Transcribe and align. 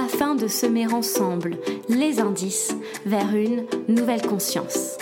afin 0.00 0.34
de 0.34 0.48
semer 0.48 0.86
ensemble 0.92 1.58
les 1.88 2.20
indices 2.20 2.74
vers 3.04 3.34
une 3.34 3.64
nouvelle 3.88 4.22
conscience. 4.22 4.98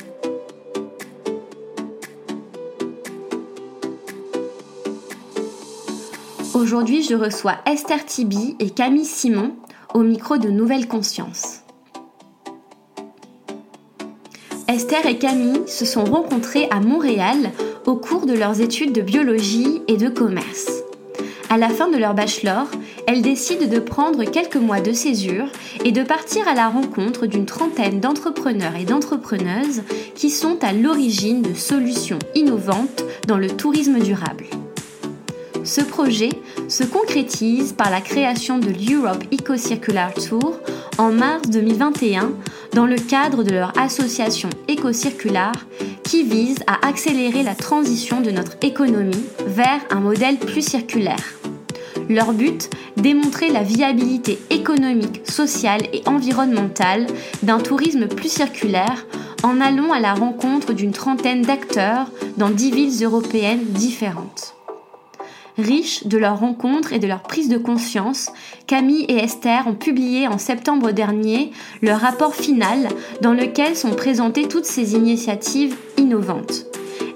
Aujourd'hui, 6.55 7.02
je 7.02 7.14
reçois 7.14 7.58
Esther 7.66 8.05
Tibi 8.05 8.56
et 8.58 8.70
Camille 8.70 9.05
Simon 9.05 9.52
au 9.95 10.00
micro 10.00 10.38
de 10.38 10.48
Nouvelle 10.48 10.88
Conscience. 10.88 11.60
Esther 14.66 15.06
et 15.06 15.19
Camille 15.19 15.62
se 15.66 15.84
sont 15.84 16.05
rencontrées 16.05 16.69
à 16.70 16.80
Montréal 16.80 17.52
au 17.86 17.96
cours 17.96 18.27
de 18.27 18.34
leurs 18.34 18.60
études 18.60 18.92
de 18.92 19.00
biologie 19.00 19.83
et 19.88 19.96
de 19.96 20.08
commerce. 20.08 20.83
À 21.50 21.56
la 21.56 21.70
fin 21.70 21.88
de 21.88 21.96
leur 21.96 22.12
bachelor, 22.12 22.66
elles 23.06 23.22
décident 23.22 23.66
de 23.66 23.78
prendre 23.78 24.24
quelques 24.24 24.56
mois 24.56 24.80
de 24.80 24.92
césure 24.92 25.46
et 25.82 25.92
de 25.92 26.02
partir 26.02 26.46
à 26.46 26.54
la 26.54 26.68
rencontre 26.68 27.27
d'une 27.27 27.46
trentaine 27.46 28.00
d'entrepreneurs 28.00 28.77
et 28.77 28.84
d'entrepreneuses 28.84 29.82
qui 30.14 30.28
sont 30.28 30.58
à 30.62 30.74
l'origine 30.74 31.40
de 31.40 31.55
solutions 31.55 32.18
innovantes 32.34 33.02
dans 33.27 33.38
le 33.38 33.48
tourisme 33.48 33.98
durable. 33.98 34.44
Ce 35.69 35.83
projet 35.83 36.30
se 36.69 36.83
concrétise 36.83 37.74
par 37.74 37.91
la 37.91 38.00
création 38.00 38.56
de 38.56 38.70
l'Europe 38.70 39.22
Eco 39.30 39.58
Circular 39.58 40.14
Tour 40.14 40.58
en 40.97 41.12
mars 41.12 41.42
2021 41.50 42.33
dans 42.72 42.86
le 42.86 42.97
cadre 42.97 43.42
de 43.42 43.50
leur 43.50 43.78
association 43.78 44.48
Éco-Circular 44.66 45.52
qui 46.05 46.22
vise 46.22 46.56
à 46.66 46.89
accélérer 46.89 47.42
la 47.42 47.55
transition 47.55 48.22
de 48.22 48.30
notre 48.30 48.56
économie 48.62 49.27
vers 49.46 49.80
un 49.91 50.00
modèle 50.00 50.39
plus 50.39 50.66
circulaire. 50.66 51.34
Leur 52.08 52.33
but 52.33 52.70
Démontrer 52.96 53.50
la 53.50 53.62
viabilité 53.62 54.39
économique, 54.48 55.20
sociale 55.30 55.83
et 55.92 56.02
environnementale 56.06 57.06
d'un 57.42 57.58
tourisme 57.58 58.08
plus 58.08 58.33
circulaire 58.33 59.06
en 59.42 59.61
allant 59.61 59.92
à 59.92 60.00
la 60.00 60.14
rencontre 60.14 60.72
d'une 60.72 60.92
trentaine 60.92 61.42
d'acteurs 61.42 62.11
dans 62.39 62.48
dix 62.48 62.70
villes 62.70 63.05
européennes 63.05 63.64
différentes. 63.66 64.58
Riches 65.59 66.06
de 66.06 66.19
leurs 66.19 66.39
rencontres 66.39 66.92
et 66.92 67.01
de 67.01 67.09
leur 67.09 67.23
prise 67.23 67.48
de 67.48 67.59
conscience, 67.59 68.31
Camille 68.69 69.05
et 69.09 69.17
Esther 69.17 69.67
ont 69.67 69.75
publié 69.75 70.28
en 70.28 70.39
septembre 70.39 70.92
dernier 70.92 71.51
leur 71.83 71.98
rapport 71.98 72.37
final 72.37 72.89
dans 73.23 73.33
lequel 73.33 73.75
sont 73.75 73.91
présentées 73.91 74.47
toutes 74.47 74.67
ces 74.67 74.95
initiatives 74.95 75.75
innovantes. 75.97 76.67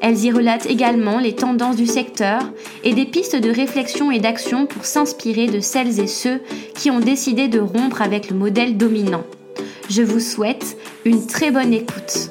Elles 0.01 0.25
y 0.25 0.33
relatent 0.33 0.67
également 0.67 1.21
les 1.21 1.37
tendances 1.37 1.77
du 1.77 1.87
secteur 1.87 2.41
et 2.83 2.95
des 2.95 3.07
pistes 3.07 3.37
de 3.37 3.51
réflexion 3.51 4.11
et 4.11 4.19
d'action 4.19 4.67
pour 4.67 4.85
s'inspirer 4.85 5.47
de 5.47 5.61
celles 5.61 6.01
et 6.01 6.09
ceux 6.09 6.41
qui 6.75 6.91
ont 6.91 6.99
décidé 6.99 7.47
de 7.47 7.61
rompre 7.61 8.03
avec 8.03 8.29
le 8.29 8.37
modèle 8.37 8.77
dominant. 8.77 9.23
Je 9.89 10.03
vous 10.03 10.19
souhaite 10.19 10.77
une 11.05 11.25
très 11.29 11.53
bonne 11.53 11.73
écoute. 11.73 12.31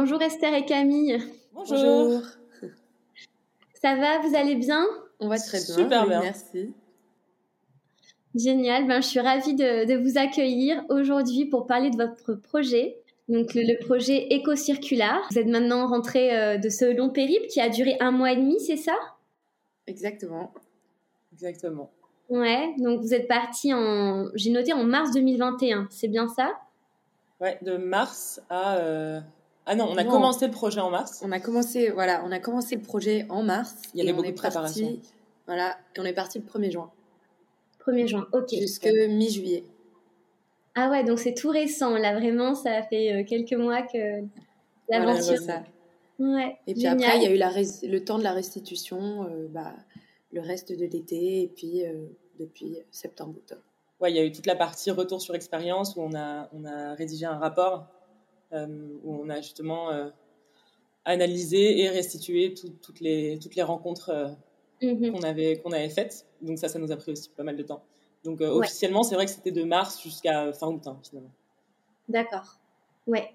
Bonjour 0.00 0.22
Esther 0.22 0.54
et 0.54 0.64
Camille. 0.64 1.18
Bonjour. 1.52 2.22
Ça 3.82 3.96
va, 3.96 4.20
vous 4.20 4.36
allez 4.36 4.54
bien? 4.54 4.86
On 5.18 5.26
va 5.26 5.38
très 5.38 5.58
bien. 5.58 5.74
Super 5.74 6.06
bien. 6.06 6.20
Merci. 6.20 6.72
Génial, 8.32 8.86
ben, 8.86 9.02
je 9.02 9.08
suis 9.08 9.18
ravie 9.18 9.54
de, 9.54 9.96
vous 9.96 10.16
accueillir 10.16 10.84
aujourd'hui 10.88 11.46
pour 11.46 11.66
parler 11.66 11.90
de 11.90 11.96
votre 11.96 12.34
projet, 12.34 12.96
donc 13.28 13.54
le, 13.54 13.76
projet 13.84 14.28
Éco-Circular. 14.32 15.26
Vous 15.32 15.38
êtes 15.40 15.48
maintenant 15.48 15.88
rentré 15.88 16.32
euh, 16.32 16.58
de 16.58 16.68
ce 16.68 16.84
long 16.96 17.10
périple 17.10 17.48
qui 17.48 17.60
a 17.60 17.68
duré 17.68 17.96
un 17.98 18.12
mois 18.12 18.30
et 18.30 18.36
demi, 18.36 18.60
c'est 18.60 18.76
ça? 18.76 18.94
Exactement. 19.88 20.52
Exactement. 21.32 21.90
Ouais, 22.28 22.72
donc 22.78 23.00
vous 23.00 23.14
êtes 23.14 23.26
parti 23.26 23.74
en, 23.74 24.28
j'ai 24.34 24.50
noté 24.50 24.72
en 24.72 24.84
mars 24.84 25.10
2021, 25.10 25.88
c'est 25.90 26.06
bien 26.06 26.28
ça? 26.28 26.52
Ouais, 27.40 27.58
de 27.62 27.76
mars 27.76 28.40
à... 28.48 28.76
Euh, 28.76 29.20
ah 29.68 29.74
non, 29.74 29.86
on 29.90 29.96
a 29.98 30.04
commencé 30.04 30.46
le 30.46 30.50
projet 30.50 30.80
en 30.80 30.88
mars. 30.88 31.20
On 31.22 31.30
a 31.30 31.40
commencé, 31.40 31.90
voilà, 31.90 32.24
on 32.24 32.32
a 32.32 32.38
commencé 32.38 32.74
le 32.74 32.80
projet 32.80 33.26
en 33.28 33.42
mars. 33.42 33.74
Il 33.92 33.98
y 33.98 34.02
avait 34.02 34.14
beaucoup 34.14 34.30
de 34.30 34.34
préparation. 34.34 34.98
voilà, 35.46 35.76
et 35.94 36.00
on 36.00 36.04
est 36.04 36.14
parti 36.14 36.38
le 36.38 36.44
1er 36.44 36.72
juin. 36.72 36.90
1er 37.86 38.06
juin, 38.06 38.26
ok. 38.32 38.48
Jusque 38.50 38.88
mi-juillet. 39.10 39.64
Ah 40.74 40.88
ouais, 40.88 41.04
donc 41.04 41.18
c'est 41.18 41.34
tout 41.34 41.50
récent. 41.50 41.98
Là, 41.98 42.14
vraiment, 42.18 42.54
ça 42.54 42.82
fait 42.82 43.12
euh, 43.12 43.24
quelques 43.24 43.52
mois 43.52 43.82
que 43.82 44.22
l'aventure. 44.88 45.36
Voilà, 45.42 45.64
ouais, 46.18 46.56
et 46.66 46.72
puis 46.72 46.86
après, 46.86 47.18
il 47.18 47.22
y 47.22 47.26
a 47.26 47.30
eu 47.30 47.36
la 47.36 47.50
le 47.50 47.98
temps 47.98 48.16
de 48.16 48.22
la 48.22 48.32
restitution, 48.32 49.24
euh, 49.24 49.48
bah, 49.50 49.74
le 50.32 50.40
reste 50.40 50.72
de 50.72 50.86
l'été, 50.86 51.42
et 51.42 51.52
puis 51.54 51.84
euh, 51.84 52.06
depuis 52.40 52.78
septembre-octobre. 52.90 53.60
Ouais, 54.00 54.12
il 54.12 54.16
y 54.16 54.18
a 54.18 54.24
eu 54.24 54.32
toute 54.32 54.46
la 54.46 54.56
partie 54.56 54.90
retour 54.90 55.20
sur 55.20 55.34
expérience 55.34 55.94
où 55.96 56.00
on 56.00 56.14
a, 56.14 56.48
on 56.54 56.64
a 56.64 56.94
rédigé 56.94 57.26
un 57.26 57.36
rapport 57.36 57.88
où 58.52 59.14
on 59.14 59.28
a 59.28 59.40
justement 59.40 59.90
analysé 61.04 61.80
et 61.80 61.88
restitué 61.88 62.54
toutes, 62.54 63.00
les, 63.00 63.38
toutes 63.38 63.54
les 63.56 63.62
rencontres 63.62 64.36
Mhm. 64.82 65.12
qu'on 65.12 65.22
avait, 65.22 65.58
qu'on 65.58 65.72
avait 65.72 65.88
faites. 65.88 66.26
Donc 66.40 66.58
ça, 66.58 66.68
ça 66.68 66.78
nous 66.78 66.92
a 66.92 66.96
pris 66.96 67.12
aussi 67.12 67.30
pas 67.30 67.42
mal 67.42 67.56
de 67.56 67.62
temps. 67.62 67.82
Donc 68.24 68.40
euh, 68.40 68.50
officiellement, 68.50 69.02
c'est 69.02 69.14
vrai 69.14 69.26
que 69.26 69.30
c'était 69.30 69.50
de 69.50 69.64
mars 69.64 70.02
jusqu'à 70.02 70.52
fin 70.52 70.68
août, 70.68 70.82
hein, 70.86 70.98
finalement. 71.02 71.30
D'accord. 72.08 72.58
Ouais. 73.06 73.30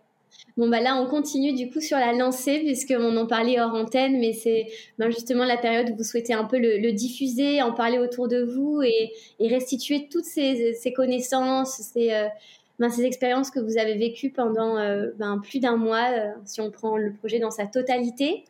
Bon, 0.58 0.68
bah 0.68 0.80
là, 0.80 0.96
on 0.96 1.08
continue 1.08 1.54
du 1.54 1.70
coup 1.70 1.80
sur 1.80 1.98
la 1.98 2.12
lancée, 2.12 2.60
puisqu'on 2.60 3.16
en 3.18 3.28
parlait 3.28 3.60
hors 3.60 3.74
antenne, 3.74 4.20
mais 4.20 4.34
c'est 4.34 4.68
ben, 4.98 5.12
justement 5.12 5.46
la 5.46 5.58
période 5.58 5.92
où 5.92 5.96
vous 5.96 6.04
souhaitez 6.04 6.34
un 6.34 6.46
peu 6.46 6.58
le, 6.58 6.92
diffuser, 6.92 7.62
en 7.62 7.72
parler 7.72 8.00
autour 8.00 8.28
de 8.28 8.42
vous 8.42 8.82
et, 8.82 9.14
restituer 9.40 10.08
toutes 10.10 10.26
ces, 10.26 10.74
ces 10.74 10.92
connaissances, 10.92 11.76
ces, 11.76 12.14
euh, 12.14 12.28
ben, 12.80 12.90
ces 12.90 13.04
expériences 13.04 13.52
que 13.52 13.60
vous 13.60 13.78
avez 13.78 13.96
vécues 13.96 14.32
pendant 14.32 14.78
euh, 14.78 15.12
ben, 15.18 15.40
plus 15.40 15.60
d'un 15.60 15.78
mois, 15.78 16.10
si 16.46 16.62
on 16.62 16.72
prend 16.72 16.98
le 16.98 17.14
projet 17.14 17.40
dans 17.40 17.52
sa 17.52 17.68
totalité. 17.68 18.46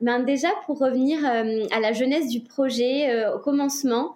Ben 0.00 0.20
déjà, 0.20 0.48
pour 0.64 0.78
revenir 0.78 1.18
euh, 1.26 1.66
à 1.72 1.80
la 1.80 1.92
jeunesse 1.92 2.28
du 2.28 2.40
projet, 2.40 3.10
euh, 3.10 3.36
au 3.36 3.38
commencement, 3.38 4.14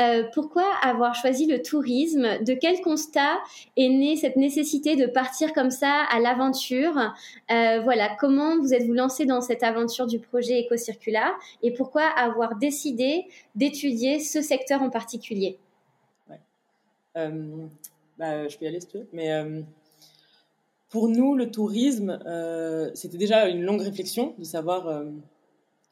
euh, 0.00 0.24
pourquoi 0.32 0.64
avoir 0.82 1.14
choisi 1.14 1.46
le 1.46 1.60
tourisme? 1.60 2.42
De 2.42 2.54
quel 2.54 2.80
constat 2.80 3.36
est 3.76 3.88
née 3.88 4.16
cette 4.16 4.36
nécessité 4.36 4.96
de 4.96 5.06
partir 5.06 5.52
comme 5.52 5.70
ça 5.70 6.04
à 6.10 6.20
l'aventure? 6.20 7.14
Voilà, 7.48 8.16
comment 8.18 8.58
vous 8.58 8.72
êtes-vous 8.72 8.94
lancé 8.94 9.26
dans 9.26 9.42
cette 9.42 9.62
aventure 9.62 10.06
du 10.06 10.18
projet 10.20 10.66
EcoCircular 10.66 11.32
et 11.62 11.70
pourquoi 11.72 12.02
avoir 12.04 12.56
décidé 12.56 13.26
d'étudier 13.54 14.20
ce 14.20 14.42
secteur 14.42 14.82
en 14.82 14.90
particulier? 14.90 15.58
Bah, 18.18 18.48
Je 18.48 18.56
peux 18.56 18.64
y 18.64 18.68
aller 18.68 18.80
si 18.80 18.88
tu 18.88 18.98
veux, 18.98 19.08
mais 19.12 19.30
pour 20.88 21.08
nous, 21.08 21.34
le 21.34 21.50
tourisme, 21.50 22.18
euh, 22.26 22.90
c'était 22.94 23.18
déjà 23.18 23.48
une 23.48 23.62
longue 23.62 23.82
réflexion 23.82 24.34
de 24.38 24.44
savoir 24.44 24.86
euh, 24.86 25.04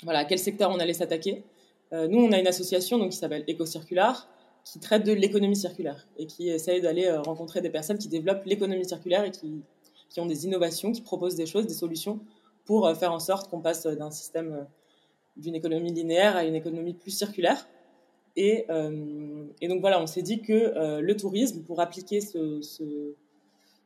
voilà, 0.04 0.20
à 0.20 0.24
quel 0.24 0.38
secteur 0.38 0.70
on 0.70 0.78
allait 0.78 0.94
s'attaquer. 0.94 1.44
Euh, 1.92 2.06
nous, 2.08 2.18
on 2.20 2.32
a 2.32 2.38
une 2.38 2.46
association 2.46 2.98
donc, 2.98 3.10
qui 3.10 3.18
s'appelle 3.18 3.44
EcoCircular, 3.48 4.28
qui 4.64 4.78
traite 4.78 5.04
de 5.04 5.12
l'économie 5.12 5.56
circulaire 5.56 6.06
et 6.16 6.26
qui 6.26 6.48
essaye 6.48 6.80
d'aller 6.80 7.10
rencontrer 7.10 7.60
des 7.60 7.70
personnes 7.70 7.98
qui 7.98 8.08
développent 8.08 8.46
l'économie 8.46 8.86
circulaire 8.86 9.24
et 9.24 9.30
qui, 9.30 9.62
qui, 10.08 10.20
ont 10.20 10.26
des 10.26 10.46
innovations, 10.46 10.92
qui 10.92 11.02
proposent 11.02 11.36
des 11.36 11.44
choses, 11.44 11.66
des 11.66 11.74
solutions 11.74 12.20
pour 12.64 12.90
faire 12.96 13.12
en 13.12 13.18
sorte 13.18 13.50
qu'on 13.50 13.60
passe 13.60 13.86
d'un 13.86 14.10
système 14.10 14.66
d'une 15.36 15.54
économie 15.54 15.92
linéaire 15.92 16.34
à 16.34 16.44
une 16.44 16.54
économie 16.54 16.94
plus 16.94 17.10
circulaire. 17.10 17.68
Et, 18.36 18.66
et 19.60 19.68
donc 19.68 19.80
voilà, 19.80 20.02
on 20.02 20.06
s'est 20.06 20.22
dit 20.22 20.42
que 20.42 21.00
le 21.00 21.16
tourisme, 21.16 21.62
pour 21.62 21.80
appliquer 21.80 22.20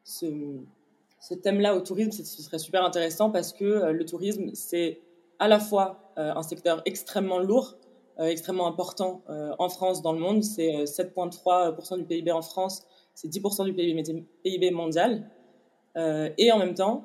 ce, 0.08 1.34
thème-là 1.42 1.76
au 1.76 1.80
tourisme, 1.80 2.10
ce 2.12 2.42
serait 2.42 2.58
super 2.58 2.84
intéressant 2.84 3.30
parce 3.30 3.52
que 3.52 3.64
euh, 3.64 3.92
le 3.92 4.04
tourisme, 4.04 4.50
c'est 4.54 5.00
à 5.38 5.48
la 5.48 5.60
fois 5.60 6.12
euh, 6.18 6.32
un 6.34 6.42
secteur 6.42 6.82
extrêmement 6.84 7.38
lourd, 7.38 7.76
euh, 8.18 8.24
extrêmement 8.24 8.66
important 8.66 9.22
en 9.58 9.68
France, 9.68 10.02
dans 10.02 10.12
le 10.12 10.18
monde. 10.18 10.42
C'est 10.42 10.84
7,3% 10.84 11.98
du 11.98 12.04
PIB 12.04 12.32
en 12.32 12.42
France, 12.42 12.82
c'est 13.14 13.28
10% 13.28 13.64
du 13.64 13.74
PIB 13.74 14.70
mondial. 14.70 15.30
et 15.96 16.52
en 16.52 16.58
même 16.58 16.74
temps, 16.74 17.04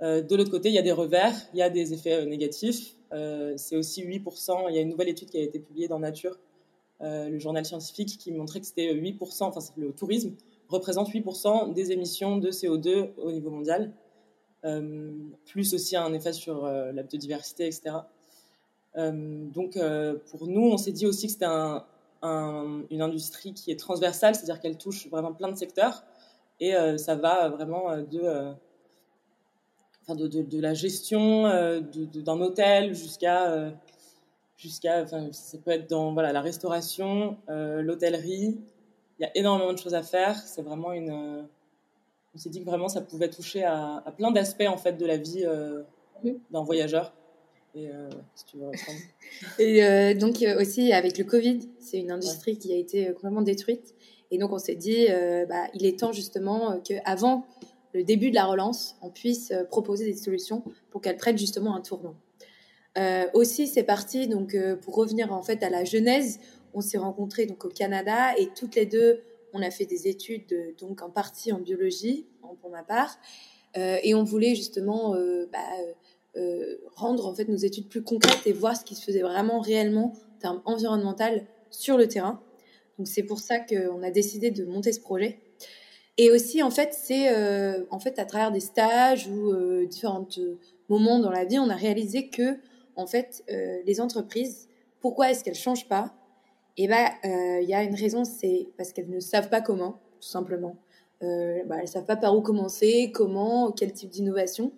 de 0.00 0.36
l'autre 0.36 0.50
côté, 0.50 0.68
il 0.68 0.74
y 0.74 0.78
a 0.78 0.82
des 0.82 0.92
revers, 0.92 1.34
il 1.52 1.58
y 1.58 1.62
a 1.62 1.70
des 1.70 1.92
effets 1.92 2.24
négatifs. 2.26 2.94
c'est 3.56 3.76
aussi 3.76 4.04
8%. 4.04 4.66
Il 4.68 4.74
y 4.74 4.78
a 4.78 4.82
une 4.82 4.90
nouvelle 4.90 5.08
étude 5.08 5.30
qui 5.30 5.38
a 5.38 5.42
été 5.42 5.58
publiée 5.58 5.88
dans 5.88 5.98
Nature, 5.98 6.38
le 7.00 7.38
journal 7.38 7.64
scientifique, 7.64 8.16
qui 8.18 8.32
montrait 8.32 8.60
que 8.60 8.66
c'était 8.66 8.94
8%, 8.94 9.44
enfin 9.44 9.60
le 9.76 9.92
tourisme 9.92 10.34
représente 10.68 11.10
8% 11.10 11.72
des 11.72 11.92
émissions 11.92 12.38
de 12.38 12.50
CO2 12.50 13.10
au 13.18 13.30
niveau 13.30 13.50
mondial, 13.50 13.92
plus 15.44 15.74
aussi 15.74 15.96
un 15.96 16.12
effet 16.14 16.32
sur 16.32 16.64
la 16.66 17.02
biodiversité, 17.02 17.66
etc. 17.66 17.96
donc 18.96 19.78
pour 20.30 20.46
nous, 20.46 20.70
on 20.70 20.78
s'est 20.78 20.92
dit 20.92 21.06
aussi 21.06 21.26
que 21.26 21.32
c'était 21.32 21.44
un, 21.44 21.84
une 22.90 23.02
industrie 23.02 23.52
qui 23.52 23.70
est 23.70 23.78
transversale, 23.78 24.34
c'est-à-dire 24.34 24.60
qu'elle 24.60 24.78
touche 24.78 25.08
vraiment 25.08 25.32
plein 25.32 25.50
de 25.50 25.56
secteurs. 25.56 26.04
Et 26.60 26.74
euh, 26.74 26.96
ça 26.96 27.14
va 27.14 27.48
vraiment 27.48 27.90
euh, 27.90 28.02
de, 28.02 28.20
euh, 28.22 28.52
de, 30.08 30.42
de, 30.42 30.60
la 30.60 30.74
gestion 30.74 31.44
d'un 31.44 32.40
hôtel 32.40 32.94
jusqu'à 32.94 33.72
jusqu'à, 34.56 35.02
enfin, 35.02 35.28
ça 35.32 35.58
peut 35.58 35.70
être 35.70 35.88
dans 35.88 36.12
voilà, 36.12 36.32
la 36.32 36.40
restauration, 36.40 37.36
l'hôtellerie. 37.48 38.58
Il 39.18 39.22
y 39.22 39.24
a 39.24 39.30
énormément 39.36 39.72
de 39.72 39.78
choses 39.78 39.94
à 39.94 40.02
faire. 40.02 40.36
C'est 40.36 40.62
vraiment 40.62 40.92
une. 40.92 41.46
on 42.34 42.38
s'est 42.38 42.50
dit 42.50 42.60
que 42.60 42.66
vraiment 42.66 42.88
ça 42.88 43.00
pouvait 43.00 43.30
toucher 43.30 43.64
à, 43.64 44.02
à 44.04 44.12
plein 44.12 44.30
d'aspects 44.30 44.66
en 44.68 44.76
fait 44.76 44.94
de 44.94 45.06
la 45.06 45.16
vie 45.16 45.44
d'un 46.50 46.62
voyageur. 46.62 47.12
Et, 47.74 47.88
euh, 47.88 48.08
si 48.36 48.44
tu 48.44 48.58
veux 48.58 48.70
et 49.58 49.84
euh, 49.84 50.14
donc 50.14 50.42
euh, 50.42 50.60
aussi 50.60 50.92
avec 50.92 51.18
le 51.18 51.24
Covid, 51.24 51.58
c'est 51.80 51.98
une 51.98 52.12
industrie 52.12 52.56
qui 52.56 52.72
a 52.72 52.76
été 52.76 53.12
complètement 53.14 53.42
détruite. 53.42 53.94
Et 54.30 54.38
donc 54.38 54.52
on 54.52 54.58
s'est 54.58 54.74
dit, 54.74 55.06
bah, 55.48 55.66
il 55.74 55.86
est 55.86 55.98
temps 55.98 56.12
justement 56.12 56.80
qu'avant 56.80 57.46
le 57.92 58.02
début 58.02 58.30
de 58.30 58.34
la 58.34 58.46
relance, 58.46 58.96
on 59.02 59.10
puisse 59.10 59.52
proposer 59.70 60.04
des 60.06 60.16
solutions 60.16 60.64
pour 60.90 61.00
qu'elle 61.00 61.16
prenne 61.16 61.38
justement 61.38 61.76
un 61.76 61.80
tournant. 61.80 62.16
Aussi, 63.32 63.66
c'est 63.66 63.82
parti 63.82 64.28
donc 64.28 64.56
pour 64.82 64.94
revenir 64.94 65.32
en 65.32 65.42
fait 65.42 65.62
à 65.62 65.70
la 65.70 65.84
genèse. 65.84 66.40
On 66.74 66.80
s'est 66.80 66.98
rencontrés 66.98 67.46
donc 67.46 67.64
au 67.64 67.68
Canada 67.68 68.36
et 68.38 68.48
toutes 68.54 68.74
les 68.74 68.86
deux, 68.86 69.20
on 69.52 69.62
a 69.62 69.70
fait 69.70 69.86
des 69.86 70.08
études 70.08 70.74
donc 70.78 71.02
en 71.02 71.10
partie 71.10 71.52
en 71.52 71.58
biologie 71.58 72.26
pour 72.60 72.70
ma 72.70 72.82
part, 72.82 73.18
et 73.76 74.14
on 74.14 74.24
voulait 74.24 74.54
justement 74.54 75.14
bah, 75.52 75.58
euh, 76.36 76.78
rendre 76.96 77.28
en 77.28 77.34
fait 77.34 77.48
nos 77.48 77.56
études 77.56 77.88
plus 77.88 78.02
concrètes 78.02 78.44
et 78.46 78.52
voir 78.52 78.76
ce 78.76 78.84
qui 78.84 78.96
se 78.96 79.04
faisait 79.04 79.22
vraiment 79.22 79.60
réellement 79.60 80.14
en 80.36 80.38
termes 80.40 80.62
environnemental 80.64 81.46
sur 81.70 81.96
le 81.96 82.08
terrain. 82.08 82.42
Donc 82.98 83.06
c'est 83.06 83.22
pour 83.22 83.38
ça 83.38 83.60
qu'on 83.60 84.02
a 84.02 84.10
décidé 84.10 84.50
de 84.50 84.64
monter 84.64 84.92
ce 84.92 84.98
projet. 84.98 85.38
Et 86.18 86.32
aussi 86.32 86.60
en 86.60 86.70
fait 86.70 86.92
c'est 86.92 87.32
euh, 87.32 87.84
en 87.90 88.00
fait 88.00 88.18
à 88.18 88.24
travers 88.24 88.50
des 88.50 88.58
stages 88.58 89.28
ou 89.28 89.52
euh, 89.52 89.86
différents 89.86 90.26
moments 90.88 91.20
dans 91.20 91.30
la 91.30 91.44
vie, 91.44 91.60
on 91.60 91.70
a 91.70 91.76
réalisé 91.76 92.30
que 92.30 92.56
en 92.96 93.06
fait 93.06 93.44
les 93.48 94.00
entreprises, 94.00 94.68
pourquoi 95.00 95.30
est-ce 95.30 95.44
qu'elles 95.44 95.54
changent 95.54 95.88
pas? 95.88 96.14
Eh 96.76 96.88
ben 96.88 97.08
il 97.24 97.68
y 97.68 97.74
a 97.74 97.82
une 97.82 97.94
raison, 97.94 98.24
c'est 98.24 98.68
parce 98.76 98.92
qu'elles 98.92 99.10
ne 99.10 99.20
savent 99.20 99.48
pas 99.48 99.60
comment, 99.60 100.00
tout 100.20 100.28
simplement. 100.28 100.76
Bah, 101.20 101.76
elles 101.80 101.88
savent 101.88 102.04
pas 102.04 102.16
par 102.16 102.36
où 102.36 102.42
commencer, 102.42 103.10
comment, 103.14 103.72
quel 103.72 103.92
type 103.92 104.10
d'innovation. 104.10 104.72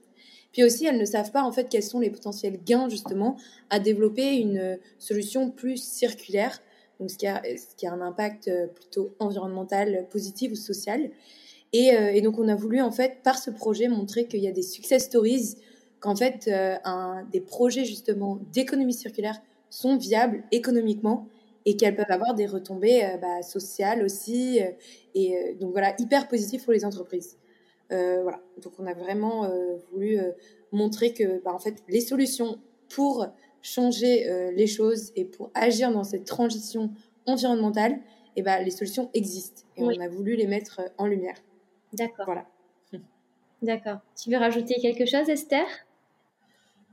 Puis 0.56 0.64
aussi, 0.64 0.86
elles 0.86 0.96
ne 0.96 1.04
savent 1.04 1.32
pas 1.32 1.42
en 1.42 1.52
fait 1.52 1.68
quels 1.68 1.82
sont 1.82 2.00
les 2.00 2.08
potentiels 2.08 2.58
gains 2.64 2.88
justement 2.88 3.36
à 3.68 3.78
développer 3.78 4.36
une 4.36 4.78
solution 4.98 5.50
plus 5.50 5.76
circulaire, 5.76 6.62
donc 6.98 7.10
ce 7.10 7.18
qui 7.18 7.26
a, 7.26 7.92
un 7.92 8.00
impact 8.00 8.48
euh, 8.48 8.66
plutôt 8.66 9.14
environnemental, 9.18 10.06
positif 10.10 10.52
ou 10.52 10.54
social. 10.54 11.10
Et, 11.74 11.94
euh, 11.94 12.12
et, 12.12 12.22
donc 12.22 12.38
on 12.38 12.48
a 12.48 12.54
voulu 12.54 12.80
en 12.80 12.90
fait 12.90 13.18
par 13.22 13.38
ce 13.38 13.50
projet 13.50 13.88
montrer 13.88 14.26
qu'il 14.26 14.40
y 14.40 14.48
a 14.48 14.52
des 14.52 14.62
success 14.62 15.04
stories, 15.04 15.56
qu'en 16.00 16.16
fait 16.16 16.48
euh, 16.48 16.76
un, 16.84 17.24
des 17.32 17.40
projets 17.40 17.84
justement 17.84 18.38
d'économie 18.52 18.94
circulaire 18.94 19.40
sont 19.70 19.96
viables 19.96 20.44
économiquement 20.52 21.28
et 21.64 21.76
qu'elles 21.76 21.96
peuvent 21.96 22.04
avoir 22.10 22.34
des 22.34 22.46
retombées 22.46 23.02
bah, 23.20 23.42
sociales 23.42 24.04
aussi 24.04 24.60
et 25.14 25.56
donc 25.58 25.72
voilà 25.72 25.94
hyper 25.98 26.28
positif 26.28 26.64
pour 26.64 26.72
les 26.72 26.84
entreprises. 26.84 27.36
Euh, 27.92 28.20
voilà. 28.22 28.40
Donc 28.62 28.72
on 28.78 28.86
a 28.86 28.94
vraiment 28.94 29.44
euh, 29.44 29.76
voulu 29.92 30.18
euh, 30.18 30.32
montrer 30.72 31.12
que 31.12 31.42
bah, 31.42 31.52
en 31.52 31.58
fait 31.58 31.82
les 31.88 32.00
solutions 32.00 32.58
pour 32.88 33.26
changer 33.62 34.52
les 34.54 34.68
choses 34.68 35.10
et 35.16 35.24
pour 35.24 35.50
agir 35.54 35.90
dans 35.90 36.04
cette 36.04 36.24
transition 36.24 36.92
environnementale, 37.26 37.94
et 37.94 37.98
eh 38.36 38.42
ben, 38.42 38.62
les 38.62 38.70
solutions 38.70 39.10
existent 39.12 39.62
et 39.76 39.82
on 39.82 40.00
a 40.00 40.06
voulu 40.06 40.36
les 40.36 40.46
mettre 40.46 40.82
en 40.98 41.06
lumière. 41.06 41.34
D'accord. 41.92 42.26
Voilà. 42.26 42.46
D'accord. 43.66 43.98
Tu 44.16 44.30
veux 44.30 44.38
rajouter 44.38 44.76
quelque 44.80 45.04
chose, 45.04 45.28
Esther? 45.28 45.66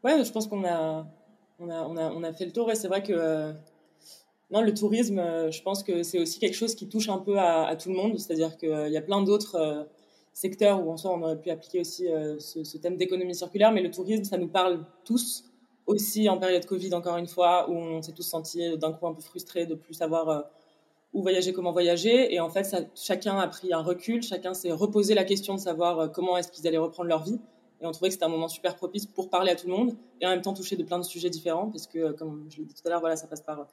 Ouais, 0.04 0.24
je 0.24 0.31
pense 0.31 0.48
qu'on 0.48 0.66
a, 0.66 1.06
on 1.60 1.70
a, 1.70 1.81
on 1.84 1.96
a, 1.96 2.12
on 2.12 2.24
a 2.24 2.34
fait 2.34 2.46
le 2.46 2.52
tour 2.52 2.72
et 2.72 2.75
c'est 2.75 2.88
vrai 2.88 3.04
que 3.04 3.54
non, 4.52 4.62
le 4.62 4.74
tourisme, 4.74 5.22
je 5.52 5.62
pense 5.62 5.84
que 5.84 6.04
c'est 6.04 6.20
aussi 6.20 6.40
quelque 6.40 6.56
chose 6.56 6.75
qui 6.75 6.90
touche 6.90 7.10
un 7.10 7.20
peu 7.20 7.40
à, 7.40 7.75
tout 7.75 7.90
le 7.90 7.96
monde, 7.96 8.18
c'est-à-dire 8.20 8.58
qu'il 8.58 8.90
y 8.90 8.98
a 8.98 9.02
plein 9.02 9.22
d'autres 9.22 9.88
secteur 10.34 10.86
où 10.86 10.92
en 10.92 10.96
on 11.06 11.22
aurait 11.22 11.40
pu 11.40 11.50
appliquer 11.52 11.80
aussi 11.80 12.08
euh, 12.12 12.40
ce, 12.40 12.78
thème 12.78 12.98
d'économie 12.98 13.36
circulaire, 13.36 13.72
mais 13.72 13.81
le 13.81 13.92
tourisme, 13.92 14.24
ça 14.24 14.38
nous 14.38 14.48
parle 14.48 14.84
tous, 15.06 15.46
aussi 15.86 16.28
en 16.28 16.38
période 16.38 16.66
Covid 16.66 16.94
encore 16.94 17.18
une 17.18 17.28
fois, 17.28 17.70
où 17.70 17.74
on 17.74 18.02
s'est 18.02 18.14
tous 18.14 18.24
sentis 18.24 18.78
d'un 18.78 18.94
coup 18.94 19.08
un 19.08 19.14
peu 19.14 19.22
frustrés 19.22 19.66
de 19.66 19.75
plus 19.75 19.94
savoir 19.94 20.46
euh, 21.13 21.19
où 21.19 21.21
voyager, 21.21 21.54
comment 21.54 21.71
voyager, 21.71 22.33
et 22.33 22.39
en 22.39 22.50
fait 22.50 22.63
ça, 22.63 22.80
chacun 22.95 23.38
a 23.38 23.48
pris 23.48 23.74
un 23.74 23.81
recul, 23.81 24.21
chacun 24.24 24.54
s'est 24.54 24.71
reposé 24.71 25.13
la 25.13 25.24
question 25.24 25.56
de 25.56 25.60
savoir 25.60 26.00
euh, 26.00 26.07
comment 26.07 26.38
est-ce 26.38 26.51
qu'ils 26.51 26.68
allaient 26.68 26.77
reprendre 26.77 27.10
leur 27.10 27.24
vie, 27.24 27.39
et 27.81 27.86
on 27.86 27.92
trouvait 27.92 28.10
que 28.10 28.13
c'était 28.13 28.25
un 28.25 28.30
moment 28.30 28.48
super 28.48 28.75
propice 28.75 29.06
pour 29.06 29.30
parler 29.30 29.51
à 29.51 29.56
tout 29.56 29.68
le 29.68 29.74
monde, 29.74 29.95
et 30.21 30.25
en 30.25 30.30
même 30.30 30.42
temps 30.42 30.54
toucher 30.54 30.75
de 30.75 30.83
plein 30.83 31.00
de 31.00 31.04
sujets 31.04 31.30
différents, 31.30 31.69
parce 31.69 31.88
que 31.88 32.12
comme 32.12 32.48
je 32.50 32.57
l'ai 32.57 32.65
dit 32.65 32.74
tout 32.74 32.88
à 32.88 32.89
l'heure, 32.89 33.01
voilà, 33.01 33.15
ça 33.15 33.27
passe 33.27 33.42
par 33.42 33.68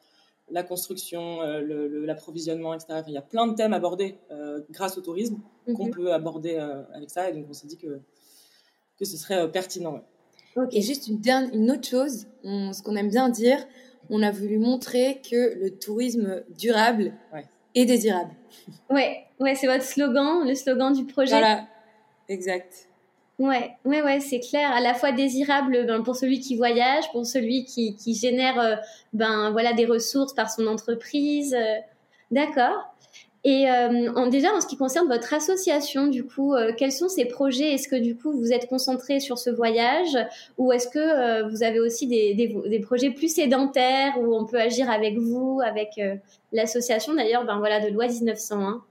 la 0.50 0.62
construction, 0.62 1.42
euh, 1.42 2.04
l'approvisionnement, 2.04 2.75
etc. 2.75 3.02
il 3.06 3.14
y 3.14 3.19
a 3.19 3.22
plein 3.22 3.46
de 3.46 3.54
thèmes 3.54 3.72
abordés 3.72 4.16
euh, 4.31 4.60
grâce 4.70 4.98
au 4.98 5.00
tourisme 5.00 5.38
qu'on 5.75 5.87
mhm. 5.87 5.90
peut 5.90 6.12
aborder 6.12 6.56
euh, 6.56 6.82
avec 6.92 7.10
ça. 7.10 7.31
Et 7.31 7.32
donc, 7.32 7.46
on 7.48 7.52
s'est 7.52 7.66
dit 7.66 7.76
que, 7.76 8.00
que 8.98 9.04
ce 9.04 9.16
serait 9.16 9.50
pertinent. 9.50 10.02
Et 10.72 10.82
juste 10.82 11.06
une, 11.06 11.20
une 11.52 11.70
autre 11.70 11.88
chose, 11.88 12.26
ce 12.42 12.82
qu'on 12.82 12.96
aime 12.96 13.08
bien 13.08 13.28
dire, 13.28 13.58
on 14.10 14.22
a 14.22 14.30
voulu 14.30 14.58
montrer 14.58 15.20
que 15.28 15.58
le 15.58 15.70
tourisme 15.70 16.42
durable 16.58 17.12
est 17.74 17.84
désirable. 17.84 18.30
Ouais, 18.90 19.24
ouais 19.38 19.54
c'est 19.54 19.66
votre 19.66 19.84
slogan, 19.84 20.46
le 20.46 20.54
slogan 20.54 20.92
du 20.92 21.04
projet. 21.04 21.32
Voilà, 21.32 21.66
exact. 22.28 22.88
Ouais, 23.38 23.70
ouais, 23.86 24.02
ouais, 24.02 24.20
c'est 24.20 24.40
clair. 24.40 24.70
À 24.70 24.80
la 24.80 24.92
fois 24.92 25.12
désirable 25.12 25.86
ben, 25.86 26.02
pour 26.02 26.14
celui 26.14 26.40
qui 26.40 26.56
voyage, 26.56 27.10
pour 27.10 27.24
celui 27.24 27.64
qui, 27.64 27.96
qui 27.96 28.14
génère 28.14 28.60
euh, 28.60 28.76
ben 29.14 29.50
voilà 29.50 29.73
des 29.73 29.87
ressources 29.87 30.35
par 30.35 30.50
son 30.50 30.66
entreprise. 30.66 31.54
Euh, 31.54 31.76
d'accord. 32.30 32.94
Et 33.42 33.70
euh, 33.70 34.28
déjà 34.28 34.52
en 34.52 34.61
ce 34.61 34.66
qui 34.66 34.76
concerne 34.76 35.09
votre 35.09 35.32
association, 35.32 36.09
du 36.09 36.25
coup, 36.25 36.54
quels 36.76 36.92
sont 36.92 37.09
ces 37.09 37.25
projets? 37.25 37.73
Est-ce 37.73 37.88
que 37.88 37.97
du 37.97 38.14
coup 38.14 38.32
vous 38.32 38.52
êtes 38.52 38.68
concentré 38.68 39.18
sur 39.18 39.38
ce 39.38 39.49
voyage, 39.49 40.18
ou 40.59 40.73
est-ce 40.73 40.88
que 40.88 41.49
vous 41.49 41.62
avez 41.62 41.80
aussi 41.80 42.06
des, 42.06 42.35
des, 42.35 42.80
projets 42.80 43.11
plus 43.11 43.35
sédentaires 43.35 44.20
où 44.20 44.37
on 44.37 44.44
peut 44.44 44.61
agir 44.61 44.90
avec 44.90 45.16
vous, 45.16 45.61
avec 45.64 45.99
l'association? 46.52 47.14
D'ailleurs, 47.14 47.47
ben 47.47 47.59
voilà 47.59 47.80
de 47.80 47.88
loi 47.88 48.09
1901 48.09 48.82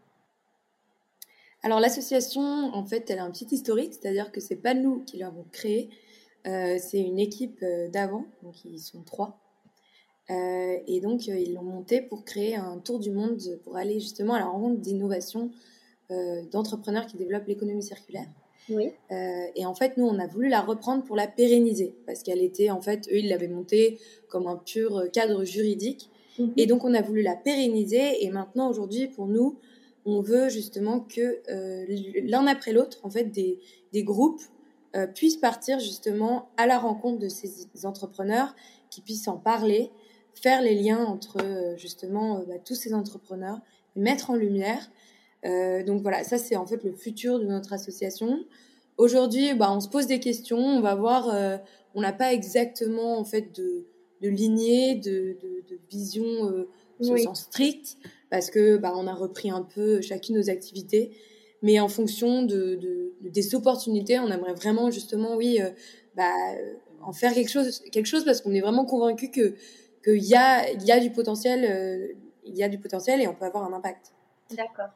alors 1.62 1.79
l'association, 1.79 2.41
en 2.41 2.86
fait, 2.86 3.10
elle 3.10 3.20
a 3.20 3.24
un 3.24 3.32
petit 3.32 3.48
historique, 3.51 3.94
c'est-à-dire 3.94 4.32
que 4.32 4.39
c'est 4.39 4.56
pas 4.56 4.74
nous 4.74 5.03
qui 5.03 5.18
l'avons 5.18 5.46
créée, 5.51 5.89
euh, 6.48 6.77
c'est 6.79 7.01
une 7.01 7.20
équipe 7.20 7.60
euh, 7.63 7.89
d'avant, 7.89 8.25
donc 8.44 8.63
ils 8.63 8.79
sont 8.79 9.01
trois. 9.01 9.38
Euh, 10.29 10.77
et 10.88 11.00
donc 11.01 11.27
ils 11.27 11.53
l'ont 11.53 11.63
montée 11.63 12.01
pour 12.01 12.24
créer 12.24 12.55
un 12.55 12.77
tour 12.77 13.00
du 13.00 13.09
monde 13.09 13.39
pour 13.63 13.77
aller 13.77 14.00
justement 14.00 14.36
à 14.36 14.39
la 14.39 14.45
rencontre 14.45 14.79
d'innovations 14.79 15.51
d'entrepreneurs 16.51 17.05
qui 17.05 17.17
développent 17.17 17.45
l'économie 17.45 17.83
circulaire. 17.83 18.25
Oui. 18.67 18.91
et 19.55 19.65
en 19.65 19.75
fait, 19.75 19.95
nous, 19.98 20.05
on 20.05 20.17
a 20.17 20.25
voulu 20.25 20.50
la 20.50 20.62
reprendre 20.62 21.03
pour 21.03 21.15
la 21.15 21.27
pérenniser 21.27 21.95
parce 22.07 22.24
qu'elle 22.24 22.41
était, 22.41 22.71
en 22.71 22.81
fait, 22.81 23.07
eux, 23.12 23.19
ils 23.19 23.29
l'avaient 23.29 23.48
montée 23.48 24.00
comme 24.27 24.48
un 24.48 24.55
pur 24.55 25.03
cadre 25.13 25.43
juridique. 25.43 26.09
Mhm. 26.39 26.53
Et 26.57 26.65
donc, 26.65 26.83
on 26.83 26.95
a 26.95 27.01
voulu 27.03 27.21
la 27.21 27.36
pérenniser. 27.36 28.24
Et 28.25 28.29
maintenant, 28.31 28.69
aujourd'hui, 28.69 29.07
pour 29.07 29.27
nous, 29.27 29.59
on 30.05 30.21
veut 30.21 30.50
justement 30.50 31.01
que 31.01 31.41
euh, 31.50 31.86
l'un 32.24 32.48
après 32.48 32.71
l'autre, 32.71 33.00
en 33.03 33.09
fait, 33.09 33.25
des, 33.25 33.59
groupes 34.03 34.41
euh, 34.95 35.07
puissent 35.07 35.38
partir 35.38 35.79
justement 35.79 36.50
à 36.57 36.67
la 36.67 36.79
rencontre 36.79 37.19
de 37.19 37.29
ces 37.29 37.67
entrepreneurs, 37.83 38.55
qui 38.89 39.01
puissent 39.01 39.27
en 39.27 39.38
parler, 39.38 39.91
faire 40.41 40.62
les 40.62 40.75
liens 40.75 41.05
entre 41.05 41.38
euh, 41.41 41.77
justement 41.77 42.43
bah, 42.48 42.55
tous 42.63 42.75
ces 42.75 42.93
entrepreneurs, 42.93 43.60
mettre 43.96 44.29
en 44.29 44.36
lumière. 44.36 44.89
donc 45.43 46.01
voilà, 46.01 46.24
ça 46.24 46.38
c'est 46.38 46.55
en 46.55 46.65
fait 46.65 46.84
le 46.84 46.93
futur 46.93 47.39
de 47.39 47.46
notre 47.46 47.74
association. 47.74 48.39
Aujourd'hui, 48.98 49.53
bah, 49.53 49.72
on 49.72 49.79
se 49.79 49.89
pose 49.89 50.08
des 50.08 50.19
questions, 50.19 50.58
on 50.58 50.81
va 50.81 50.96
voir, 50.96 51.34
on 51.96 52.01
n'a 52.01 52.13
pas 52.13 52.34
exactement 52.34 53.17
en 53.17 53.24
fait 53.24 53.55
de, 53.55 53.86
lignée, 54.22 54.96
de, 54.96 55.38
vision 55.89 56.25
au 57.00 57.17
sens 57.17 57.43
strict 57.43 57.98
parce 58.29 58.50
que 58.51 58.77
bah, 58.77 58.93
on 58.96 59.08
a 59.08 59.13
repris 59.13 59.50
un 59.50 59.63
peu 59.63 60.01
chacune 60.01 60.36
nos 60.36 60.50
activités, 60.50 61.12
mais 61.62 61.79
en 61.79 61.88
fonction 61.88 62.43
de, 62.43 62.79
des 63.22 63.55
opportunités, 63.55 64.19
on 64.19 64.27
aimerait 64.27 64.53
vraiment 64.53 64.91
justement, 64.91 65.36
oui, 65.36 65.60
euh, 65.62 65.69
bah, 66.15 66.34
en 67.01 67.12
faire 67.12 67.34
quelque 67.34 67.50
chose, 67.50 67.81
quelque 67.91 68.05
chose 68.05 68.25
parce 68.25 68.41
qu'on 68.41 68.53
est 68.53 68.62
vraiment 68.62 68.86
convaincu 68.86 69.31
que 69.31 69.55
qu'il 70.03 70.24
y 70.24 70.36
a, 70.36 70.72
il 70.72 70.84
y 70.84 70.91
a 70.91 71.00
du 71.00 71.12
potentiel, 71.12 72.15
il 72.46 72.56
y 72.56 72.63
a 72.63 72.70
du 72.70 72.79
potentiel 72.79 73.22
et 73.22 73.27
on 73.27 73.36
peut 73.36 73.46
avoir 73.46 73.63
un 73.63 73.74
impact. 73.74 74.13
D'accord. 74.56 74.89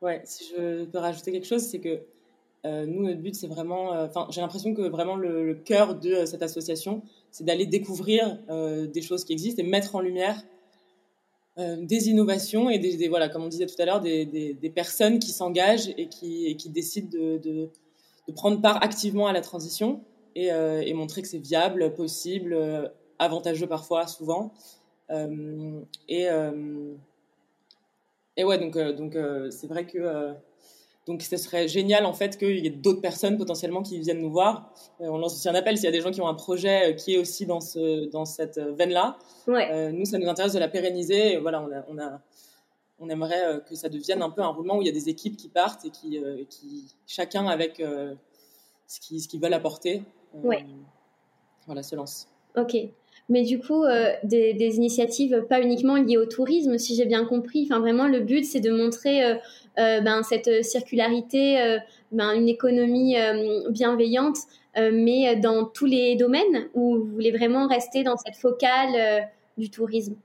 Ouais, 0.00 0.20
si 0.24 0.52
je 0.56 0.84
peux 0.86 0.98
rajouter 0.98 1.30
quelque 1.30 1.46
chose, 1.46 1.62
c'est 1.62 1.78
que 1.78 2.04
euh, 2.64 2.86
nous, 2.86 3.02
notre 3.04 3.20
but, 3.20 3.34
c'est 3.34 3.46
vraiment. 3.48 3.92
Euh, 3.92 4.06
enfin, 4.06 4.26
j'ai 4.30 4.40
l'impression 4.40 4.74
que 4.74 4.82
vraiment 4.82 5.16
le, 5.16 5.54
cœur 5.54 5.96
de 5.96 6.10
euh, 6.10 6.26
cette 6.26 6.42
association, 6.42 7.02
c'est 7.30 7.44
d'aller 7.44 7.66
découvrir 7.66 8.38
des 8.92 9.02
choses 9.02 9.24
qui 9.24 9.32
existent 9.32 9.62
et 9.62 9.66
mettre 9.66 9.94
en 9.96 10.00
lumière 10.00 10.42
des 11.58 12.08
innovations 12.08 12.70
et 12.70 12.78
des, 12.78 13.08
voilà, 13.08 13.28
comme 13.28 13.44
on 13.44 13.48
disait 13.48 13.66
tout 13.66 13.74
à 13.78 13.84
l'heure, 13.84 14.00
des, 14.00 14.24
des, 14.24 14.70
personnes 14.70 15.18
qui 15.18 15.32
s'engagent 15.32 15.92
et 15.98 16.08
qui, 16.08 16.46
et 16.46 16.56
qui 16.56 16.70
décident 16.70 17.10
de, 17.10 17.36
de, 17.36 17.70
de, 18.26 18.32
prendre 18.32 18.60
part 18.62 18.82
activement 18.82 19.26
à 19.26 19.34
la 19.34 19.42
transition 19.42 20.02
et, 20.34 20.46
et 20.46 20.94
montrer 20.94 21.20
que 21.20 21.28
c'est 21.28 21.38
viable, 21.38 21.92
possible, 21.94 22.90
avantageux 23.18 23.66
parfois, 23.66 24.06
souvent. 24.06 24.52
et 26.08 26.26
et 28.36 28.44
ouais, 28.44 28.58
donc 28.58 28.78
donc 28.78 29.16
c'est 29.50 29.66
vrai 29.66 29.86
que 29.86 30.34
donc, 31.06 31.22
ce 31.22 31.36
serait 31.36 31.66
génial 31.66 32.06
en 32.06 32.12
fait 32.12 32.38
qu'il 32.38 32.58
y 32.60 32.66
ait 32.66 32.70
d'autres 32.70 33.00
personnes 33.00 33.36
potentiellement 33.36 33.82
qui 33.82 33.98
viennent 33.98 34.20
nous 34.20 34.30
voir. 34.30 34.72
Euh, 35.00 35.08
on 35.08 35.18
lance 35.18 35.34
aussi 35.34 35.48
un 35.48 35.54
appel 35.54 35.76
s'il 35.76 35.84
y 35.86 35.88
a 35.88 35.90
des 35.92 36.00
gens 36.00 36.12
qui 36.12 36.20
ont 36.20 36.28
un 36.28 36.34
projet 36.34 36.90
euh, 36.90 36.94
qui 36.94 37.14
est 37.14 37.18
aussi 37.18 37.44
dans, 37.44 37.60
ce, 37.60 38.08
dans 38.10 38.24
cette 38.24 38.58
veine-là. 38.58 39.18
Ouais. 39.48 39.90
nous, 39.92 40.04
ça 40.04 40.18
nous 40.18 40.28
intéresse 40.28 40.52
de 40.52 40.60
la 40.60 40.68
pérenniser. 40.68 41.38
voilà, 41.38 41.60
on, 41.60 41.72
a, 41.72 41.84
on, 41.88 41.98
a, 41.98 42.20
on 43.00 43.08
aimerait 43.08 43.44
euh, 43.46 43.58
que 43.58 43.74
ça 43.74 43.88
devienne 43.88 44.22
un 44.22 44.30
peu 44.30 44.42
un 44.42 44.48
roulement 44.48 44.76
où 44.76 44.82
il 44.82 44.86
y 44.86 44.90
a 44.90 44.92
des 44.92 45.08
équipes 45.08 45.36
qui 45.36 45.48
partent 45.48 45.84
et 45.84 45.90
qui, 45.90 46.22
qui 46.48 46.94
chacun 47.08 47.48
avec 47.48 47.82
ce 48.86 49.00
qu'ils 49.00 49.20
ce 49.20 49.26
qu'ils 49.26 49.40
veulent 49.40 49.54
apporter, 49.54 50.04
ouais. 50.34 50.64
voilà, 51.66 51.82
se 51.82 51.96
lance. 51.96 52.28
Ok 52.56 52.76
mais 53.28 53.44
du 53.44 53.58
coup, 53.58 53.84
euh, 53.84 54.12
des, 54.24 54.76
initiatives 54.76 55.46
pas 55.48 55.60
uniquement 55.60 55.96
liées 55.96 56.16
au 56.16 56.26
tourisme, 56.26 56.76
si 56.78 56.94
j'ai 56.94 57.06
bien 57.06 57.24
compris. 57.24 57.62
Enfin, 57.64 57.80
vraiment, 57.80 58.06
le 58.06 58.20
but, 58.20 58.44
c'est 58.44 58.60
de 58.60 58.70
montrer 58.70 59.24
euh, 59.24 59.34
euh, 59.78 60.00
ben, 60.00 60.22
cette 60.22 60.64
circularité, 60.64 61.78
ben, 62.10 62.32
une 62.32 62.48
économie 62.48 63.16
bienveillante, 63.70 64.36
mais 64.76 65.36
dans 65.36 65.64
tous 65.64 65.86
les 65.86 66.16
domaines 66.16 66.68
où 66.74 66.96
vous 66.96 67.12
voulez 67.12 67.30
vraiment 67.30 67.66
rester 67.66 68.02
dans 68.02 68.16
cette 68.16 68.36
focale 68.36 69.28
du 69.56 69.70
tourisme. 69.70 70.16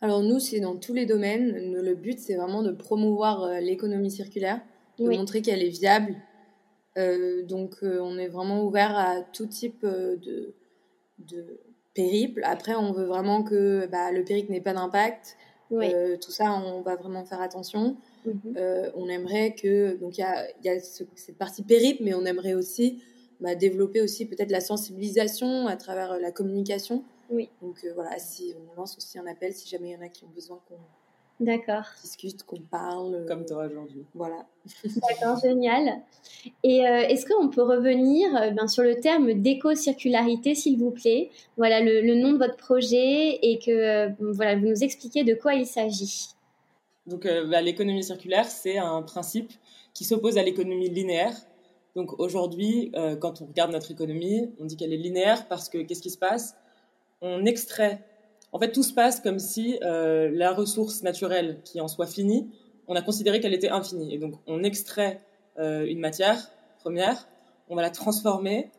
Alors 0.00 0.22
nous, 0.22 0.40
c'est 0.40 0.60
dans 0.60 0.76
tous 0.76 0.94
les 0.94 1.06
domaines. 1.06 1.74
Le 1.74 1.94
but, 1.94 2.18
c'est 2.18 2.34
vraiment 2.34 2.62
de 2.62 2.72
promouvoir 2.72 3.60
l'économie 3.60 4.10
circulaire, 4.10 4.60
de 4.98 5.10
montrer 5.10 5.42
qu'elle 5.42 5.62
est 5.62 5.68
viable. 5.68 6.16
donc, 6.96 7.74
on 7.82 8.18
est 8.18 8.28
vraiment 8.28 8.64
ouvert 8.64 8.96
à 8.96 9.20
tout 9.20 9.46
type 9.46 9.84
de, 9.84 10.54
de, 11.18 11.60
périple. 11.94 12.42
Après, 12.44 12.74
on 12.74 12.92
veut 12.92 13.04
vraiment 13.04 13.42
que 13.42 13.86
bah, 13.86 14.12
le 14.12 14.24
périple 14.24 14.52
n'ait 14.52 14.60
pas 14.60 14.74
d'impact. 14.74 15.36
Euh, 15.72 16.16
tout 16.18 16.30
ça, 16.30 16.52
on 16.52 16.82
va 16.82 16.96
vraiment 16.96 17.24
faire 17.24 17.40
attention. 17.40 17.96
Mhm. 18.26 18.54
Euh, 18.56 18.90
on 18.94 19.08
aimerait 19.08 19.54
que 19.54 19.96
donc 19.96 20.18
il 20.18 20.20
y 20.20 20.24
a, 20.24 20.46
y 20.62 20.68
a 20.68 20.80
cette 20.80 21.38
partie 21.38 21.62
périple, 21.62 22.02
mais 22.04 22.14
on 22.14 22.24
aimerait 22.24 22.54
aussi 22.54 23.02
bah, 23.40 23.54
développer 23.54 24.00
aussi 24.00 24.26
peut-être 24.26 24.50
la 24.50 24.60
sensibilisation 24.60 25.66
à 25.66 25.76
travers 25.76 26.18
la 26.18 26.30
communication. 26.30 27.04
Oui. 27.30 27.48
Donc 27.62 27.84
euh, 27.84 27.92
voilà, 27.94 28.18
si 28.18 28.54
on 28.54 28.80
lance 28.80 28.96
aussi 28.96 29.18
un 29.18 29.26
appel, 29.26 29.54
si 29.54 29.68
jamais 29.68 29.90
il 29.90 29.92
y 29.92 29.96
en 29.96 30.02
a 30.02 30.08
qui 30.08 30.24
ont 30.24 30.32
besoin 30.34 30.60
qu'on 30.68 30.76
D'accord. 31.42 31.86
discute, 32.00 32.44
qu'on 32.44 32.60
parle. 32.60 33.24
Comme 33.26 33.44
toi 33.44 33.66
aujourd'hui. 33.66 34.04
Voilà. 34.14 34.46
D'accord, 34.84 35.40
génial. 35.42 36.00
Et 36.62 36.86
euh, 36.86 37.00
est-ce 37.08 37.26
qu'on 37.26 37.48
peut 37.48 37.62
revenir 37.62 38.28
euh, 38.36 38.50
ben, 38.50 38.68
sur 38.68 38.84
le 38.84 39.00
terme 39.00 39.32
d'éco-circularité, 39.34 40.54
s'il 40.54 40.78
vous 40.78 40.92
plaît? 40.92 41.30
Voilà 41.56 41.80
le, 41.80 42.14
nom 42.14 42.34
de 42.34 42.38
votre 42.38 42.56
projet 42.56 43.40
et 43.42 43.58
que 43.58 43.72
euh, 43.72 44.08
voilà, 44.20 44.54
vous 44.54 44.68
nous 44.68 44.84
expliquez 44.84 45.24
de 45.24 45.34
quoi 45.34 45.54
il 45.54 45.66
s'agit. 45.66 46.28
Donc, 47.08 47.26
bah, 47.50 47.60
l'économie 47.60 48.04
circulaire, 48.04 48.46
c'est 48.46 48.78
un 48.78 49.02
principe 49.02 49.50
qui 49.94 50.04
s'oppose 50.04 50.38
à 50.38 50.44
l'économie 50.44 50.90
linéaire. 50.90 51.34
Donc, 51.96 52.20
aujourd'hui, 52.20 52.92
quand 53.20 53.42
on 53.42 53.46
regarde 53.46 53.72
notre 53.72 53.90
économie, 53.90 54.48
on 54.60 54.64
dit 54.64 54.76
qu'elle 54.76 54.92
est 54.92 54.96
linéaire 54.96 55.48
parce 55.48 55.68
que 55.68 55.78
qu'est-ce 55.78 56.00
qui 56.00 56.10
se 56.10 56.18
passe? 56.18 56.54
On 57.20 57.44
extrait 57.44 58.00
en 58.52 58.58
fait, 58.58 58.70
tout 58.70 58.82
se 58.82 58.92
passe 58.92 59.20
comme 59.20 59.38
si 59.38 59.78
euh, 59.82 60.30
la 60.30 60.52
ressource 60.52 61.02
naturelle 61.02 61.60
qui 61.64 61.80
en 61.80 61.88
soit 61.88 62.06
finie, 62.06 62.50
on 62.86 62.94
a 62.94 63.02
considéré 63.02 63.40
qu'elle 63.40 63.54
était 63.54 63.70
infinie. 63.70 64.14
Et 64.14 64.18
donc, 64.18 64.34
on 64.46 64.62
extrait 64.62 65.20
euh, 65.58 65.86
une 65.86 66.00
matière 66.00 66.50
première, 66.78 67.28
on 67.70 67.76
va 67.76 67.82
la 67.82 67.90
transformer, 67.90 68.70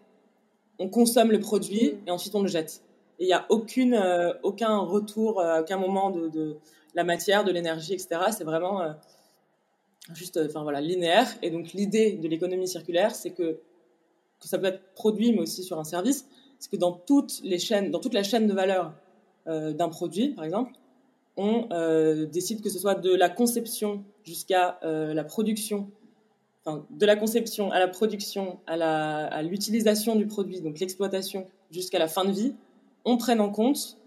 on 0.77 0.89
consomme 0.89 1.31
le 1.31 1.39
produit 1.39 1.95
et 2.05 2.11
ensuite 2.11 2.35
on 2.35 2.41
le 2.41 2.47
jette. 2.47 2.83
Et 3.17 3.23
il 3.23 3.27
n'y 3.27 3.33
a 3.33 3.45
aucune, 3.49 3.95
euh, 3.95 4.33
aucun 4.43 4.77
retour 4.77 5.41
à 5.41 5.61
aucun 5.61 5.77
moment 5.77 6.11
de, 6.11 6.57
la 6.93 7.03
matière, 7.03 7.43
de 7.43 7.51
l'énergie, 7.51 7.93
etc. 7.93 8.19
C'est 8.31 8.43
vraiment 8.43 8.93
juste 10.13 10.39
enfin, 10.45 10.61
voilà, 10.61 10.81
linéaire. 10.81 11.27
Et 11.41 11.49
donc, 11.49 11.73
l'idée 11.73 12.11
de 12.11 12.27
l'économie 12.27 12.67
circulaire, 12.67 13.15
c'est 13.15 13.31
que, 13.31 13.59
que 14.39 14.47
ça 14.47 14.59
peut 14.59 14.67
être 14.67 14.93
produit, 14.93 15.31
mais 15.31 15.39
aussi 15.39 15.63
sur 15.63 15.79
un 15.79 15.83
service. 15.83 16.27
C'est 16.59 16.69
que 16.69 16.75
dans 16.75 16.91
toutes 16.91 17.41
les 17.43 17.57
chaînes, 17.57 17.89
dans 17.89 17.99
toute 17.99 18.13
la 18.13 18.21
chaîne 18.21 18.45
de 18.45 18.53
valeur 18.53 18.93
d'un 19.45 19.89
produit, 19.89 20.29
par 20.29 20.45
exemple, 20.45 20.71
on 21.37 21.67
euh, 21.71 22.25
décide 22.25 22.61
que 22.61 22.69
ce 22.69 22.79
soit 22.79 22.95
de 22.95 23.13
la 23.13 23.29
conception 23.29 24.03
jusqu'à 24.23 24.79
euh, 24.83 25.13
la 25.13 25.23
production, 25.23 25.89
enfin, 26.63 26.85
de 26.89 27.05
la 27.05 27.15
conception 27.15 27.71
à 27.71 27.79
la 27.79 27.87
production, 27.87 28.59
à 28.67 29.41
l'utilisation 29.43 30.15
du 30.15 30.27
produit, 30.27 30.61
donc 30.61 30.79
l'exploitation 30.79 31.47
jusqu'à 31.71 31.99
la 31.99 32.07
fin 32.07 32.25
de 32.25 32.31
vie, 32.31 32.53
on 33.05 33.17
prenne 33.17 33.41
en 33.41 33.49
compte 33.49 33.97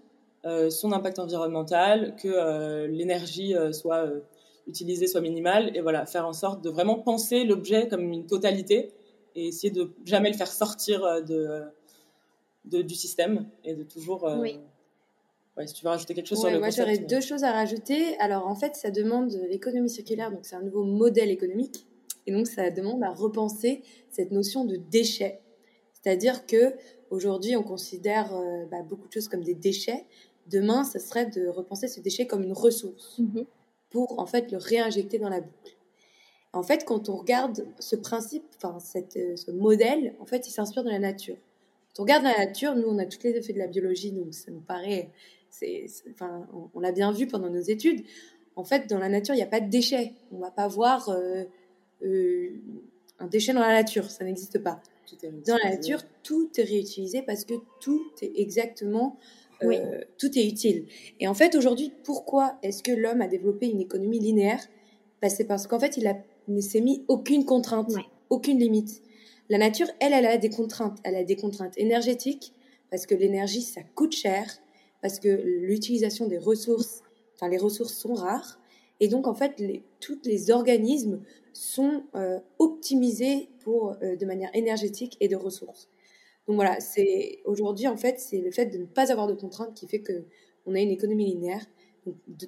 son 0.70 0.92
impact 0.92 1.18
environnemental, 1.18 2.14
que 2.14 2.86
l'énergie 2.86 3.52
soit 3.72 4.06
utilisée 4.68 5.08
soit 5.08 5.20
minimale, 5.20 5.76
et 5.76 5.80
voilà, 5.80 6.06
faire 6.06 6.24
en 6.24 6.32
sorte 6.32 6.62
de 6.62 6.70
vraiment 6.70 7.00
penser 7.00 7.42
l'objet 7.42 7.88
comme 7.88 8.12
une 8.12 8.26
totalité 8.26 8.92
et 9.34 9.48
essayer 9.48 9.72
de 9.72 9.90
jamais 10.04 10.30
le 10.30 10.36
faire 10.36 10.52
sortir 10.52 11.02
de, 11.24 12.82
du 12.82 12.94
système 12.94 13.48
et 13.64 13.74
de 13.74 13.82
toujours 13.82 14.30
si 15.64 15.74
tu 15.74 15.84
veux 15.84 15.90
rajouter 15.90 16.14
quelque 16.14 16.26
chose 16.26 16.40
sur 16.40 16.50
le 16.50 16.58
Moi, 16.58 16.70
j'aurais 16.70 16.98
deux 16.98 17.20
choses 17.20 17.44
à 17.44 17.52
rajouter. 17.52 18.18
Alors, 18.18 18.46
en 18.46 18.54
fait, 18.54 18.76
ça 18.76 18.90
demande 18.90 19.30
l'économie 19.48 19.88
circulaire, 19.88 20.30
donc 20.30 20.40
c'est 20.42 20.56
un 20.56 20.62
nouveau 20.62 20.84
modèle 20.84 21.30
économique. 21.30 21.86
Et 22.26 22.32
donc, 22.32 22.46
ça 22.46 22.70
demande 22.70 23.02
à 23.02 23.10
repenser 23.10 23.82
cette 24.10 24.32
notion 24.32 24.64
de 24.64 24.76
déchet. 24.76 25.40
C'est-à-dire 25.92 26.46
que 26.46 26.74
aujourd'hui, 27.10 27.56
on 27.56 27.62
considère 27.62 28.34
euh, 28.34 28.64
bah, 28.70 28.82
beaucoup 28.82 29.08
de 29.08 29.12
choses 29.12 29.28
comme 29.28 29.42
des 29.42 29.54
déchets. 29.54 30.04
Demain, 30.48 30.84
ça 30.84 30.98
serait 30.98 31.26
de 31.26 31.48
repenser 31.48 31.88
ce 31.88 32.00
déchet 32.00 32.26
comme 32.26 32.42
une 32.42 32.52
ressource 32.52 33.18
mhm. 33.18 33.46
pour 33.90 34.18
en 34.18 34.26
fait 34.26 34.52
le 34.52 34.58
réinjecter 34.58 35.18
dans 35.18 35.28
la 35.28 35.40
boucle. 35.40 35.76
En 36.52 36.62
fait, 36.62 36.84
quand 36.84 37.08
on 37.08 37.16
regarde 37.16 37.66
ce 37.78 37.96
principe, 37.96 38.44
enfin 38.56 38.78
euh, 38.96 39.36
ce 39.36 39.50
modèle, 39.50 40.14
en 40.20 40.26
fait, 40.26 40.46
il 40.46 40.50
s'inspire 40.50 40.84
de 40.84 40.90
la 40.90 40.98
nature. 40.98 41.36
Quand 41.94 42.02
on 42.02 42.04
regarde 42.04 42.24
la 42.24 42.46
nature, 42.46 42.74
nous, 42.74 42.88
on 42.88 42.98
a 42.98 43.06
tous 43.06 43.22
les 43.24 43.32
effets 43.32 43.52
de 43.52 43.58
la 43.58 43.66
biologie, 43.66 44.12
donc 44.12 44.32
ça 44.32 44.50
nous 44.50 44.60
paraît 44.60 45.10
enfin, 46.10 46.46
on, 46.74 46.80
l'a 46.80 46.92
bien 46.92 47.12
vu 47.12 47.26
pendant 47.26 47.50
nos 47.50 47.60
études. 47.60 48.04
En 48.56 48.64
fait, 48.64 48.88
dans 48.88 48.98
la 48.98 49.08
nature, 49.08 49.34
il 49.34 49.38
n'y 49.38 49.42
a 49.42 49.48
pas 49.48 49.60
de 49.60 49.70
déchets. 49.70 50.12
On 50.32 50.38
va 50.38 50.50
pas 50.50 50.68
voir 50.68 51.08
euh, 51.10 51.44
euh, 52.02 52.50
un 53.18 53.26
déchet 53.26 53.52
dans 53.52 53.60
la 53.60 53.72
nature, 53.72 54.10
ça 54.10 54.24
n'existe 54.24 54.58
pas. 54.58 54.80
Dans 55.46 55.56
la 55.62 55.70
nature, 55.70 56.00
tout 56.22 56.50
est 56.56 56.64
réutilisé 56.64 57.22
parce 57.22 57.44
que 57.44 57.54
tout 57.80 58.02
est 58.22 58.32
exactement, 58.40 59.18
euh, 59.62 60.00
tout 60.18 60.36
est 60.36 60.46
utile. 60.46 60.86
Et 61.20 61.28
en 61.28 61.34
fait, 61.34 61.54
aujourd'hui, 61.54 61.92
pourquoi 62.02 62.58
est-ce 62.62 62.82
que 62.82 62.90
l'homme 62.90 63.20
a 63.20 63.28
développé 63.28 63.68
une 63.68 63.80
économie 63.80 64.18
linéaire? 64.18 64.60
Bah, 65.22 65.28
C'est 65.28 65.44
parce 65.44 65.66
qu'en 65.66 65.78
fait, 65.78 65.96
il 65.96 66.12
ne 66.48 66.60
s'est 66.60 66.80
mis 66.80 67.04
aucune 67.08 67.44
contrainte, 67.44 67.92
aucune 68.30 68.58
limite. 68.58 69.02
La 69.48 69.58
nature, 69.58 69.86
elle, 70.00 70.12
elle 70.12 70.26
a 70.26 70.38
des 70.38 70.50
contraintes. 70.50 70.98
Elle 71.04 71.14
a 71.14 71.22
des 71.22 71.36
contraintes 71.36 71.78
énergétiques 71.78 72.52
parce 72.90 73.06
que 73.06 73.14
l'énergie, 73.14 73.62
ça 73.62 73.82
coûte 73.94 74.12
cher 74.12 74.46
parce 75.06 75.20
que 75.20 75.28
l'utilisation 75.28 76.26
des 76.26 76.36
ressources, 76.36 77.04
enfin 77.36 77.48
les 77.48 77.58
ressources 77.58 77.94
sont 77.94 78.14
rares, 78.14 78.58
et 78.98 79.06
donc 79.06 79.28
en 79.28 79.34
fait 79.34 79.60
les, 79.60 79.84
tous 80.00 80.18
les 80.24 80.50
organismes 80.50 81.20
sont 81.52 82.02
euh, 82.16 82.40
optimisés 82.58 83.48
pour 83.60 83.94
euh, 84.02 84.16
de 84.16 84.26
manière 84.26 84.50
énergétique 84.52 85.16
et 85.20 85.28
de 85.28 85.36
ressources. 85.36 85.88
Donc 86.48 86.56
voilà, 86.56 86.80
c'est 86.80 87.38
aujourd'hui 87.44 87.86
en 87.86 87.96
fait 87.96 88.18
c'est 88.18 88.40
le 88.40 88.50
fait 88.50 88.66
de 88.66 88.78
ne 88.78 88.84
pas 88.84 89.12
avoir 89.12 89.28
de 89.28 89.34
contraintes 89.34 89.74
qui 89.74 89.86
fait 89.86 90.00
que 90.00 90.24
on 90.66 90.74
a 90.74 90.80
une 90.80 90.90
économie 90.90 91.26
linéaire. 91.26 91.64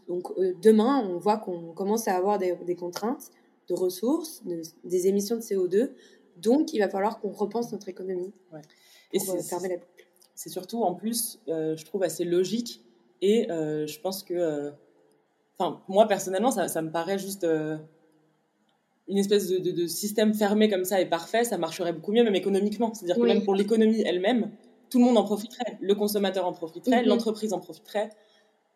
Donc, 0.09 0.33
euh, 0.37 0.53
demain 0.61 1.09
on 1.09 1.17
voit 1.17 1.37
qu'on 1.37 1.73
commence 1.75 2.09
à 2.09 2.17
avoir 2.17 2.41
des, 2.41 2.75
contraintes 2.75 3.31
de 3.69 3.75
ressources, 3.75 4.43
des 4.83 5.07
émissions 5.07 5.37
de 5.37 5.43
CO2. 5.43 5.93
Donc 6.39 6.73
il 6.73 6.81
va 6.81 6.89
falloir 6.89 7.21
qu'on 7.21 7.31
repense 7.31 7.71
notre 7.71 7.89
économie 7.89 8.33
ouais. 8.53 8.63
et 9.13 9.21
c'est 10.39 10.51
surtout 10.51 10.85
en 10.85 10.95
plus, 10.95 11.41
euh, 11.49 11.77
je 11.77 11.85
trouve 11.85 12.05
assez 12.05 12.25
logique 12.25 12.81
et 13.21 13.51
euh, 13.51 13.89
je 13.89 13.99
pense 13.99 14.23
que, 14.23 14.35
euh, 14.35 14.71
enfin, 15.59 15.83
moi 15.89 16.07
personnellement, 16.07 16.53
ça, 16.53 16.81
me 16.81 16.93
paraît 16.93 17.19
juste 17.19 17.45
une 19.09 19.19
espèce 19.19 19.49
de, 19.49 19.87
système 19.89 20.33
fermé 20.35 20.71
comme 20.71 20.85
ça 20.85 21.01
et 21.01 21.07
parfait, 21.07 21.43
ça 21.43 21.59
marcherait 21.59 21.93
beaucoup 21.93 22.13
mieux, 22.13 22.23
même 22.23 22.37
économiquement. 22.37 22.95
C'est-à-dire 22.95 23.17
que 23.17 23.27
même 23.27 23.43
pour 23.43 23.57
l'économie 23.57 24.03
elle-même, 24.03 24.53
tout 24.91 25.01
le 25.01 25.07
monde 25.07 25.19
en 25.19 25.25
profiterait. 25.25 25.77
Le 25.81 25.97
consommateur 25.97 26.47
en 26.47 26.53
profiterait, 26.53 27.03
mhm. 27.03 27.09
l'entreprise 27.09 27.53
en 27.53 27.59
profiterait. 27.59 28.11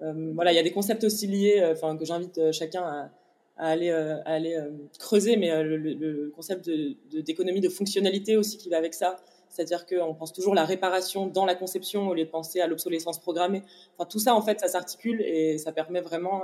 Voilà, 0.01 0.51
il 0.53 0.57
y 0.57 0.59
a 0.59 0.65
des 0.65 0.73
concepts 0.73 1.05
aussi 1.05 1.29
liés, 1.29 1.65
enfin 1.71 1.97
que 1.97 2.05
j'invite 2.05 2.51
chacun 2.51 2.83
à, 2.83 3.11
aller, 3.57 3.91
à 3.91 4.23
aller 4.25 4.59
creuser, 4.99 5.37
mais 5.37 5.63
le, 5.63 6.33
concept 6.35 6.69
d'économie 6.69 7.61
de, 7.61 7.69
de, 7.69 7.73
fonctionnalité 7.73 8.37
aussi 8.37 8.59
qui 8.59 8.69
va 8.69 8.79
avec 8.79 8.95
ça. 8.95 9.19
C'est-à-dire 9.53 9.87
qu'on 9.87 10.15
pense 10.15 10.33
toujours 10.33 10.55
la 10.55 10.65
réparation 10.65 11.27
dans 11.27 11.45
la 11.45 11.55
conception 11.55 12.09
au 12.09 12.15
lieu 12.15 12.25
de 12.25 12.31
penser 12.31 12.61
à 12.61 12.67
l'obsolescence 12.67 13.21
programmée. 13.21 13.63
Enfin, 13.97 14.09
tout 14.09 14.19
ça, 14.19 14.35
en 14.35 14.43
fait, 14.43 14.59
ça 14.61 14.69
s'articule 14.69 15.21
et 15.21 15.59
ça 15.59 15.73
permet 15.73 16.01
vraiment, 16.01 16.43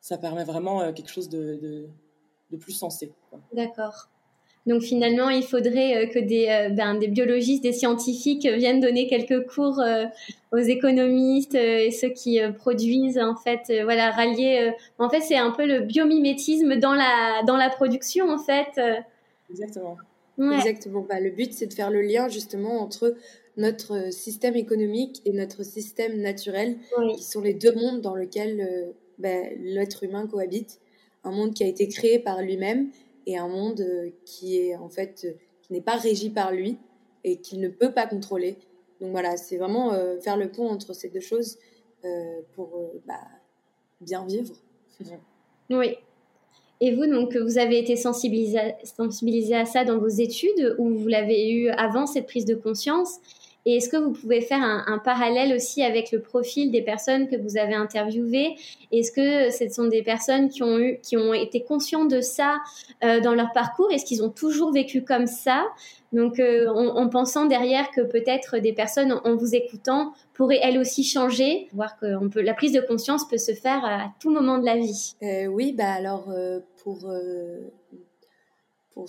ça 0.00 0.18
permet 0.18 0.44
vraiment 0.44 0.92
quelque 0.92 1.10
chose 1.10 1.28
de, 1.28 1.88
de 2.50 2.56
plus 2.56 2.72
sensé. 2.72 3.12
D'accord. 3.52 4.08
Donc 4.66 4.82
finalement, 4.82 5.30
il 5.30 5.44
faudrait 5.44 5.96
euh, 5.96 6.06
que 6.08 6.18
des, 6.18 6.48
euh, 6.48 6.70
ben, 6.70 6.96
des 6.96 7.06
biologistes, 7.06 7.62
des 7.62 7.72
scientifiques 7.72 8.46
viennent 8.46 8.80
donner 8.80 9.06
quelques 9.06 9.46
cours 9.46 9.78
euh, 9.78 10.06
aux 10.52 10.58
économistes 10.58 11.54
et 11.54 11.92
ceux 11.92 12.08
qui 12.08 12.40
produisent 12.58 13.18
en 13.18 13.36
fait, 13.36 13.72
voilà, 13.84 14.10
rallier. 14.10 14.72
en 14.98 15.08
fait, 15.08 15.20
c'est 15.20 15.36
un 15.36 15.52
peu 15.52 15.66
le 15.66 15.80
biomimétisme 15.80 16.76
dans 16.76 16.94
la 16.94 17.42
dans 17.46 17.56
la 17.56 17.70
production 17.70 18.28
en 18.28 18.38
fait. 18.38 18.80
Exactement. 19.50 19.96
Exactement. 20.38 21.02
Bah, 21.02 21.20
le 21.20 21.30
but, 21.30 21.52
c'est 21.52 21.66
de 21.66 21.74
faire 21.74 21.90
le 21.90 22.02
lien 22.02 22.28
justement 22.28 22.80
entre 22.80 23.14
notre 23.56 24.12
système 24.12 24.54
économique 24.54 25.22
et 25.24 25.32
notre 25.32 25.62
système 25.62 26.20
naturel, 26.20 26.76
qui 27.16 27.22
sont 27.22 27.40
les 27.40 27.54
deux 27.54 27.74
mondes 27.74 28.02
dans 28.02 28.14
lesquels 28.14 28.94
ben, 29.18 29.50
l'être 29.58 30.02
humain 30.02 30.26
cohabite 30.26 30.78
un 31.26 31.32
monde 31.32 31.54
qui 31.54 31.64
a 31.64 31.66
été 31.66 31.88
créé 31.88 32.18
par 32.18 32.40
lui-même 32.40 32.90
et 33.26 33.36
un 33.36 33.48
monde 33.48 33.80
euh, 33.80 34.10
qui 34.24 34.58
est 34.58 34.76
en 34.76 34.88
fait 34.88 35.24
euh, 35.24 35.32
qui 35.62 35.72
n'est 35.72 35.80
pas 35.80 35.96
régi 35.96 36.30
par 36.30 36.52
lui 36.52 36.78
et 37.24 37.38
qu'il 37.38 37.60
ne 37.60 37.68
peut 37.68 37.92
pas 37.92 38.06
contrôler. 38.06 38.56
Donc 39.00 39.10
voilà, 39.10 39.36
c'est 39.36 39.56
vraiment 39.56 39.92
euh, 39.92 40.20
faire 40.20 40.36
le 40.36 40.50
pont 40.50 40.68
entre 40.68 40.94
ces 40.94 41.08
deux 41.08 41.20
choses 41.20 41.58
pour 42.52 42.80
bah, 43.04 43.18
bien 44.00 44.24
vivre. 44.24 44.54
Oui. 45.70 45.96
Et 46.80 46.94
vous, 46.94 47.06
donc, 47.06 47.36
vous 47.36 47.58
avez 47.58 47.78
été 47.78 47.96
sensibilisé, 47.96 49.54
à 49.54 49.64
ça 49.64 49.84
dans 49.84 49.98
vos 49.98 50.08
études 50.08 50.76
ou 50.78 50.94
vous 50.94 51.08
l'avez 51.08 51.50
eu 51.50 51.68
avant 51.70 52.06
cette 52.06 52.26
prise 52.26 52.44
de 52.44 52.54
conscience? 52.54 53.18
Et 53.66 53.78
est-ce 53.78 53.88
que 53.88 53.96
vous 53.96 54.12
pouvez 54.12 54.40
faire 54.40 54.62
un, 54.62 54.98
parallèle 54.98 55.52
aussi 55.52 55.82
avec 55.82 56.12
le 56.12 56.22
profil 56.22 56.70
des 56.70 56.82
personnes 56.82 57.28
que 57.28 57.34
vous 57.34 57.58
avez 57.58 57.74
interviewées? 57.74 58.54
Est-ce 58.92 59.10
que 59.10 59.50
ce 59.50 59.68
sont 59.74 59.88
des 59.88 60.04
personnes 60.04 60.48
qui 60.48 60.62
ont, 60.62 60.78
eu, 60.78 61.00
qui 61.02 61.16
ont 61.16 61.34
été 61.34 61.64
conscientes 61.64 62.08
de 62.08 62.20
ça 62.20 62.58
euh, 63.02 63.20
dans 63.20 63.34
leur 63.34 63.50
parcours? 63.52 63.90
Est-ce 63.90 64.04
qu'ils 64.04 64.22
ont 64.22 64.30
toujours 64.30 64.72
vécu 64.72 65.02
comme 65.02 65.26
ça? 65.26 65.66
Donc, 66.12 66.38
euh, 66.38 66.68
en, 66.68 67.08
pensant 67.08 67.46
derrière 67.46 67.90
que 67.90 68.02
peut-être 68.02 68.58
des 68.58 68.72
personnes, 68.72 69.20
en 69.24 69.34
vous 69.34 69.56
écoutant, 69.56 70.12
pourraient 70.34 70.60
elles 70.62 70.78
aussi 70.78 71.02
changer, 71.02 71.68
voir 71.72 71.98
que 71.98 72.28
peut, 72.28 72.42
la 72.42 72.54
prise 72.54 72.72
de 72.72 72.80
conscience 72.80 73.26
peut 73.28 73.36
se 73.36 73.52
faire 73.52 73.84
à 73.84 74.14
tout 74.20 74.30
moment 74.30 74.58
de 74.58 74.64
la 74.64 74.76
vie. 74.76 75.16
Euh, 75.24 75.46
oui, 75.46 75.72
bah 75.72 75.92
alors 75.92 76.32
pour, 76.84 77.10
pour 78.92 79.06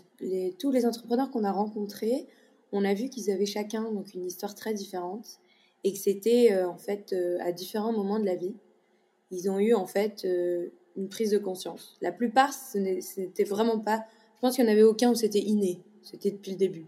tous 0.59 0.71
les 0.71 0.85
entrepreneurs 0.87 1.29
qu'on 1.29 1.43
a 1.43 1.51
rencontrés, 1.51 2.25
on 2.71 2.83
a 2.83 2.93
vu 2.93 3.09
qu'ils 3.09 3.31
avaient 3.31 3.45
chacun 3.45 3.91
donc 3.91 4.13
une 4.13 4.25
histoire 4.25 4.55
très 4.55 4.73
différente 4.73 5.39
et 5.83 5.93
que 5.93 5.97
c'était 5.97 6.51
euh, 6.51 6.67
en 6.67 6.77
fait 6.77 7.13
euh, 7.13 7.37
à 7.41 7.51
différents 7.51 7.93
moments 7.93 8.19
de 8.19 8.25
la 8.25 8.35
vie, 8.35 8.53
ils 9.31 9.49
ont 9.49 9.59
eu 9.59 9.73
en 9.73 9.85
fait 9.85 10.23
euh, 10.25 10.67
une 10.95 11.09
prise 11.09 11.31
de 11.31 11.37
conscience. 11.37 11.97
La 12.01 12.11
plupart, 12.11 12.53
ce 12.53 12.77
n'était 12.77 13.43
vraiment 13.43 13.79
pas. 13.79 14.05
Je 14.35 14.41
pense 14.41 14.55
qu'il 14.55 14.65
n'y 14.65 14.69
en 14.69 14.73
avait 14.73 14.83
aucun 14.83 15.11
où 15.11 15.15
c'était 15.15 15.39
inné. 15.39 15.79
C'était 16.01 16.31
depuis 16.31 16.51
le 16.51 16.57
début. 16.57 16.85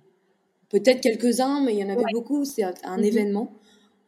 Peut-être 0.70 1.02
quelques-uns, 1.02 1.64
mais 1.64 1.74
il 1.74 1.80
y 1.80 1.84
en 1.84 1.90
avait 1.90 2.12
beaucoup. 2.14 2.46
C'est 2.46 2.64
un, 2.64 2.98
mhm. 2.98 3.04
événement. 3.04 3.54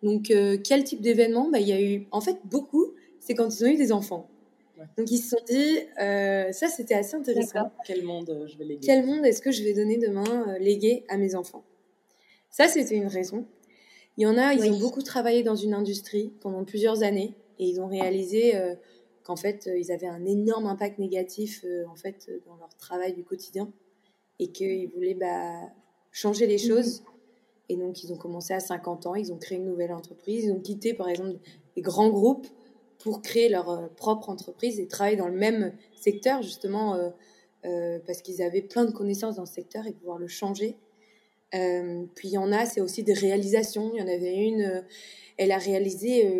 Donc, 0.03 0.31
quel 0.63 0.83
type 0.83 1.01
d'événement? 1.01 1.49
Bah, 1.49 1.59
Il 1.59 1.67
y 1.67 1.73
a 1.73 1.81
eu, 1.81 2.07
en 2.11 2.21
fait, 2.21 2.37
beaucoup. 2.45 2.93
C'est 3.19 3.33
quand 3.33 3.47
ils 3.59 3.65
ont 3.65 3.67
eu 3.67 3.75
des 3.75 3.91
enfants. 3.91 4.29
Donc 4.97 5.11
ils 5.11 5.17
se 5.17 5.29
sont 5.29 5.43
dit, 5.47 5.79
euh, 6.01 6.51
ça 6.51 6.67
c'était 6.67 6.93
assez 6.93 7.15
intéressant. 7.15 7.71
Quel 7.85 8.03
monde 8.03 8.29
euh, 8.29 8.47
je 8.47 8.57
vais 8.57 8.65
léguer 8.65 8.85
Quel 8.85 9.05
monde 9.05 9.25
est-ce 9.25 9.41
que 9.41 9.51
je 9.51 9.63
vais 9.63 9.73
donner 9.73 9.97
demain, 9.97 10.47
euh, 10.47 10.57
léguer 10.59 11.03
à 11.09 11.17
mes 11.17 11.35
enfants? 11.35 11.63
Ça 12.49 12.67
c'était 12.67 12.95
une 12.95 13.07
raison. 13.07 13.45
Il 14.17 14.23
y 14.23 14.27
en 14.27 14.37
a, 14.37 14.53
ils 14.53 14.71
ont 14.71 14.77
beaucoup 14.77 15.01
travaillé 15.01 15.41
dans 15.41 15.55
une 15.55 15.73
industrie 15.73 16.33
pendant 16.41 16.65
plusieurs 16.65 17.01
années 17.01 17.33
et 17.59 17.65
ils 17.65 17.79
ont 17.79 17.87
réalisé 17.87 18.53
qu'en 19.23 19.37
fait 19.37 19.69
ils 19.73 19.89
avaient 19.91 20.07
un 20.07 20.25
énorme 20.25 20.65
impact 20.65 20.99
négatif 20.99 21.65
en 21.89 21.95
fait 21.95 22.29
dans 22.45 22.57
leur 22.57 22.75
travail 22.75 23.13
du 23.13 23.23
quotidien 23.23 23.71
et 24.37 24.47
qu'ils 24.47 24.89
voulaient 24.89 25.13
bah, 25.13 25.61
changer 26.11 26.45
les 26.45 26.61
mhm. 26.61 26.69
choses. 26.69 27.03
Et 27.69 27.77
donc 27.77 28.03
ils 28.03 28.11
ont 28.11 28.17
commencé 28.17 28.53
à 28.53 28.59
50 28.59 29.07
ans, 29.07 29.15
ils 29.15 29.31
ont 29.31 29.37
créé 29.37 29.57
une 29.57 29.65
nouvelle 29.65 29.93
entreprise, 29.93 30.43
ils 30.43 30.51
ont 30.51 30.59
quitté 30.59 30.93
par 30.93 31.07
exemple 31.07 31.37
des 31.77 31.81
grands 31.81 32.09
groupes 32.09 32.47
pour 33.03 33.21
créer 33.21 33.49
leur 33.49 33.69
euh, 33.69 33.87
propre 33.95 34.29
entreprise 34.29 34.79
et 34.79 34.87
travailler 34.87 35.17
dans 35.17 35.27
le 35.27 35.37
même 35.37 35.73
secteur, 35.95 36.41
justement, 36.41 36.95
euh, 36.95 37.09
euh, 37.65 37.99
parce 38.05 38.21
qu'ils 38.21 38.41
avaient 38.41 38.61
plein 38.61 38.85
de 38.85 38.91
connaissances 38.91 39.35
dans 39.35 39.45
ce 39.45 39.53
secteur 39.53 39.85
et 39.87 39.91
pouvoir 39.91 40.17
le 40.17 40.27
changer. 40.27 40.77
puis 41.51 42.29
il 42.29 42.31
y 42.31 42.37
en 42.37 42.51
a, 42.51 42.65
c'est 42.65 42.81
aussi 42.81 43.03
des 43.03 43.13
réalisations. 43.13 43.91
Il 43.93 43.99
y 43.99 44.01
en 44.01 44.07
avait 44.07 44.35
une, 44.35 44.83
elle 45.37 45.51
a 45.51 45.57
réalisé 45.57 46.31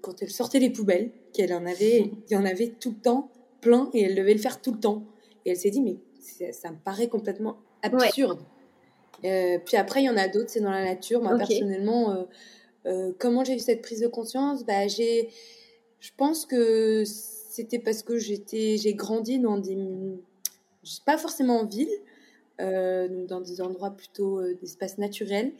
quand 0.00 0.22
elle 0.22 0.30
sortait 0.30 0.58
les 0.58 0.70
poubelles, 0.70 1.10
qu'elle 1.32 1.52
en 1.52 1.66
avait, 1.66 2.10
il 2.28 2.32
y 2.32 2.36
en 2.36 2.44
avait 2.44 2.68
tout 2.68 2.90
le 2.90 2.96
temps 2.96 3.28
plein 3.60 3.90
et 3.92 4.02
elle 4.02 4.14
devait 4.14 4.32
le 4.32 4.40
faire 4.40 4.60
tout 4.62 4.72
le 4.72 4.80
temps. 4.80 5.02
Et 5.44 5.50
elle 5.50 5.56
s'est 5.56 5.70
dit, 5.70 5.82
mais 5.82 5.98
ça 6.52 6.70
me 6.70 6.76
paraît 6.76 7.08
complètement 7.08 7.58
absurde. 7.82 8.40
puis 9.22 9.76
après, 9.76 10.02
il 10.02 10.06
y 10.06 10.10
en 10.10 10.16
a 10.16 10.26
d'autres, 10.26 10.50
c'est 10.50 10.60
dans 10.60 10.70
la 10.70 10.84
nature. 10.84 11.22
Moi, 11.22 11.36
personnellement, 11.36 12.26
comment 13.18 13.44
j'ai 13.44 13.54
eu 13.54 13.60
cette 13.60 13.82
prise 13.82 14.00
de 14.00 14.08
conscience? 14.08 14.64
Bah, 14.64 14.88
J'ai 14.88 15.28
je 16.00 16.10
pense 16.16 16.46
que 16.46 17.04
c'était 17.04 17.78
parce 17.78 18.02
que 18.02 18.18
j'ai 18.18 18.94
grandi 18.94 19.38
dans 19.38 19.58
des, 19.58 19.76
pas 21.04 21.18
forcément 21.18 21.60
en 21.60 21.66
ville, 21.66 21.88
euh, 22.60 23.26
dans 23.26 23.40
des 23.40 23.60
endroits 23.60 23.90
plutôt 23.90 24.40
euh, 24.40 24.54
d'espace 24.54 24.98
naturel. 24.98 25.52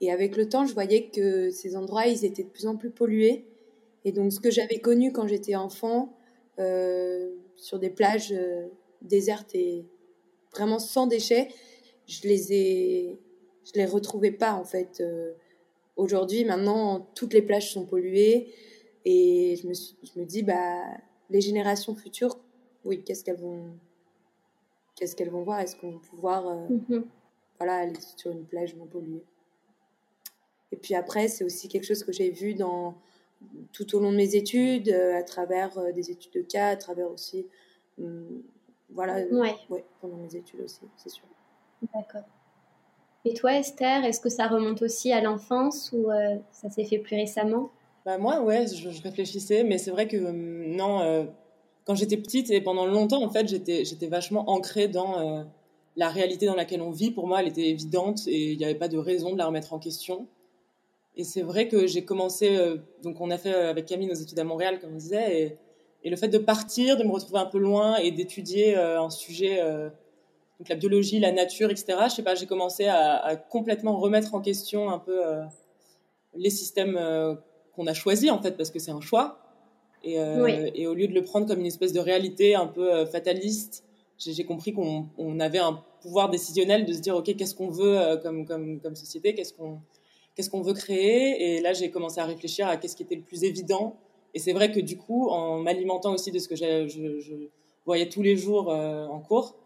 Et 0.00 0.12
avec 0.12 0.36
le 0.36 0.48
temps, 0.48 0.66
je 0.66 0.74
voyais 0.74 1.06
que 1.06 1.50
ces 1.50 1.76
endroits, 1.76 2.06
ils 2.06 2.24
étaient 2.24 2.42
de 2.42 2.48
plus 2.48 2.66
en 2.66 2.76
plus 2.76 2.90
pollués. 2.90 3.44
Et 4.04 4.12
donc, 4.12 4.32
ce 4.32 4.40
que 4.40 4.50
j'avais 4.50 4.78
connu 4.78 5.12
quand 5.12 5.26
j'étais 5.26 5.54
enfant, 5.54 6.12
euh, 6.58 7.30
sur 7.56 7.78
des 7.78 7.90
plages 7.90 8.34
désertes 9.02 9.54
et 9.54 9.84
vraiment 10.52 10.78
sans 10.78 11.06
déchets, 11.06 11.48
je 12.06 12.28
les 12.28 12.52
ai, 12.52 13.18
je 13.64 13.72
les 13.76 13.86
retrouvais 13.86 14.32
pas 14.32 14.52
en 14.52 14.64
fait. 14.64 15.02
Aujourd'hui, 15.96 16.44
maintenant, 16.44 17.08
toutes 17.14 17.32
les 17.32 17.42
plages 17.42 17.72
sont 17.72 17.86
polluées. 17.86 18.52
Et 19.04 19.56
je 19.60 19.66
me, 19.66 19.74
je 19.74 20.18
me 20.18 20.24
dis, 20.24 20.42
bah, 20.42 20.82
les 21.30 21.40
générations 21.40 21.94
futures, 21.94 22.38
oui, 22.84 23.02
qu'est-ce 23.02 23.24
qu'elles 23.24 23.40
vont, 23.40 23.76
qu'est-ce 24.94 25.16
qu'elles 25.16 25.30
vont 25.30 25.42
voir? 25.42 25.60
Est-ce 25.60 25.76
qu'on 25.76 25.92
va 25.92 25.98
pouvoir 25.98 26.46
euh, 26.48 26.68
mhm. 26.68 27.04
voilà, 27.58 27.76
aller 27.76 28.00
sur 28.16 28.30
une 28.30 28.44
plage 28.44 28.74
non 28.76 28.86
polluée 28.86 29.24
Et 30.72 30.76
puis 30.76 30.94
après, 30.94 31.28
c'est 31.28 31.44
aussi 31.44 31.68
quelque 31.68 31.84
chose 31.84 32.04
que 32.04 32.12
j'ai 32.12 32.30
vu 32.30 32.54
dans, 32.54 32.94
tout 33.72 33.94
au 33.94 34.00
long 34.00 34.12
de 34.12 34.16
mes 34.16 34.36
études, 34.36 34.88
euh, 34.88 35.16
à 35.16 35.22
travers 35.22 35.76
euh, 35.78 35.92
des 35.92 36.10
études 36.10 36.32
de 36.32 36.42
cas, 36.42 36.68
à 36.68 36.76
travers 36.76 37.10
aussi. 37.10 37.46
Hum, 37.98 38.42
voilà, 38.90 39.24
ouais. 39.26 39.84
pendant 40.00 40.16
mes 40.16 40.36
études 40.36 40.60
aussi, 40.60 40.82
c'est 40.96 41.08
sûr. 41.08 41.24
D'accord. 41.94 42.22
Et 43.24 43.34
toi, 43.34 43.54
Esther, 43.54 44.04
est-ce 44.04 44.20
que 44.20 44.28
ça 44.28 44.46
remonte 44.46 44.82
aussi 44.82 45.10
à 45.10 45.20
l'enfance 45.22 45.90
ou 45.92 46.10
ça 46.52 46.68
s'est 46.68 46.84
fait 46.84 46.98
plus 46.98 47.16
récemment? 47.16 47.70
Bah 48.04 48.18
moi, 48.18 48.42
ouais, 48.42 48.66
je, 48.66 49.02
réfléchissais, 49.02 49.64
mais 49.64 49.78
c'est 49.78 49.90
vrai 49.90 50.06
que 50.06 50.16
hum, 50.18 50.76
non, 50.76 51.00
euh, 51.00 51.24
quand 51.84 51.94
j'étais 51.94 52.18
petite 52.18 52.50
et 52.50 52.60
pendant 52.60 52.86
longtemps, 52.86 53.22
en 53.22 53.30
fait, 53.30 53.48
j'étais, 53.48 54.06
vachement 54.08 54.50
ancrée 54.50 54.88
dans 54.88 55.18
euh, 55.18 55.42
la 55.96 56.08
réalité 56.10 56.46
dans 56.46 56.54
laquelle 56.54 56.82
on 56.82 56.90
vit. 56.90 57.10
Pour 57.10 57.26
moi, 57.26 57.40
elle 57.40 57.48
était 57.48 57.68
évidente 57.68 58.26
et 58.26 58.52
il 58.52 58.58
n'y 58.58 58.64
avait 58.64 58.74
pas 58.74 58.88
de 58.88 58.98
raison 58.98 59.32
de 59.32 59.38
la 59.38 59.46
remettre 59.46 59.72
en 59.72 59.78
question. 59.78 60.26
Et 61.16 61.24
c'est 61.24 61.42
vrai 61.42 61.68
que 61.68 61.86
j'ai 61.86 62.04
commencé, 62.04 62.56
euh, 62.56 62.76
donc 63.02 63.20
on 63.20 63.30
a 63.30 63.38
fait 63.38 63.54
avec 63.54 63.86
Camille 63.86 64.08
nos 64.08 64.14
études 64.14 64.38
à 64.38 64.44
Montréal, 64.44 64.80
comme 64.80 64.92
on 64.92 64.98
disait, 64.98 65.58
et, 66.02 66.10
le 66.10 66.16
fait 66.16 66.28
de 66.28 66.36
partir, 66.36 66.98
de 66.98 67.04
me 67.04 67.10
retrouver 67.10 67.38
un 67.38 67.46
peu 67.46 67.56
loin 67.56 67.96
et 67.96 68.10
d'étudier 68.10 68.76
un 68.76 69.08
sujet, 69.08 69.62
donc 70.58 70.68
la 70.68 70.74
biologie, 70.74 71.18
la 71.18 71.32
nature, 71.32 71.70
etc. 71.70 71.96
Je 72.10 72.16
sais 72.16 72.22
pas, 72.22 72.34
j'ai 72.34 72.44
commencé 72.44 72.84
à, 72.84 73.36
complètement 73.48 73.98
remettre 73.98 74.34
en 74.34 74.42
question 74.42 74.90
un 74.90 74.98
peu 74.98 75.22
les 76.34 76.50
systèmes 76.50 76.98
qu'on 77.74 77.86
a 77.86 77.94
choisi 77.94 78.30
en 78.30 78.40
fait 78.40 78.56
parce 78.56 78.70
que 78.70 78.78
c'est 78.78 78.90
un 78.90 79.00
choix. 79.00 79.38
Et, 80.04 80.20
euh, 80.20 80.70
et, 80.74 80.86
au 80.86 80.94
lieu 80.94 81.08
de 81.08 81.14
le 81.14 81.22
prendre 81.22 81.46
comme 81.46 81.60
une 81.60 81.66
espèce 81.66 81.94
de 81.94 82.00
réalité 82.00 82.54
un 82.54 82.66
peu 82.66 82.92
euh, 82.92 83.06
fataliste, 83.06 83.84
j'ai 84.18 84.44
compris 84.44 84.72
qu'on 84.74 85.06
on 85.16 85.40
avait 85.40 85.58
un 85.58 85.82
pouvoir 86.02 86.28
décisionnel 86.28 86.84
de 86.84 86.92
se 86.92 87.00
dire 87.00 87.16
ok 87.16 87.34
qu'est-ce 87.36 87.54
qu'on 87.54 87.70
veut 87.70 87.98
euh, 87.98 88.16
comme, 88.18 88.44
comme, 88.44 88.80
comme 88.80 88.94
société, 88.94 89.34
qu'est-ce 89.34 89.54
qu'on 89.54 89.80
qu'est-ce 90.34 90.50
qu'on 90.50 90.60
veut 90.60 90.74
créer? 90.74 91.56
Et 91.56 91.60
là 91.60 91.72
j'ai 91.72 91.90
commencé 91.90 92.20
à 92.20 92.26
réfléchir 92.26 92.68
à 92.68 92.76
qu'est-ce 92.76 92.96
qui 92.96 93.02
était 93.02 93.14
le 93.14 93.22
plus 93.22 93.44
évident. 93.44 93.96
Et 94.34 94.38
c'est 94.38 94.52
vrai 94.52 94.70
que 94.70 94.80
du 94.80 94.98
coup 94.98 95.28
en 95.28 95.58
m'alimentant 95.58 96.12
aussi 96.12 96.30
de 96.30 96.38
ce 96.38 96.48
que 96.48 96.56
je, 96.56 96.86
je, 96.86 97.34
voyait 97.86 98.08
tous 98.08 98.22
les 98.22 98.36
jours 98.36 98.68
en 98.68 99.20
cours, 99.20 99.56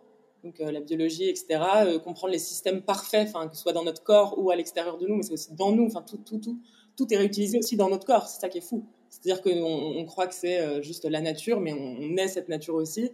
donc 0.43 0.59
la 0.59 0.81
biologie, 0.81 1.29
etc., 1.29 1.61
comprendre 2.03 2.33
les 2.33 2.41
systèmes 2.41 2.83
parfaits, 2.83 3.33
que 3.33 3.57
ce 3.57 3.63
soit 3.63 3.73
dans 3.73 3.85
notre 3.85 4.03
corps 4.03 4.35
ou 4.39 4.51
à 4.51 4.57
l'extérieur 4.57 4.99
de 4.99 5.07
nous, 5.07 5.17
mais 5.17 5.23
c'est 5.23 5.33
aussi 5.33 5.55
dans 5.55 5.71
nous, 5.71 5.87
enfin 5.87 6.03
tout, 6.03 6.17
tout, 6.17 6.39
tout, 6.39 6.59
tout 6.99 7.15
est 7.15 7.17
réutilisé 7.17 7.59
aussi 7.59 7.77
dans 7.77 7.89
notre 7.89 8.05
corps, 8.05 8.27
c'est 8.29 8.41
ça 8.41 8.49
qui 8.49 8.59
est 8.59 8.69
fou. 8.69 8.85
C'est-à-dire 9.09 9.41
qu'on 9.41 9.63
on 9.63 10.05
croit 10.05 10.27
que 10.27 10.35
c'est 10.35 10.83
juste 10.83 11.07
la 11.07 11.23
nature, 11.23 11.61
mais 11.61 11.73
on, 11.73 12.17
est 12.19 12.29
cette 12.29 12.51
nature 12.51 12.75
aussi. 12.75 13.11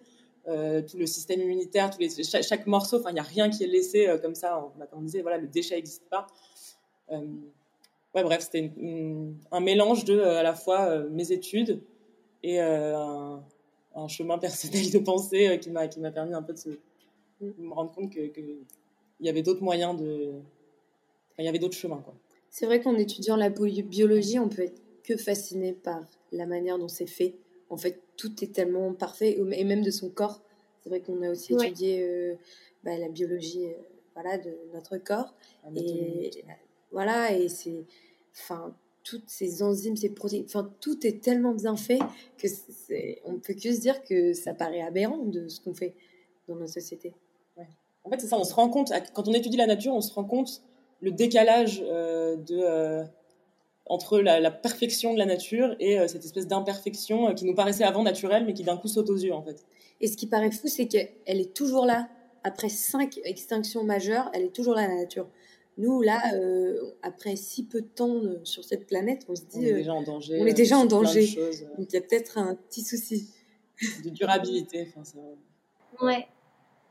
Euh, 0.47 0.83
tout 0.83 0.99
le 0.99 1.07
système 1.07 1.40
immunitaire, 1.40 1.90
les, 1.99 2.11
chaque, 2.23 2.66
morceau, 2.66 3.03
il 3.09 3.14
n'y 3.14 3.20
a 3.20 3.23
rien 3.23 3.49
qui 3.49 3.64
est 3.64 3.66
laissé 3.66 4.07
euh, 4.07 4.18
comme 4.18 4.35
ça. 4.35 4.70
On, 4.92 5.01
disait, 5.01 5.23
voilà, 5.23 5.38
le 5.38 5.47
déchet 5.47 5.77
n'existe 5.77 6.05
pas. 6.11 6.27
Euh, 7.11 7.20
ouais, 8.14 8.23
bref, 8.23 8.42
c'était 8.42 8.70
un 9.51 9.61
mélange 9.61 10.05
de 10.05 10.20
à 10.20 10.42
la 10.42 10.55
fois 10.55 10.99
mes 11.11 11.33
études 11.33 11.83
et 12.42 12.61
un, 12.61 13.42
chemin 14.09 14.38
personnel 14.38 14.90
de 14.90 14.99
pensée 14.99 15.59
qui 15.61 15.70
m'a 15.70 15.88
permis 16.11 16.35
un 16.35 16.42
peu 16.42 16.53
de, 16.53 16.79
me 17.59 17.73
rendre 17.73 17.92
compte 17.92 18.11
que, 18.12 18.20
il 19.20 19.27
y 19.27 19.29
avait 19.31 19.42
d'autres 19.42 19.62
moyens 19.62 19.99
de, 19.99 20.33
il 21.38 21.44
y 21.44 21.49
avait 21.49 21.59
d'autres 21.59 21.77
chemins, 21.77 22.03
quoi. 22.05 22.14
C'est 22.55 22.67
vrai 22.67 22.81
qu'en 22.81 22.95
étudiant 22.97 23.35
la 23.35 23.51
biologie, 23.51 24.38
on 24.38 24.49
peut 24.49 24.62
être 24.62 24.81
que 25.03 25.17
fasciné 25.17 25.73
par 25.73 26.07
la 26.31 26.47
manière 26.47 26.79
dont 26.79 26.87
c'est 26.87 27.09
fait 27.09 27.35
en 27.69 27.77
fait, 27.77 28.01
tout 28.17 28.45
est 28.45 28.53
tellement 28.53 28.93
parfait, 28.95 29.37
et 29.37 29.64
même 29.64 29.83
de 29.83 29.90
son 29.90 30.09
corps. 30.09 30.40
C'est 30.81 30.88
vrai 30.88 31.01
qu'on 31.01 31.21
a 31.23 31.31
aussi 31.31 31.55
étudié 31.55 32.05
euh, 32.05 32.37
bah, 32.85 32.97
la 32.97 33.09
biologie 33.09 33.67
euh, 33.67 33.73
voilà, 34.14 34.38
de 34.38 34.57
notre 34.73 34.99
corps. 34.99 35.35
Et 35.75 36.31
voilà, 36.93 37.37
et 37.37 37.49
c'est. 37.49 37.85
Enfin, 38.33 38.73
toutes 39.03 39.29
ces 39.29 39.64
enzymes, 39.64 39.97
ces 39.97 40.11
protéines, 40.11 40.45
enfin, 40.45 40.73
tout 40.81 41.05
est 41.05 41.21
tellement 41.21 41.55
bien 41.55 41.75
fait 41.75 41.99
que 42.38 42.47
c'est, 42.47 43.21
on 43.25 43.33
ne 43.33 43.38
peut 43.38 43.55
que 43.55 43.73
se 43.73 43.81
dire 43.81 44.05
que 44.05 44.33
ça 44.33 44.55
paraît 44.55 44.81
aberrant 44.81 45.25
de 45.25 45.49
ce 45.49 45.61
qu'on 45.61 45.75
fait 45.75 45.97
dans 46.47 46.55
nos 46.55 46.69
sociétés. 46.69 47.14
En 48.05 48.11
fait, 48.11 48.21
c'est 48.21 48.29
ça, 48.29 48.38
on 48.38 48.45
se 48.45 48.55
rend 48.55 48.69
compte, 48.69 48.93
quand 49.14 49.27
on 49.27 49.33
étudie 49.33 49.57
la 49.57 49.67
nature, 49.67 49.95
on 49.95 50.01
se 50.01 50.12
rend 50.12 50.25
compte 50.25 50.62
le 51.05 51.12
décalage 51.12 51.83
euh, 51.87 52.37
de 52.37 53.05
entre 53.87 54.21
la, 54.21 54.51
perfection 54.51 55.12
de 55.12 55.19
la 55.19 55.27
nature 55.27 55.77
et 55.79 55.99
euh, 55.99 56.09
cette 56.09 56.25
espèce 56.25 56.47
d'imperfection 56.47 57.29
euh, 57.29 57.33
qui 57.33 57.45
nous 57.45 57.55
paraissait 57.55 57.85
avant 57.85 58.03
naturelle, 58.03 58.45
mais 58.47 58.55
qui 58.55 58.62
d'un 58.62 58.77
coup 58.77 58.88
saute 58.88 59.11
aux 59.11 59.17
yeux, 59.17 59.35
en 59.35 59.43
fait. 59.43 59.64
Et 60.01 60.09
ce 60.09 60.17
qui 60.17 60.27
paraît 60.27 60.51
fou, 60.51 60.69
c'est 60.69 60.87
qu'elle 60.87 61.11
est 61.27 61.55
toujours 61.55 61.87
là. 61.87 62.09
Après 62.45 62.69
cinq 62.69 63.21
extinctions 63.25 63.85
majeures, 63.85 64.31
elle 64.35 64.43
est 64.43 64.55
toujours 64.55 64.75
là, 64.75 64.87
la 64.87 64.97
nature. 64.97 65.29
Nous, 65.77 66.03
là, 66.03 66.21
euh, 66.35 66.93
après 67.03 67.37
si 67.37 67.64
peu 67.64 67.81
de 67.81 67.87
temps 67.87 68.21
sur 68.45 68.64
cette 68.64 68.87
planète, 68.87 69.25
on 69.29 69.35
se 69.35 69.43
dit... 69.43 69.59
On 69.59 69.62
est 69.62 69.73
déjà 69.73 69.95
en 69.95 70.03
danger. 70.03 70.38
On 70.40 70.47
est 70.47 70.53
déjà 70.53 70.79
en 70.79 70.85
danger. 70.85 71.27
Donc 71.79 71.87
il 71.90 71.95
y 71.95 71.97
a 71.97 72.01
peut-être 72.01 72.38
un 72.38 72.55
petit 72.55 72.83
souci. 72.83 73.29
De 74.05 74.11
durabilité. 74.11 74.88
Enfin, 74.88 75.05
ça... 75.05 75.19
Ouais. 76.05 76.27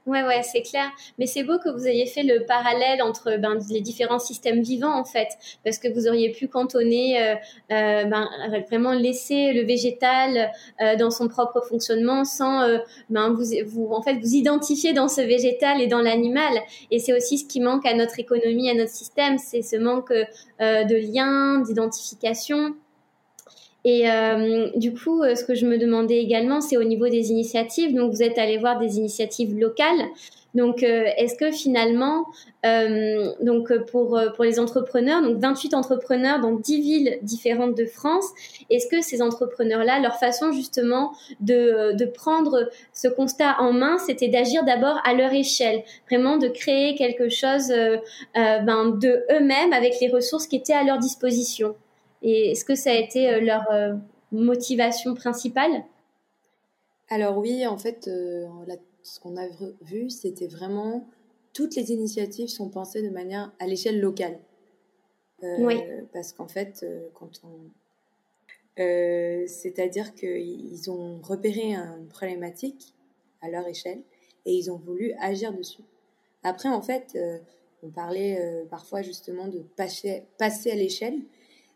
Ouais, 0.05 0.21
ouais, 0.23 0.43
c'est 0.43 0.63
clair. 0.63 0.89
Mais 1.17 1.25
c'est 1.27 1.43
beau 1.43 1.57
que 1.59 1.69
vous 1.69 1.87
ayez 1.87 2.05
fait 2.05 2.23
le 2.23 2.45
parallèle 2.45 3.01
entre 3.01 3.37
ben, 3.37 3.57
les 3.69 3.79
différents 3.79 4.19
systèmes 4.19 4.61
vivants, 4.61 4.99
en 4.99 5.05
fait, 5.05 5.29
parce 5.63 5.77
que 5.77 5.87
vous 5.87 6.07
auriez 6.07 6.31
pu 6.31 6.49
cantonner, 6.49 7.21
euh, 7.23 7.35
euh 7.71 8.03
ben, 8.03 8.27
vraiment 8.67 8.91
laisser 8.91 9.53
le 9.53 9.63
végétal 9.63 10.51
euh, 10.81 10.97
dans 10.97 11.09
son 11.09 11.29
propre 11.29 11.61
fonctionnement 11.61 12.25
sans 12.25 12.63
euh, 12.63 12.79
ben, 13.09 13.29
vous, 13.33 13.45
vous, 13.65 13.93
en 13.93 14.01
fait, 14.01 14.15
vous 14.15 14.33
identifier 14.33 14.91
dans 14.91 15.07
ce 15.07 15.21
végétal 15.21 15.79
et 15.79 15.87
dans 15.87 16.01
l'animal. 16.01 16.53
Et 16.91 16.99
c'est 16.99 17.15
aussi 17.15 17.37
ce 17.37 17.45
qui 17.45 17.61
manque 17.61 17.85
à 17.85 17.93
notre 17.93 18.19
économie, 18.19 18.69
à 18.69 18.73
notre 18.73 18.91
système, 18.91 19.37
c'est 19.37 19.61
ce 19.61 19.77
manque 19.77 20.11
de 20.11 21.13
lien, 21.13 21.59
d'identification. 21.61 22.75
Et 23.85 24.09
euh, 24.09 24.69
du 24.75 24.93
coup, 24.93 25.21
euh, 25.21 25.35
ce 25.35 25.43
que 25.43 25.55
je 25.55 25.65
me 25.65 25.77
demandais 25.77 26.17
également, 26.17 26.61
c'est 26.61 26.77
au 26.77 26.83
niveau 26.83 27.09
des 27.09 27.31
initiatives. 27.31 27.93
Donc, 27.93 28.13
vous 28.13 28.23
êtes 28.23 28.37
allé 28.37 28.57
voir 28.57 28.79
des 28.79 28.97
initiatives 28.97 29.57
locales. 29.57 30.07
Donc, 30.53 30.83
euh, 30.83 31.05
est-ce 31.17 31.35
que 31.35 31.51
finalement, 31.51 32.25
euh, 32.65 33.31
donc 33.41 33.73
pour 33.87 34.19
pour 34.35 34.43
les 34.43 34.59
entrepreneurs, 34.59 35.23
donc 35.23 35.39
28 35.39 35.73
entrepreneurs 35.73 36.39
dans 36.41 36.51
10 36.51 36.81
villes 36.81 37.19
différentes 37.23 37.75
de 37.75 37.85
France, 37.85 38.25
est-ce 38.69 38.87
que 38.87 39.01
ces 39.01 39.23
entrepreneurs-là, 39.23 39.99
leur 39.99 40.19
façon 40.19 40.51
justement 40.51 41.13
de 41.39 41.93
de 41.93 42.05
prendre 42.05 42.69
ce 42.93 43.07
constat 43.07 43.55
en 43.59 43.73
main, 43.73 43.97
c'était 43.97 44.27
d'agir 44.27 44.63
d'abord 44.63 45.01
à 45.05 45.15
leur 45.15 45.33
échelle, 45.33 45.83
vraiment 46.07 46.37
de 46.37 46.47
créer 46.47 46.93
quelque 46.95 47.29
chose 47.29 47.71
euh, 47.71 47.97
ben, 48.33 48.89
de 48.89 49.25
eux-mêmes 49.31 49.73
avec 49.73 49.99
les 49.99 50.09
ressources 50.09 50.45
qui 50.45 50.57
étaient 50.57 50.73
à 50.73 50.83
leur 50.83 50.99
disposition? 50.99 51.75
Et 52.23 52.51
est-ce 52.51 52.63
que 52.63 52.73
ça 52.73 52.91
a 52.91 52.95
été 52.95 53.29
euh, 53.29 53.41
leur 53.41 53.69
euh, 53.69 53.93
motivation 54.31 55.13
principale? 55.13 55.83
Alors 57.09 57.37
oui, 57.37 57.67
en 57.67 57.77
fait, 57.77 58.07
euh, 58.07 58.47
ce 59.03 59.19
qu'on 59.19 59.35
a 59.35 59.47
vu, 59.81 60.09
c'était 60.09 60.47
vraiment 60.47 61.05
toutes 61.51 61.75
les 61.75 61.91
initiatives 61.91 62.47
sont 62.47 62.69
pensées 62.69 63.03
de 63.03 63.09
manière 63.09 63.51
à 63.59 63.67
l'échelle 63.67 63.99
locale. 63.99 64.39
oui. 65.41 65.75
Parce 66.13 66.31
qu'en 66.31 66.47
fait, 66.47 66.85
quand 67.13 67.41
on 67.43 67.69
c'est-à-dire 69.45 70.15
qu'ils 70.15 70.89
ont 70.89 71.19
repéré 71.21 71.75
une 71.75 72.07
problématique 72.07 72.95
à 73.41 73.49
leur 73.49 73.67
échelle 73.67 74.01
et 74.47 74.53
ils 74.55 74.71
ont 74.71 74.77
voulu 74.77 75.13
agir 75.19 75.53
dessus. 75.53 75.83
Après, 76.41 76.69
en 76.69 76.81
fait, 76.81 77.15
on 77.83 77.89
parlait 77.89 78.65
parfois 78.71 79.03
justement 79.03 79.47
de 79.47 79.59
passer, 79.59 80.23
passer 80.39 80.71
à 80.71 80.75
l'échelle, 80.75 81.19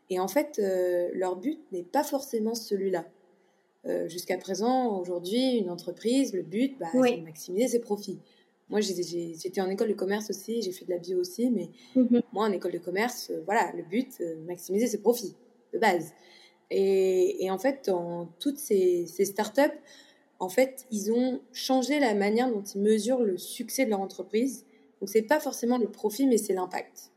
et 0.09 0.19
en 0.19 0.27
fait, 0.27 0.59
euh, 0.59 1.09
leur 1.13 1.35
but 1.35 1.59
n'est 1.71 1.83
pas 1.83 2.03
forcément 2.03 2.55
celui-là. 2.55 3.05
Euh, 3.85 4.07
jusqu'à 4.07 4.37
présent, 4.37 4.99
aujourd'hui, 4.99 5.57
une 5.57 5.69
entreprise, 5.69 6.33
le 6.33 6.43
but, 6.43 6.77
bah, 6.79 6.87
c'est 6.91 7.17
de 7.17 7.23
maximiser 7.23 7.67
ses 7.67 7.79
profits. 7.79 8.19
Moi, 8.69 8.81
j'étais 8.81 9.61
en 9.61 9.69
école 9.69 9.89
de 9.89 9.93
commerce 9.93 10.29
aussi, 10.29 10.61
j'ai 10.61 10.73
fait 10.73 10.83
de 10.85 10.91
la 10.91 10.97
bio 10.97 11.19
aussi, 11.19 11.49
mais 11.49 11.69
mhm. 11.95 12.21
moi, 12.33 12.45
en 12.47 12.51
école 12.51 12.73
de 12.73 12.79
commerce, 12.79 13.29
euh, 13.29 13.41
voilà, 13.45 13.71
le 13.75 13.83
but, 13.83 14.21
maximiser 14.45 14.87
ses 14.87 15.01
profits, 15.01 15.35
de 15.73 15.79
base. 15.79 16.11
Et, 16.69 17.45
et 17.45 17.51
en 17.51 17.57
fait, 17.57 17.85
dans 17.87 18.27
toutes 18.39 18.57
ces, 18.57 19.05
ces 19.07 19.23
startups, 19.23 19.61
en 20.39 20.49
fait, 20.49 20.85
ils 20.91 21.11
ont 21.11 21.39
changé 21.53 21.99
la 21.99 22.13
manière 22.13 22.51
dont 22.51 22.61
ils 22.61 22.81
mesurent 22.81 23.23
le 23.23 23.37
succès 23.37 23.85
de 23.85 23.89
leur 23.89 24.01
entreprise. 24.01 24.65
Donc, 24.99 25.09
c'est 25.09 25.21
pas 25.21 25.39
forcément 25.39 25.77
le 25.77 25.87
profit, 25.87 26.27
mais 26.27 26.37
c'est 26.37 26.53
l'impact. 26.53 27.11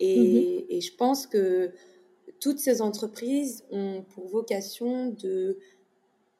Et, 0.00 0.18
mhm. 0.18 0.66
et, 0.68 0.80
je 0.80 0.94
pense 0.94 1.26
que 1.26 1.72
toutes 2.40 2.58
ces 2.58 2.82
entreprises 2.82 3.64
ont 3.70 4.04
pour 4.14 4.26
vocation 4.28 5.10
de 5.10 5.58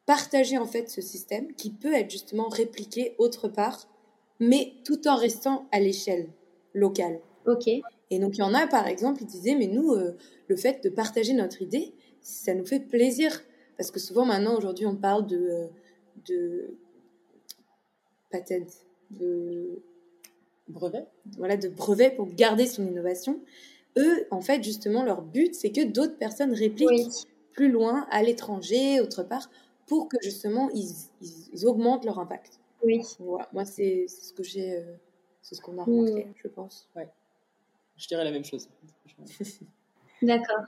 partager 0.06 0.56
en 0.56 0.66
fait 0.66 0.88
ce 0.88 1.00
système 1.00 1.52
qui 1.54 1.70
peut 1.70 1.92
être 1.92 2.10
justement 2.10 2.48
répliqué 2.48 3.14
autre 3.18 3.48
part, 3.48 3.88
mais 4.40 4.72
tout 4.84 5.06
en 5.06 5.16
restant 5.16 5.68
à 5.70 5.80
l'échelle 5.80 6.28
locale. 6.72 7.20
Ok. 7.46 7.68
Et 8.10 8.18
donc 8.18 8.36
il 8.36 8.40
y 8.40 8.42
en 8.42 8.54
a 8.54 8.66
par 8.66 8.86
exemple, 8.86 9.22
ils 9.22 9.26
disaient 9.26 9.54
mais 9.54 9.66
nous 9.66 9.92
euh, 9.92 10.16
le 10.48 10.56
fait 10.56 10.82
de 10.82 10.88
partager 10.88 11.34
notre 11.34 11.60
idée, 11.62 11.92
ça 12.20 12.54
nous 12.54 12.64
fait 12.64 12.80
plaisir 12.80 13.42
parce 13.76 13.90
que 13.90 14.00
souvent 14.00 14.24
maintenant 14.24 14.56
aujourd'hui 14.56 14.86
on 14.86 14.96
parle 14.96 15.26
de 15.26 15.36
euh, 15.36 15.66
de 16.26 16.74
patent, 18.30 18.84
de 19.10 19.82
brevet, 20.68 21.06
voilà 21.36 21.56
de 21.56 21.68
brevet 21.68 22.10
pour 22.10 22.28
garder 22.34 22.66
son 22.66 22.86
innovation 22.86 23.40
eux, 23.98 24.26
en 24.30 24.40
fait, 24.40 24.62
justement, 24.62 25.02
leur 25.02 25.22
but, 25.22 25.54
c'est 25.54 25.70
que 25.70 25.84
d'autres 25.84 26.16
personnes 26.16 26.52
répliquent 26.52 27.26
plus 27.52 27.70
loin, 27.70 28.06
à 28.10 28.22
l'étranger, 28.22 29.00
autre 29.00 29.22
part, 29.22 29.50
pour 29.86 30.08
que 30.08 30.16
justement, 30.22 30.70
ils, 30.70 31.66
augmentent 31.66 32.04
leur 32.04 32.18
impact. 32.18 32.60
Oui. 32.84 33.02
Voilà. 33.18 33.48
Moi, 33.52 33.64
c'est 33.64 34.06
ce 34.06 34.32
que 34.32 34.42
j'ai, 34.42 34.76
euh, 34.76 34.94
c'est 35.42 35.56
ce 35.56 35.60
qu'on 35.60 35.78
a 35.78 35.82
rencontré, 35.82 36.24
hmm. 36.26 36.34
je 36.36 36.48
pense. 36.48 36.88
Ouais. 36.94 37.08
Je 37.96 38.06
dirais 38.06 38.24
la 38.24 38.30
même 38.30 38.44
chose. 38.44 38.68
D'accord. 40.22 40.64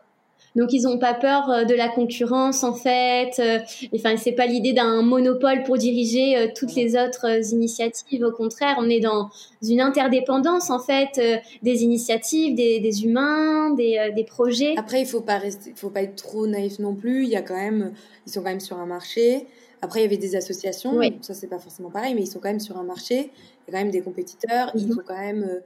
Donc 0.56 0.72
ils 0.72 0.82
n'ont 0.82 0.98
pas 0.98 1.14
peur 1.14 1.50
euh, 1.50 1.64
de 1.64 1.74
la 1.74 1.88
concurrence 1.88 2.64
en 2.64 2.74
fait. 2.74 3.38
Euh, 3.38 3.58
enfin, 3.94 4.16
c'est 4.16 4.32
pas 4.32 4.46
l'idée 4.46 4.72
d'un 4.72 5.02
monopole 5.02 5.62
pour 5.62 5.78
diriger 5.78 6.36
euh, 6.36 6.46
toutes 6.54 6.74
les 6.74 6.96
autres 6.96 7.52
initiatives. 7.52 8.24
Au 8.24 8.32
contraire, 8.32 8.76
on 8.78 8.88
est 8.88 9.00
dans 9.00 9.30
une 9.62 9.80
interdépendance 9.80 10.70
en 10.70 10.80
fait 10.80 11.20
des 11.62 11.82
initiatives, 11.84 12.54
des, 12.54 13.04
humains, 13.04 13.70
des, 13.74 14.24
projets. 14.26 14.74
Après, 14.76 15.00
il 15.00 15.06
faut 15.06 15.20
pas 15.20 15.38
rester, 15.38 15.72
faut 15.76 15.90
pas 15.90 16.02
être 16.02 16.16
trop 16.16 16.46
naïf 16.46 16.78
non 16.78 16.94
plus. 16.94 17.24
Il 17.24 17.30
y 17.30 17.36
a 17.36 17.42
quand 17.42 17.56
même, 17.56 17.92
ils 18.26 18.32
sont 18.32 18.40
quand 18.40 18.48
même 18.48 18.60
sur 18.60 18.78
un 18.78 18.86
marché. 18.86 19.46
Après, 19.82 20.00
il 20.00 20.02
y 20.02 20.06
avait 20.06 20.16
des 20.16 20.36
associations. 20.36 20.96
Oui. 20.96 21.16
Ça, 21.20 21.34
c'est 21.34 21.46
pas 21.46 21.58
forcément 21.58 21.90
pareil, 21.90 22.14
mais 22.14 22.22
ils 22.22 22.26
sont 22.26 22.38
quand 22.38 22.48
même 22.48 22.60
sur 22.60 22.76
un 22.78 22.84
marché. 22.84 23.30
Il 23.68 23.72
y 23.72 23.76
a 23.76 23.78
quand 23.78 23.84
même 23.84 23.90
des 23.90 24.02
compétiteurs. 24.02 24.70
Il 24.74 24.86
mhm. 24.86 24.94
faut 24.94 25.02
quand 25.06 25.18
même 25.18 25.60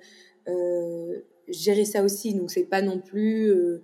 gérer 1.49 1.85
ça 1.85 2.03
aussi. 2.03 2.35
Donc, 2.35 2.51
c'est 2.51 2.64
pas 2.64 2.83
non 2.83 2.99
plus 2.99 3.49
euh, 3.51 3.83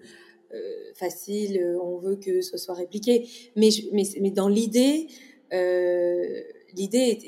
facile, 0.94 1.58
euh, 1.58 1.78
on 1.80 1.98
veut 1.98 2.16
que 2.16 2.40
ce 2.40 2.56
soit 2.56 2.74
répliqué. 2.74 3.28
Mais, 3.56 3.68
mais, 3.92 4.02
mais 4.20 4.30
dans 4.30 4.48
l'idée, 4.48 5.06
euh, 5.52 6.42
l'idée 6.74 7.18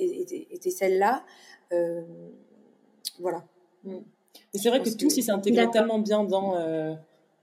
était, 0.51 0.71
celle-là. 0.71 1.25
voilà. 3.19 3.45
Mm. 3.85 3.99
Mais 4.55 4.61
c'est 4.61 4.69
vrai 4.69 4.83
que, 4.83 4.91
tous, 4.91 5.17
ils 5.17 5.23
s'intégrent 5.23 5.71
tellement 5.71 5.99
bien 5.99 6.25
dans 6.25 6.55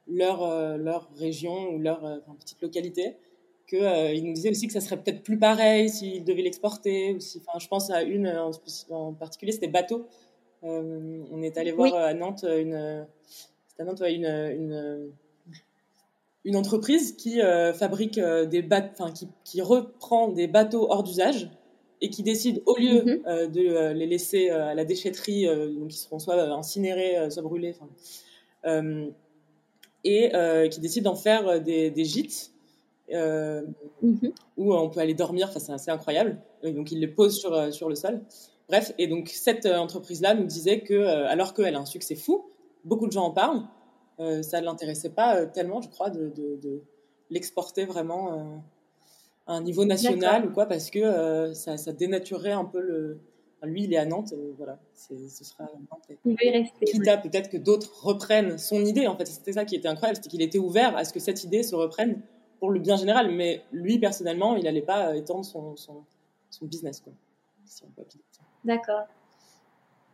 leur, 0.08 0.78
leur 0.78 1.10
région 1.18 1.70
ou 1.72 1.80
leur 1.80 2.22
petite 2.40 2.62
localité 2.62 3.16
qu'il 3.70 3.84
euh, 3.84 4.22
nous 4.22 4.34
disait 4.34 4.50
aussi 4.50 4.68
que 4.68 4.74
ça 4.74 4.82
serait 4.82 4.98
peut-être 4.98 5.22
plus 5.22 5.38
pareil 5.38 5.90
s'il 5.90 6.24
devait 6.24 6.42
l'exporter. 6.42 7.16
Enfin, 7.38 7.60
je 7.60 7.68
pense 7.68 7.90
à 7.92 8.02
une 8.02 8.28
en, 8.90 9.14
particulier, 9.14 9.52
c'était 9.52 9.68
bateau. 9.68 10.08
on 10.64 11.42
est 11.44 11.58
allé 11.58 11.72
voir 11.72 11.94
à 11.96 12.14
Nantes 12.14 12.44
une, 12.44 13.06
à 13.78 13.84
Nantes, 13.84 14.02
une, 14.02 14.26
une, 14.26 15.12
une, 16.50 16.56
entreprise 16.56 17.14
qui 17.14 17.40
fabrique 17.74 18.20
des 18.20 18.62
bateaux, 18.62 19.06
qui, 19.14 19.28
qui 19.44 19.62
reprend 19.62 20.30
des 20.30 20.48
bateaux 20.48 20.88
hors 20.90 21.04
d'usage 21.04 21.50
et 22.02 22.10
qui 22.10 22.24
décide, 22.24 22.62
au 22.66 22.78
lieu 22.78 23.04
mhm. 23.04 23.20
euh, 23.28 23.48
de 23.48 23.62
euh, 23.62 23.94
les 23.94 24.06
laisser 24.06 24.50
euh, 24.50 24.70
à 24.70 24.74
la 24.74 24.86
déchetterie, 24.86 25.46
donc 25.46 25.94
ils 25.94 25.98
seront 25.98 26.20
soit 26.20 26.42
incinérés, 26.42 27.30
soit 27.30 27.44
brûlés, 27.44 27.76
et 30.04 30.32
qui 30.72 30.80
décide 30.80 31.04
d'en 31.04 31.16
faire 31.16 31.62
des, 31.62 31.92
des 31.92 32.06
gîtes 32.06 32.52
mhm. 33.12 34.32
où 34.58 34.74
on 34.74 34.90
peut 34.90 35.00
aller 35.00 35.14
dormir. 35.14 35.48
Enfin, 35.50 35.60
c'est 35.60 35.74
assez 35.74 35.92
incroyable. 35.92 36.42
donc 36.64 36.92
ils 36.92 37.00
les 37.00 37.08
posent 37.08 37.38
sur, 37.38 37.74
sur 37.74 37.90
le 37.90 37.96
sol. 37.96 38.22
Bref, 38.70 38.94
et 39.00 39.08
donc 39.08 39.30
cette 39.30 39.66
entreprise-là 39.66 40.36
nous 40.36 40.46
disait 40.46 40.82
que, 40.82 41.04
alors 41.04 41.54
qu'elle 41.54 41.76
a 41.76 41.80
un 41.80 41.86
succès 41.86 42.16
fou, 42.16 42.46
beaucoup 42.86 43.08
de 43.08 43.12
gens 43.12 43.26
en 43.26 43.32
parlent, 43.32 43.64
ça 44.42 44.60
ne 44.60 44.66
l'intéressait 44.66 45.10
pas 45.12 45.46
tellement, 45.46 45.82
je 45.82 45.90
crois, 45.90 46.10
de, 46.10 46.30
de, 46.30 46.58
de 46.62 46.82
l'exporter 47.30 47.86
vraiment 47.86 48.62
un 49.50 49.62
niveau 49.62 49.84
national 49.84 50.46
ou 50.46 50.52
quoi, 50.52 50.68
parce 50.68 50.92
que 50.92 51.00
euh, 51.00 51.54
ça, 51.56 51.78
ça, 51.78 51.92
dénaturerait 51.92 52.52
un 52.52 52.66
peu 52.66 52.80
le. 52.80 53.20
lui, 53.64 53.84
il 53.86 53.94
est 53.94 53.98
à 53.98 54.06
Nantes, 54.06 54.34
euh, 54.34 54.54
voilà, 54.58 54.78
ce 54.94 55.16
sera 55.44 55.64
Nantes. 55.64 56.20
Il 56.24 56.38
y 56.40 56.50
rester. 56.52 56.86
Quitte 56.86 57.08
à 57.08 57.18
peut-être 57.18 57.50
que 57.50 57.58
d'autres 57.58 58.06
reprennent 58.06 58.60
son 58.60 58.86
idée, 58.86 59.08
en 59.08 59.18
fait. 59.18 59.26
C'était 59.26 59.54
ça 59.54 59.66
qui 59.66 59.76
était 59.76 59.88
incroyable, 59.88 60.18
c'était 60.18 60.30
qu'il 60.30 60.44
était 60.44 60.60
ouvert 60.60 60.96
à 60.96 61.04
ce 61.04 61.12
que 61.12 61.20
cette 61.20 61.44
idée 61.44 61.64
se 61.64 61.76
reprenne 61.76 62.22
pour 62.60 62.70
le 62.70 62.80
bien 62.80 62.96
général. 62.96 63.32
Mais 63.32 63.64
lui, 63.72 63.98
personnellement, 63.98 64.56
il 64.56 64.66
n'allait 64.66 64.84
pas 64.84 65.16
étendre 65.16 65.44
son, 65.44 65.76
son, 65.76 66.04
son 66.52 66.66
business, 66.66 67.02
quoi. 67.02 67.14
D'accord. 68.64 69.08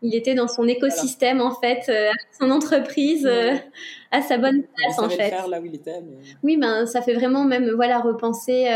Il 0.06 0.16
était 0.16 0.36
dans 0.36 0.48
son 0.48 0.68
écosystème, 0.68 1.42
en 1.42 1.54
fait, 1.56 1.90
euh, 1.90 2.12
son 2.40 2.52
entreprise, 2.52 3.30
à 4.12 4.22
sa 4.22 4.38
bonne 4.38 4.64
place, 4.64 5.00
en 5.00 5.10
fait. 5.10 5.30
faire 5.30 5.48
là 5.48 5.60
où 5.60 5.66
il 5.66 5.76
était. 5.76 6.02
Oui, 6.44 6.58
ben, 6.58 6.86
ça 6.86 7.02
fait 7.02 7.14
vraiment 7.14 7.44
même, 7.44 7.72
voilà, 7.72 8.00
repenser 8.00 8.68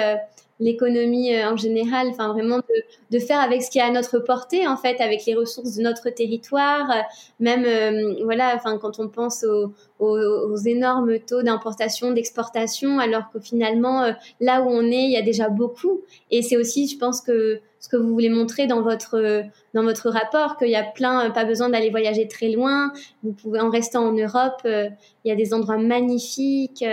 l'économie 0.60 1.34
euh, 1.34 1.52
en 1.52 1.58
général, 1.58 2.08
enfin 2.10 2.34
vraiment 2.34 2.58
de, 2.58 3.18
de, 3.18 3.20
faire 3.20 3.40
avec 3.40 3.64
ce 3.64 3.72
qui 3.72 3.80
est 3.80 3.82
à 3.82 3.92
notre 3.92 4.20
portée 4.20 4.68
en 4.68 4.76
fait, 4.76 5.00
avec 5.02 5.26
les 5.26 5.36
ressources 5.36 5.76
de 5.76 5.82
notre 5.82 6.10
territoire, 6.10 6.90
euh, 6.92 7.02
même 7.40 7.64
euh, 7.66 8.24
voilà, 8.24 8.54
enfin 8.56 8.78
quand 8.78 9.00
on 9.00 9.08
pense 9.08 9.44
aux, 9.44 9.74
aux, 10.00 10.58
énormes 10.58 11.20
taux 11.20 11.44
d'importation, 11.44 12.12
d'exportation, 12.12 13.00
alors 13.00 13.32
que 13.32 13.40
finalement 13.40 14.14
là 14.40 14.62
où 14.62 14.68
on 14.68 14.84
est, 14.84 15.04
il 15.04 15.12
y 15.12 15.18
a 15.18 15.22
déjà 15.22 15.50
beaucoup. 15.50 16.02
Et 16.32 16.42
c'est 16.42 16.58
aussi, 16.58 16.88
je 16.88 16.98
pense 16.98 17.22
que 17.22 17.60
ce 17.80 17.88
que 17.88 17.96
vous 17.96 18.10
voulez 18.10 18.30
montrer 18.30 18.68
dans 18.68 18.82
votre 18.82 19.44
dans 19.74 19.84
votre 19.84 20.10
rapport, 20.10 20.58
qu'il 20.58 20.70
y 20.70 20.76
a 20.76 20.84
plein, 20.84 21.30
pas 21.32 21.46
besoin 21.46 21.70
d'aller 21.70 21.90
voyager 21.90 22.28
très 22.28 22.50
loin. 22.50 22.92
Vous 23.24 23.32
pouvez 23.32 23.60
en 23.62 23.70
restant 23.70 24.06
en 24.06 24.14
Europe, 24.14 24.62
il 24.66 24.90
y 25.26 25.32
a 25.32 25.36
des 25.36 25.54
endroits 25.54 25.78
magnifiques 25.78 26.84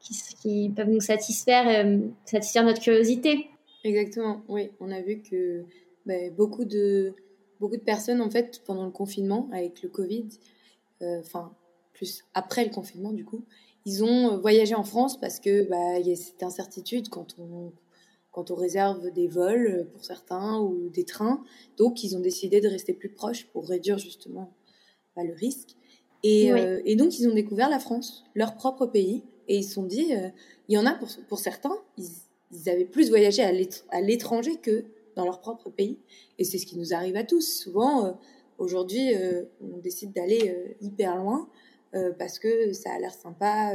qui, 0.00 0.72
peuvent 0.74 0.88
nous 0.88 1.00
satisfaire, 1.00 1.84
euh, 1.84 1.98
satisfaire 2.24 2.64
notre 2.64 2.80
curiosité. 2.80 3.48
Exactement, 3.84 4.42
oui. 4.48 4.70
On 4.80 4.90
a 4.90 5.00
vu 5.00 5.22
que 5.22 5.64
bah, 6.06 6.30
beaucoup, 6.36 6.64
de, 6.64 7.14
beaucoup 7.60 7.76
de 7.76 7.82
personnes, 7.82 8.20
en 8.20 8.30
fait, 8.30 8.62
pendant 8.64 8.84
le 8.84 8.90
confinement, 8.90 9.48
avec 9.52 9.82
le 9.82 9.88
Covid, 9.88 10.28
euh, 11.02 11.20
enfin, 11.20 11.54
plus 11.92 12.24
après 12.34 12.64
le 12.64 12.70
confinement, 12.70 13.12
du 13.12 13.24
coup, 13.24 13.44
ils 13.86 14.04
ont 14.04 14.38
voyagé 14.38 14.74
en 14.74 14.84
France 14.84 15.18
parce 15.18 15.40
que 15.40 15.68
bah, 15.68 15.98
y 15.98 16.12
a 16.12 16.16
cette 16.16 16.42
incertitude 16.42 17.08
quand 17.08 17.36
on, 17.38 17.72
quand 18.30 18.50
on 18.50 18.54
réserve 18.54 19.10
des 19.10 19.26
vols 19.26 19.88
pour 19.92 20.04
certains 20.04 20.60
ou 20.60 20.88
des 20.90 21.04
trains. 21.04 21.42
Donc, 21.78 22.04
ils 22.04 22.16
ont 22.16 22.20
décidé 22.20 22.60
de 22.60 22.68
rester 22.68 22.92
plus 22.92 23.08
proches 23.08 23.46
pour 23.46 23.66
réduire 23.66 23.98
justement 23.98 24.52
bah, 25.16 25.24
le 25.24 25.32
risque. 25.32 25.76
Et, 26.22 26.52
euh, 26.52 26.82
et, 26.84 26.96
donc, 26.96 27.18
ils 27.18 27.28
ont 27.28 27.34
découvert 27.34 27.70
la 27.70 27.78
France, 27.78 28.24
leur 28.34 28.54
propre 28.56 28.86
pays, 28.86 29.24
et 29.50 29.56
ils 29.56 29.64
se 29.64 29.74
sont 29.74 29.82
dit, 29.82 30.14
euh, 30.14 30.28
il 30.68 30.76
y 30.76 30.78
en 30.78 30.86
a 30.86 30.94
pour, 31.28 31.38
certains, 31.38 31.76
ils, 31.98 32.06
ils, 32.52 32.70
avaient 32.70 32.84
plus 32.84 33.08
voyagé 33.08 33.42
à 33.42 34.00
l'étranger 34.00 34.56
que 34.56 34.84
dans 35.16 35.24
leur 35.24 35.40
propre 35.40 35.70
pays. 35.70 35.98
Et 36.38 36.44
c'est 36.44 36.56
ce 36.56 36.66
qui 36.66 36.78
nous 36.78 36.94
arrive 36.94 37.16
à 37.16 37.24
tous. 37.24 37.42
Souvent, 37.42 38.06
euh, 38.06 38.12
aujourd'hui, 38.58 39.12
euh, 39.12 39.42
on 39.60 39.78
décide 39.78 40.12
d'aller 40.12 40.76
hyper 40.80 41.16
loin 41.16 41.48
parce 42.20 42.38
que 42.38 42.72
ça 42.72 42.92
a 42.92 43.00
l'air 43.00 43.12
sympa, 43.12 43.72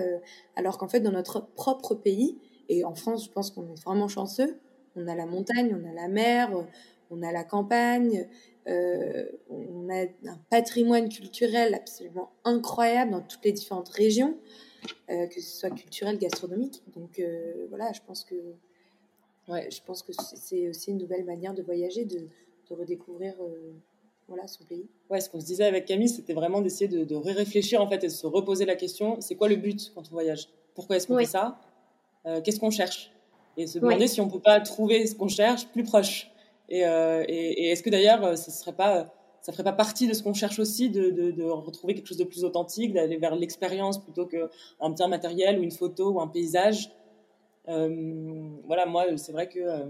alors 0.56 0.78
qu'en 0.78 0.88
fait, 0.88 1.02
dans 1.02 1.12
notre 1.12 1.42
propre 1.42 1.96
pays, 1.96 2.38
et 2.70 2.86
en 2.86 2.96
France, 2.96 3.26
je 3.26 3.30
pense 3.30 3.52
qu'on 3.52 3.68
est 3.68 3.84
vraiment 3.84 4.08
chanceux, 4.08 4.58
on 4.96 5.06
a 5.10 5.16
la 5.16 5.26
montagne, 5.26 5.76
on 5.78 5.86
a 5.86 5.92
la 5.92 6.08
mer, 6.08 6.66
on 7.12 7.22
a 7.22 7.34
la 7.34 7.44
campagne, 7.44 8.26
on 8.68 9.90
a 9.90 10.04
un 10.30 10.38
patrimoine 10.50 11.10
culturel 11.10 11.74
absolument 11.74 12.32
incroyable 12.46 13.12
dans 13.12 13.22
toutes 13.22 13.44
les 13.44 13.52
différentes 13.52 13.90
régions. 13.90 14.38
Euh, 15.10 15.28
que 15.28 15.40
ce 15.40 15.60
soit 15.60 15.70
culturel, 15.70 16.18
gastronomique. 16.18 16.82
Donc 16.96 17.20
euh, 17.20 17.68
voilà, 17.70 17.92
je 17.94 18.00
pense 18.08 18.24
que, 18.24 18.36
ouais, 19.48 19.70
je 19.70 19.80
pense 19.86 20.02
que 20.02 20.12
c'est 20.36 20.68
aussi 20.68 20.92
une 20.92 20.98
nouvelle 20.98 21.24
manière 21.24 21.54
de 21.54 21.62
voyager, 21.62 22.06
de, 22.06 22.20
de 22.70 22.74
redécouvrir 22.74 23.36
euh, 23.40 23.72
voilà, 24.28 24.48
son 24.48 24.64
pays. 24.64 24.88
Ouais, 25.12 25.22
ce 25.22 25.30
qu'on 25.30 25.40
se 25.40 25.46
disait 25.46 25.66
avec 25.66 25.86
Camille, 25.86 26.10
c'était 26.10 26.34
vraiment 26.34 26.62
d'essayer 26.62 26.88
de, 26.88 27.04
de 27.04 27.16
réfléchir 27.16 27.82
en 27.82 27.88
fait 27.88 28.04
et 28.04 28.08
de 28.08 28.12
se 28.12 28.26
reposer 28.26 28.66
la 28.66 28.76
question 28.76 29.22
c'est 29.22 29.36
quoi 29.36 29.48
le 29.48 29.58
but 29.58 29.92
quand 29.94 30.04
on 30.10 30.14
voyage? 30.14 30.50
Pourquoi 30.74 30.98
est-ce 30.98 31.08
qu'on 31.08 31.20
fait 31.20 31.26
ça? 31.26 31.60
Qu'est-ce 32.44 32.60
qu'on 32.60 32.72
cherche? 32.72 33.12
Et 33.56 33.68
se 33.68 33.78
demander 33.78 34.08
si 34.08 34.20
on 34.22 34.28
peut 34.28 34.42
pas 34.42 34.60
trouver 34.60 35.06
ce 35.06 35.14
qu'on 35.16 35.28
cherche 35.28 35.68
plus 35.68 35.84
proche. 35.84 36.32
Et, 36.68 36.80
et, 36.80 37.64
et 37.64 37.70
est-ce 37.70 37.84
que 37.84 37.92
d'ailleurs, 37.92 38.38
ce 38.38 38.52
serait 38.52 38.74
pas 38.76 39.15
ça 39.46 39.52
ferait 39.52 39.64
pas 39.64 39.74
partie 39.74 40.08
de 40.08 40.14
ce 40.14 40.24
qu'on 40.24 40.34
cherche 40.34 40.58
aussi 40.58 40.90
de, 40.90 41.44
retrouver 41.44 41.94
quelque 41.94 42.08
chose 42.08 42.18
de 42.18 42.24
plus 42.24 42.44
authentique, 42.44 42.94
d'aller 42.94 43.18
vers 43.18 43.36
l'expérience 43.36 44.04
plutôt 44.04 44.26
qu'un 44.26 44.90
bien 44.90 45.08
matériel 45.08 45.60
ou 45.60 45.62
une 45.62 45.72
photo 45.72 46.14
ou 46.14 46.20
un 46.20 46.28
paysage. 46.28 46.92
Euh, 47.68 48.50
voilà, 48.66 48.88
moi, 48.88 49.06
c'est 49.18 49.34
vrai 49.34 49.48
que 49.48 49.60
euh, 49.60 49.86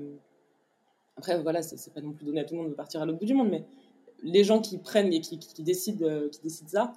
après, 1.15 1.41
voilà, 1.41 1.61
c'est 1.61 1.93
pas 1.93 2.01
non 2.01 2.11
plus 2.11 2.25
donné 2.25 2.41
à 2.41 2.43
tout 2.43 2.53
le 2.55 2.63
monde 2.63 2.69
de 2.69 2.75
partir 2.75 3.01
à 3.01 3.05
l'autre 3.05 3.17
bout 3.17 3.25
du 3.25 3.33
monde, 3.33 3.47
mais 3.49 3.63
les 4.23 4.43
gens 4.43 4.59
qui 4.59 4.77
prennent 4.77 5.13
et 5.13 5.21
qui, 5.21 5.39
qui, 5.39 5.63
décident, 5.63 6.05
euh, 6.05 6.27
qui 6.27 6.41
décident 6.41 6.69
ça, 6.69 6.93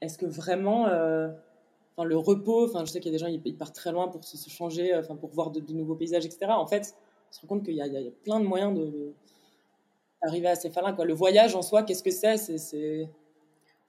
est-ce 0.00 0.16
que 0.16 0.26
vraiment, 0.26 0.82
enfin, 0.84 2.04
le 2.04 2.16
repos, 2.16 2.66
enfin, 2.66 2.84
je 2.84 2.92
sais 2.92 3.00
qu'il 3.00 3.10
y 3.10 3.14
a 3.16 3.18
des 3.18 3.24
gens 3.24 3.40
ils, 3.44 3.56
partent 3.56 3.74
très 3.74 3.90
loin 3.90 4.06
pour 4.06 4.22
se, 4.22 4.48
changer, 4.48 4.94
enfin, 4.94 5.16
pour 5.16 5.30
voir 5.30 5.50
de, 5.50 5.60
nouveaux 5.72 5.96
paysages, 5.96 6.26
etc. 6.26 6.52
En 6.52 6.68
fait, 6.68 6.94
on 7.28 7.32
se 7.34 7.40
rend 7.40 7.48
compte 7.48 7.64
qu'il 7.64 7.74
y, 7.74 7.82
a 7.82 7.88
plein 8.22 8.38
de 8.38 8.46
moyens 8.46 8.78
de 8.78 9.14
arriver 10.22 10.48
à 10.48 10.54
ces 10.54 10.70
fins-là. 10.70 10.92
Quoi. 10.92 11.04
Le 11.04 11.14
voyage 11.14 11.54
en 11.54 11.62
soi, 11.62 11.82
qu'est-ce 11.82 12.02
que 12.02 12.10
c'est? 12.10 12.36
C'est, 12.36 13.08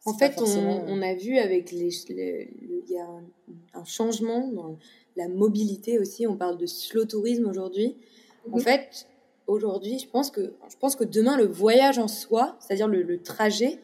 En 0.05 0.13
fait, 0.13 0.39
on, 0.39 1.01
a 1.01 1.13
vu 1.13 1.37
avec 1.37 1.71
les, 1.71 1.89
il 2.09 2.91
y 2.91 2.97
a 2.97 3.07
un, 3.73 3.85
changement 3.85 4.47
dans 4.47 4.77
la 5.15 5.27
mobilité 5.27 5.99
aussi. 5.99 6.27
On 6.27 6.35
parle 6.35 6.57
de 6.57 6.65
slow 6.65 7.05
tourisme 7.05 7.45
aujourd'hui. 7.47 7.95
En 8.51 8.57
mhm. 8.57 8.61
fait, 8.61 9.07
aujourd'hui, 9.47 9.99
je 9.99 10.07
pense 10.07 10.31
que 10.31 10.53
je 10.69 10.77
pense 10.77 10.95
que 10.95 11.03
demain 11.03 11.37
le 11.37 11.45
voyage 11.45 11.99
en 11.99 12.07
soi, 12.07 12.57
c'est-à-dire 12.59 12.87
le, 12.87 13.21
trajet, 13.21 13.79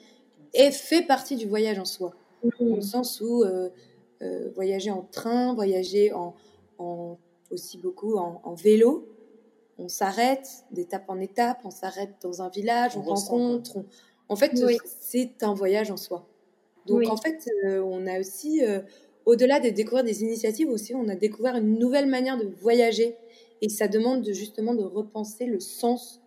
est 0.54 0.72
fait 0.72 1.04
partie 1.04 1.36
du 1.36 1.46
voyage 1.46 1.80
en 1.80 1.86
soi, 1.86 2.14
mhm. 2.44 2.70
dans 2.70 2.76
le 2.76 2.82
sens 2.82 3.22
où 3.22 3.44
euh, 3.44 3.70
euh, 4.22 4.50
voyager 4.56 4.92
en 4.92 5.04
train, 5.04 5.54
voyager 5.54 6.12
en, 6.12 6.36
en 6.78 7.18
aussi 7.52 7.78
beaucoup 7.78 8.18
en, 8.18 8.42
en 8.44 8.54
vélo, 8.54 9.08
on 9.80 9.88
s'arrête 9.88 10.66
d'étape 10.72 11.06
en 11.08 11.20
étape, 11.20 11.62
on 11.64 11.72
s'arrête 11.72 12.12
dans 12.22 12.42
un 12.42 12.50
village, 12.50 12.98
on, 12.98 13.02
rencontre. 13.02 13.78
En 14.28 14.36
fait, 14.36 14.52
c'est 14.86 15.42
un 15.42 15.54
voyage 15.54 15.90
en 15.90 15.98
soi. 15.98 16.28
Donc, 16.86 17.08
en 17.08 17.16
fait, 17.16 17.50
euh, 17.66 17.82
on 17.82 18.06
a 18.06 18.20
aussi, 18.20 18.64
euh, 18.64 18.82
au-delà 19.26 19.60
de 19.60 19.70
découvrir 19.70 20.04
des 20.04 20.22
initiatives 20.22 20.70
aussi, 20.70 20.94
on 20.96 21.08
a 21.08 21.16
découvert 21.16 21.56
une 21.56 21.80
nouvelle 21.80 22.08
manière 22.08 22.38
de 22.38 22.46
voyager. 22.46 23.16
Et 23.62 23.70
ça 23.70 23.88
demande 23.88 24.22
de, 24.22 24.34
justement 24.34 24.76
de 24.76 24.84
repenser 24.84 25.46
le 25.46 25.60
sens 25.60 26.22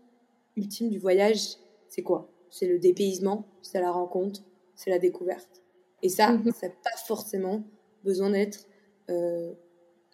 ultime 0.56 0.88
du 0.88 0.98
voyage. 0.98 1.56
C'est 1.88 2.02
quoi? 2.02 2.30
C'est 2.50 2.66
le 2.66 2.78
dépaysement, 2.78 3.46
c'est 3.60 3.80
la 3.80 3.90
rencontre, 3.90 4.42
c'est 4.76 4.90
la 4.90 4.98
découverte. 4.98 5.62
Et 6.02 6.08
ça, 6.08 6.32
mhm. 6.32 6.52
ça 6.52 6.68
n'a 6.68 6.74
pas 6.82 6.96
forcément 7.06 7.62
besoin 8.02 8.30
d'être 8.30 8.66
euh, 9.10 9.52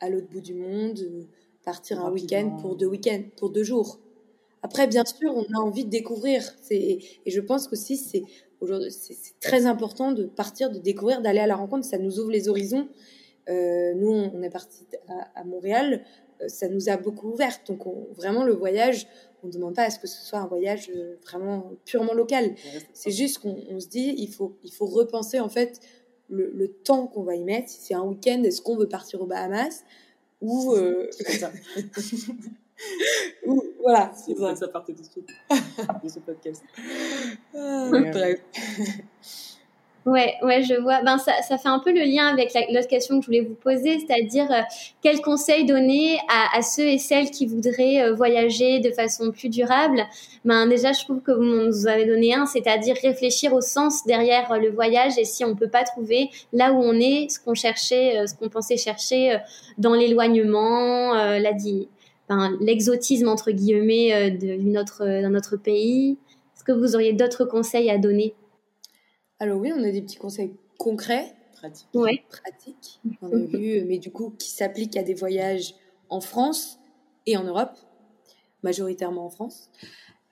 à 0.00 0.10
l'autre 0.10 0.28
bout 0.28 0.40
du 0.40 0.54
monde 0.54 0.98
partir 1.68 2.00
un 2.00 2.10
week-end 2.10 2.56
pour 2.62 2.76
deux 2.76 2.86
week-ends, 2.86 3.24
pour 3.36 3.50
deux 3.50 3.62
jours. 3.62 4.00
Après, 4.62 4.86
bien 4.86 5.04
sûr, 5.04 5.36
on 5.36 5.44
a 5.54 5.58
envie 5.58 5.84
de 5.84 5.90
découvrir. 5.90 6.42
Et 6.70 6.98
je 7.26 7.40
pense 7.42 7.68
qu'aussi, 7.68 7.98
c'est 7.98 8.22
aujourd'hui, 8.62 8.90
c'est 8.90 9.38
très 9.38 9.66
important 9.66 10.12
de 10.12 10.24
partir, 10.24 10.70
de 10.70 10.78
découvrir, 10.78 11.20
d'aller 11.20 11.40
à 11.40 11.46
la 11.46 11.56
rencontre. 11.56 11.84
Ça 11.84 11.98
nous 11.98 12.20
ouvre 12.20 12.30
les 12.30 12.48
horizons. 12.48 12.88
Euh, 13.50 13.92
nous, 13.92 14.10
on 14.10 14.42
est 14.42 14.48
parti 14.48 14.86
à, 15.34 15.44
Montréal. 15.44 16.04
Euh, 16.40 16.48
ça 16.48 16.68
nous 16.68 16.88
a 16.88 16.96
beaucoup 16.96 17.28
ouvert. 17.28 17.54
Donc, 17.66 17.80
vraiment, 18.16 18.44
le 18.44 18.54
voyage, 18.54 19.06
on 19.42 19.48
ne 19.48 19.52
demande 19.52 19.74
pas 19.74 19.82
à 19.82 19.90
ce 19.90 19.98
que 19.98 20.06
ce 20.06 20.22
soit 20.24 20.38
un 20.38 20.46
voyage 20.46 20.90
euh, 20.96 21.16
vraiment 21.22 21.70
purement 21.84 22.14
local. 22.14 22.54
C'est 22.94 23.10
juste 23.10 23.40
qu'on 23.40 23.78
se 23.78 23.88
dit, 23.88 24.14
il 24.16 24.32
faut, 24.32 24.56
il 24.64 24.72
faut 24.72 24.86
repenser 24.86 25.38
en 25.38 25.50
fait 25.50 25.80
le, 26.30 26.50
le 26.50 26.68
temps 26.68 27.06
qu'on 27.08 27.24
va 27.24 27.34
y 27.34 27.44
mettre. 27.44 27.68
Si 27.68 27.78
c'est 27.82 27.94
un 27.94 28.04
week-end, 28.04 28.42
est-ce 28.42 28.62
qu'on 28.62 28.76
veut 28.76 28.88
partir 28.88 29.20
aux 29.20 29.26
Bahamas? 29.26 29.84
Ou, 30.40 30.74
euh, 30.74 31.08
ou 33.46 33.62
voilà. 33.80 34.12
C'est 34.16 34.36
ça, 34.36 34.56
ça 34.56 34.68
partait 34.68 34.94
tout 34.94 35.02
de 35.02 35.08
suite 35.08 35.28
de 36.02 36.08
ce 36.08 36.20
podcast. 36.20 36.62
Ah, 37.54 37.88
bref. 37.90 38.40
Ouais, 40.08 40.36
ouais, 40.42 40.62
je 40.62 40.72
vois. 40.80 41.02
Ben, 41.02 41.18
ça, 41.18 41.32
ça 41.42 41.58
fait 41.58 41.68
un 41.68 41.80
peu 41.80 41.92
le 41.92 42.00
lien 42.00 42.28
avec 42.28 42.54
l'autre 42.72 42.88
question 42.88 43.18
que 43.18 43.24
je 43.24 43.26
voulais 43.26 43.42
vous 43.42 43.56
poser, 43.56 43.98
c'est-à-dire 43.98 44.50
euh, 44.50 44.62
quels 45.02 45.20
conseils 45.20 45.66
donner 45.66 46.18
à, 46.54 46.62
ceux 46.62 46.86
et 46.86 46.96
celles 46.96 47.30
qui 47.30 47.44
voudraient 47.46 48.00
euh, 48.02 48.14
voyager 48.14 48.80
de 48.80 48.90
façon 48.90 49.30
plus 49.32 49.50
durable? 49.50 50.00
Ben, 50.46 50.66
déjà, 50.66 50.92
je 50.92 51.04
trouve 51.04 51.20
que 51.20 51.30
vous 51.30 51.42
nous 51.42 51.86
avez 51.86 52.06
donné 52.06 52.32
un, 52.32 52.46
c'est-à-dire 52.46 52.96
réfléchir 53.02 53.52
au 53.52 53.60
sens 53.60 54.06
derrière 54.06 54.50
euh, 54.50 54.56
le 54.56 54.70
voyage 54.70 55.18
et 55.18 55.26
si 55.26 55.44
on 55.44 55.54
peut 55.54 55.68
pas 55.68 55.84
trouver 55.84 56.30
là 56.54 56.72
où 56.72 56.78
on 56.82 56.94
est 56.94 57.28
ce 57.28 57.38
qu'on 57.38 57.54
cherchait, 57.54 58.26
ce 58.26 58.34
qu'on 58.34 58.48
pensait 58.48 58.78
chercher 58.78 59.36
dans 59.76 59.92
l'éloignement, 59.92 61.12
la 61.12 61.52
ben, 62.30 62.56
l'exotisme 62.60 63.28
entre 63.28 63.50
guillemets 63.50 64.30
de 64.30 64.56
notre 65.28 65.56
pays. 65.56 66.16
Est-ce 66.56 66.64
que 66.64 66.72
vous 66.72 66.94
auriez 66.94 67.12
d'autres 67.12 67.44
conseils 67.44 67.90
à 67.90 67.98
donner? 67.98 68.34
Alors 69.40 69.58
oui, 69.60 69.72
on 69.74 69.82
a 69.82 69.90
des 69.90 70.02
petits 70.02 70.16
conseils 70.16 70.52
concrets, 70.78 71.34
pratiques. 71.52 71.88
Ouais. 71.94 72.24
pratiques, 72.28 73.00
on 73.22 73.32
a 73.32 73.44
vu, 73.44 73.84
mais 73.84 73.98
du 73.98 74.10
coup 74.10 74.30
qui 74.38 74.50
s'appliquent 74.50 74.96
à 74.96 75.02
des 75.02 75.14
voyages 75.14 75.74
en 76.08 76.20
France 76.20 76.78
et 77.26 77.36
en 77.36 77.44
Europe, 77.44 77.76
majoritairement 78.62 79.26
en 79.26 79.30
France. 79.30 79.70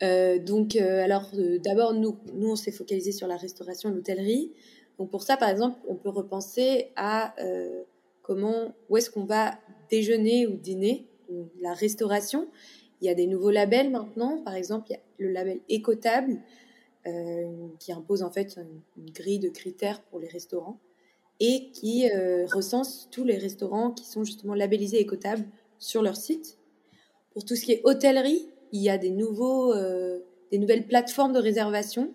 Euh, 0.03 0.39
donc, 0.39 0.77
euh, 0.77 1.03
alors 1.03 1.31
euh, 1.35 1.59
d'abord, 1.59 1.95
nous, 1.95 2.17
nous, 2.35 2.51
on 2.51 2.57
s'est 2.57 2.73
focalisé 2.73 3.13
sur 3.13 3.27
la 3.27 3.37
restauration 3.37 3.91
et 3.91 3.93
l'hôtellerie. 3.93 4.53
Donc 4.99 5.11
pour 5.11 5.23
ça, 5.23 5.37
par 5.37 5.49
exemple, 5.49 5.79
on 5.89 5.95
peut 5.95 6.09
repenser 6.09 6.93
à 6.97 7.35
comment, 8.23 8.75
où 8.89 8.97
est-ce 8.97 9.11
qu'on 9.11 9.25
va 9.25 9.59
déjeuner 9.91 10.47
ou 10.47 10.57
dîner, 10.57 11.07
la 11.61 11.75
restauration. 11.75 12.49
Il 13.01 13.07
y 13.07 13.11
a 13.11 13.15
des 13.15 13.27
nouveaux 13.27 13.51
labels 13.51 13.91
maintenant, 13.91 14.39
par 14.43 14.55
exemple, 14.55 14.87
il 14.89 14.93
y 14.95 14.97
a 14.97 15.01
le 15.19 15.31
label 15.33 15.61
Écotable 15.69 16.33
euh, 16.33 16.66
qui 17.79 17.93
impose 17.93 18.23
en 18.23 18.31
fait 18.31 18.59
une, 18.97 19.11
grille 19.11 19.39
de 19.39 19.49
critères 19.49 20.03
pour 20.03 20.19
les 20.19 20.29
restaurants 20.29 20.81
et 21.41 21.71
qui 21.73 22.11
euh, 22.11 22.47
recense 22.47 23.09
tous 23.11 23.25
les 23.25 23.37
restaurants 23.37 23.91
qui 23.91 24.05
sont 24.07 24.25
justement 24.25 24.55
labellisés 24.55 25.01
écotables 25.01 25.45
sur 25.79 26.03
leur 26.03 26.17
site. 26.17 26.59
Pour 27.33 27.45
tout 27.45 27.55
ce 27.55 27.65
qui 27.65 27.73
est 27.73 27.83
hôtellerie, 27.85 28.49
il 28.73 28.83
y 28.83 28.89
a 28.89 28.99
des, 28.99 29.11
nouveaux, 29.11 29.75
euh, 29.75 30.21
des 30.51 30.59
nouvelles 30.59 30.87
plateformes 30.87 31.33
de 31.33 31.39
réservation 31.39 32.13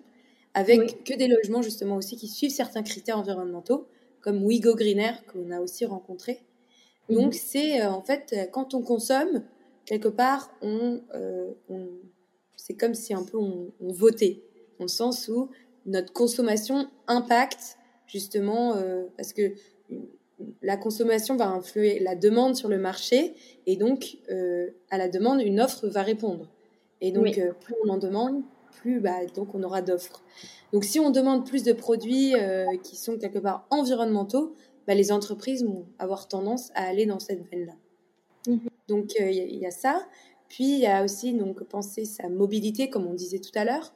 avec 0.54 1.06
que 1.06 1.13
des 1.13 1.27
logements 1.27 1.62
justement 1.62 1.95
aussi 1.95 2.17
qui 2.17 2.27
suivent 2.27 2.51
certains 2.51 2.84
critères 2.84 3.17
environnementaux, 3.17 3.88
comme 4.19 4.43
WeGo 4.43 4.75
Greener 4.75 5.13
qu'on 5.32 5.51
a 5.51 5.62
aussi 5.62 5.86
rencontré. 5.86 6.41
Mhm. 7.08 7.15
Donc 7.15 7.34
c'est 7.36 7.82
en 7.84 8.01
fait 8.01 8.49
quand 8.51 8.73
on 8.73 8.82
consomme 8.82 9.43
quelque 9.86 10.10
part, 10.10 10.51
on, 10.62 11.01
on 11.69 11.88
c'est 12.58 12.73
comme 12.73 12.93
si 12.93 13.13
un 13.13 13.23
peu 13.23 13.38
on, 13.38 13.71
on 13.80 13.93
votait 13.93 14.43
dans 14.82 14.86
le 14.86 14.89
sens 14.89 15.28
où 15.28 15.50
notre 15.86 16.12
consommation 16.12 16.88
impacte 17.08 17.78
justement, 18.08 18.76
euh, 18.76 19.04
parce 19.15 19.32
que 19.32 19.54
la 20.63 20.76
consommation 20.76 21.36
va 21.36 21.50
influer 21.50 22.00
la 22.00 22.15
demande 22.15 22.56
sur 22.56 22.67
le 22.67 22.80
marché, 22.80 23.36
et 23.67 23.76
donc 23.76 24.17
euh, 24.32 24.72
à 24.89 24.98
la 24.98 25.08
demande, 25.08 25.39
une 25.39 25.62
offre 25.62 25.88
va 25.88 26.02
répondre. 26.02 26.50
Et 27.00 27.12
donc, 27.12 27.38
euh, 27.38 27.54
plus 27.54 27.76
on 27.86 27.89
en 27.89 27.98
demande, 27.98 28.41
plus 28.72 29.00
bah, 29.00 29.24
donc 29.36 29.54
on 29.54 29.62
aura 29.62 29.84
d'offres. 29.84 30.24
Donc, 30.74 30.84
si 30.84 31.00
on 31.00 31.12
demande 31.12 31.46
plus 31.46 31.63
de 31.63 31.74
produits 31.74 32.34
qui 32.84 32.96
sont 32.96 33.17
quelque 33.17 33.39
part 33.39 33.67
environnementaux, 33.70 34.56
bah, 34.88 34.96
les 34.96 35.12
entreprises 35.12 35.63
vont 35.63 35.86
avoir 36.00 36.28
tendance 36.28 36.72
à 36.74 36.88
aller 36.88 37.06
dans 37.06 37.20
cette 37.20 37.48
veine-là. 37.52 37.74
Mhm. 38.48 38.62
Donc, 38.88 39.13
il 39.20 39.60
y, 39.60 39.65
a 39.65 39.72
ça. 39.72 40.08
Puis, 40.48 40.74
il 40.74 40.80
y 40.80 40.88
a 40.88 41.04
aussi 41.04 41.34
donc 41.34 41.63
penser 41.63 42.06
sa 42.06 42.30
mobilité, 42.30 42.89
comme 42.89 43.06
on 43.06 43.13
disait 43.13 43.39
tout 43.39 43.52
à 43.56 43.63
l'heure 43.63 43.94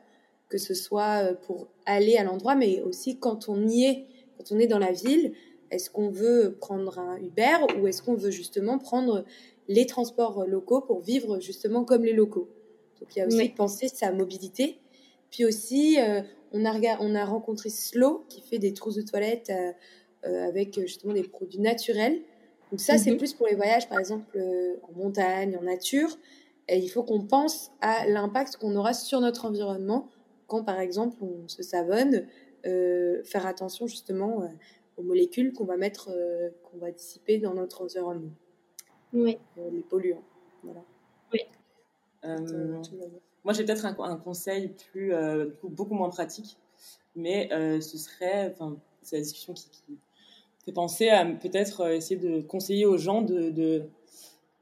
que 0.49 0.57
ce 0.57 0.73
soit 0.73 1.23
euh, 1.23 1.33
pour 1.33 1.67
aller 1.85 2.17
à 2.17 2.23
l'endroit, 2.23 2.55
mais 2.55 2.81
aussi 2.81 3.17
quand 3.19 3.49
on 3.49 3.67
y 3.67 3.85
est, 3.85 4.05
quand 4.37 4.55
on 4.55 4.59
est 4.59 4.67
dans 4.67 4.79
la 4.79 4.91
ville, 4.91 5.33
est-ce 5.71 5.89
qu'on 5.89 6.09
veut 6.09 6.55
prendre 6.59 6.99
un 6.99 7.17
Uber 7.17 7.57
ou 7.79 7.87
est-ce 7.87 8.01
qu'on 8.01 8.15
veut 8.15 8.31
justement 8.31 8.77
prendre 8.77 9.25
les 9.67 9.87
transports 9.87 10.45
locaux 10.45 10.81
pour 10.81 11.01
vivre 11.01 11.39
justement 11.39 11.83
comme 11.83 12.05
les 12.05 12.13
locaux? 12.13 12.49
Donc 12.99 13.15
il 13.15 13.19
y 13.19 13.21
a 13.21 13.27
aussi 13.27 13.49
penser 13.49 13.87
sa 13.87 14.11
mobilité. 14.11 14.79
Puis 15.31 15.43
aussi, 15.43 15.99
euh, 15.99 16.21
on, 16.53 16.65
a, 16.65 16.73
on 17.01 17.15
a 17.15 17.25
rencontré 17.25 17.69
Slow 17.69 18.23
qui 18.29 18.41
fait 18.41 18.59
des 18.59 18.73
trousses 18.73 18.95
de 18.95 19.01
toilette 19.01 19.51
euh, 20.25 20.47
avec 20.47 20.79
justement 20.79 21.13
des 21.13 21.23
produits 21.23 21.59
naturels. 21.59 22.21
Donc 22.71 22.79
ça, 22.79 22.97
c'est 22.97 23.11
mhm. 23.11 23.17
plus 23.17 23.33
pour 23.33 23.47
les 23.47 23.55
voyages, 23.55 23.89
par 23.89 23.99
exemple, 23.99 24.39
en 24.83 24.97
montagne, 24.97 25.57
en 25.57 25.63
nature. 25.63 26.17
Et 26.67 26.77
il 26.77 26.87
faut 26.87 27.03
qu'on 27.03 27.21
pense 27.21 27.71
à 27.81 28.07
l'impact 28.07 28.57
qu'on 28.57 28.75
aura 28.75 28.93
sur 28.93 29.19
notre 29.19 29.45
environnement 29.45 30.09
quand 30.47 30.63
par 30.63 30.79
exemple 30.79 31.17
on 31.21 31.47
se 31.47 31.63
savonne, 31.63 32.27
euh, 32.65 33.23
faire 33.23 33.45
attention 33.45 33.85
justement 33.85 34.41
euh, 34.41 34.47
aux 34.97 35.03
molécules 35.03 35.53
qu'on 35.53 35.65
va 35.65 35.77
mettre, 35.77 36.09
euh, 36.11 36.49
qu'on 36.63 36.77
va 36.77 36.91
dissiper 36.91 37.37
dans 37.37 37.53
notre 37.53 37.83
environnement. 37.83 38.31
Oui. 39.13 39.37
les 39.71 39.81
polluants. 39.81 40.23
Voilà. 40.63 40.83
Oui. 41.31 41.39
moi, 43.43 43.53
j'ai 43.53 43.63
peut-être 43.63 43.85
un, 43.85 44.17
conseil 44.17 44.69
plus, 44.91 45.13
beaucoup 45.63 45.93
moins 45.93 46.09
pratique, 46.09 46.57
mais 47.15 47.49
ce 47.79 47.97
serait, 47.97 48.51
enfin, 48.51 48.77
c'est 49.01 49.17
la 49.17 49.21
discussion 49.21 49.53
qui, 49.53 49.97
fait 50.65 50.71
penser 50.71 51.09
à 51.09 51.23
peut-être 51.25 51.91
essayer 51.91 52.19
de 52.19 52.41
conseiller 52.41 52.87
aux 52.87 52.97
gens 52.97 53.21
de 53.21 53.51
de 53.51 53.83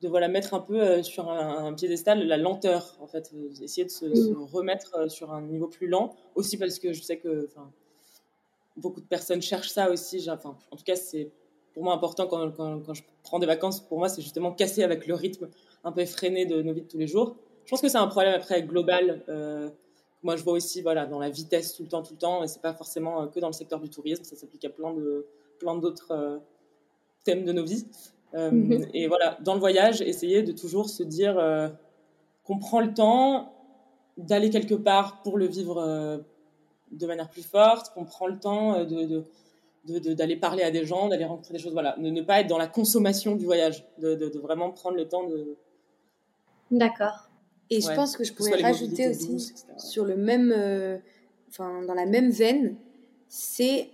voilà 0.08 0.28
mettre 0.28 0.54
un 0.54 0.60
peu 0.60 0.82
euh, 0.82 1.04
sur 1.04 1.30
un, 1.30 1.74
piédestal 1.74 2.26
la 2.26 2.38
lenteur 2.38 2.98
en 3.00 3.08
fait 3.08 3.32
euh, 3.34 3.50
essayer 3.62 3.86
de 3.86 3.90
se, 3.92 4.06
remettre 4.52 4.96
euh, 4.98 5.10
sur 5.10 5.32
un 5.32 5.42
niveau 5.42 5.68
plus 5.68 5.88
lent 5.88 6.16
aussi 6.36 6.58
parce 6.58 6.80
que 6.80 6.94
je 6.94 7.02
sais 7.02 7.18
que 7.18 7.50
beaucoup 8.78 9.02
de 9.02 9.06
personnes 9.06 9.42
cherchent 9.42 9.70
ça 9.70 9.92
aussi 9.92 10.30
enfin 10.30 10.58
en 10.72 10.76
tout 10.76 10.84
cas 10.84 10.96
c'est 10.96 11.32
pour 11.74 11.84
moi 11.84 11.94
important 11.94 12.28
quand, 12.28 12.52
quand, 12.52 12.94
je 12.94 13.04
prends 13.24 13.40
des 13.40 13.46
vacances 13.46 13.82
pour 13.82 14.00
moi 14.00 14.10
c'est 14.10 14.22
justement 14.22 14.52
casser 14.52 14.84
avec 14.84 15.08
le 15.08 15.16
rythme 15.16 15.50
un 15.84 15.92
peu 15.92 16.02
effréné 16.02 16.46
de 16.46 16.62
nos 16.62 16.74
vies 16.74 16.84
de 16.84 16.88
tous 16.88 16.98
les 16.98 17.08
jours. 17.08 17.36
Je 17.66 17.70
pense 17.70 17.82
que 17.82 17.90
c'est 17.90 17.98
un 17.98 18.08
problème 18.08 18.34
après 18.34 18.64
global 18.64 19.24
moi 20.22 20.36
je 20.38 20.44
vois 20.44 20.54
aussi 20.54 20.82
voilà 20.82 21.06
dans 21.06 21.20
la 21.20 21.30
vitesse 21.30 21.76
tout 21.76 21.84
le 21.84 21.90
temps 21.90 22.02
tout 22.02 22.14
le 22.14 22.20
temps 22.20 22.44
et 22.44 22.48
c'est 22.48 22.62
pas 22.62 22.74
forcément 22.74 23.28
que 23.28 23.40
dans 23.40 23.48
le 23.48 23.54
secteur 23.54 23.80
du 23.80 23.90
tourisme 23.90 24.24
ça 24.24 24.36
s'applique 24.36 24.66
à 24.66 24.70
plein 24.70 24.94
de 24.94 25.26
plein 25.60 25.76
d'autres 25.76 26.42
thèmes 27.24 27.46
de 27.46 27.52
nos 27.52 27.64
vies 27.64 27.86
euh, 28.36 28.52
mhm. 28.52 28.88
Et 28.94 29.08
voilà, 29.08 29.38
dans 29.42 29.54
le 29.54 29.60
voyage, 29.60 30.02
essayer 30.02 30.44
de 30.44 30.52
toujours 30.52 30.90
se 30.90 31.04
dire 31.04 31.38
euh, 31.38 31.70
qu'on 32.44 32.58
prend 32.58 32.80
le 32.80 32.94
temps 32.94 33.54
d'aller 34.18 34.50
quelque 34.50 34.76
part 34.76 35.22
pour 35.22 35.38
le 35.38 35.46
vivre 35.46 35.78
euh, 35.78 36.18
de 36.92 37.08
manière 37.08 37.30
plus 37.30 37.44
forte, 37.44 37.94
qu'on 37.94 38.06
prend 38.06 38.28
le 38.28 38.40
temps 38.40 38.86
de, 38.86 39.26
d'aller 40.14 40.36
parler 40.36 40.64
à 40.64 40.72
des 40.72 40.86
gens, 40.86 41.10
d'aller 41.10 41.26
rencontrer 41.26 41.54
des 41.54 41.60
choses, 41.60 41.74
voilà, 41.74 41.96
ne 41.98 42.22
pas 42.22 42.42
être 42.42 42.48
dans 42.48 42.58
la 42.58 42.68
consommation 42.68 43.36
du 43.36 43.46
voyage, 43.46 43.86
de, 44.00 44.38
vraiment 44.40 44.72
prendre 44.72 44.98
le 44.98 45.08
temps 45.08 45.28
de. 45.28 45.58
D'accord. 46.72 47.30
Et 47.70 47.82
je 47.82 47.92
pense 47.96 48.16
que 48.16 48.24
je 48.24 48.34
pourrais 48.34 48.62
rajouter 48.62 49.10
aussi 49.10 49.54
sur 49.78 50.06
le 50.06 50.16
même, 50.16 50.54
enfin 51.50 51.82
dans 51.88 51.96
la 51.96 52.06
même 52.06 52.30
veine, 52.30 52.76
c'est 53.28 53.90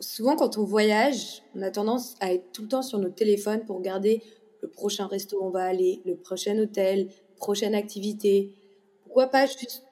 souvent 0.00 0.36
quand 0.36 0.58
on 0.58 0.64
voyage, 0.64 1.42
on 1.54 1.62
a 1.62 1.70
tendance 1.70 2.16
à 2.20 2.32
être 2.32 2.52
tout 2.52 2.62
le 2.62 2.68
temps 2.68 2.82
sur 2.82 2.98
notre 2.98 3.14
téléphone 3.14 3.64
pour 3.64 3.76
regarder 3.76 4.22
le 4.62 4.68
prochain 4.68 5.06
resto 5.06 5.40
où 5.40 5.46
on 5.46 5.50
va 5.50 5.64
aller, 5.64 6.00
le 6.04 6.16
prochain 6.16 6.58
hôtel, 6.58 7.08
prochaine 7.36 7.74
activité. 7.74 8.54
Pourquoi 9.04 9.28
pas 9.28 9.46
juste 9.46 9.84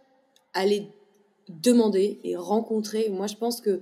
aller 0.54 0.88
demander 1.48 2.20
et 2.24 2.36
rencontrer? 2.36 3.08
Moi, 3.10 3.26
je 3.26 3.36
pense 3.36 3.60
que 3.60 3.80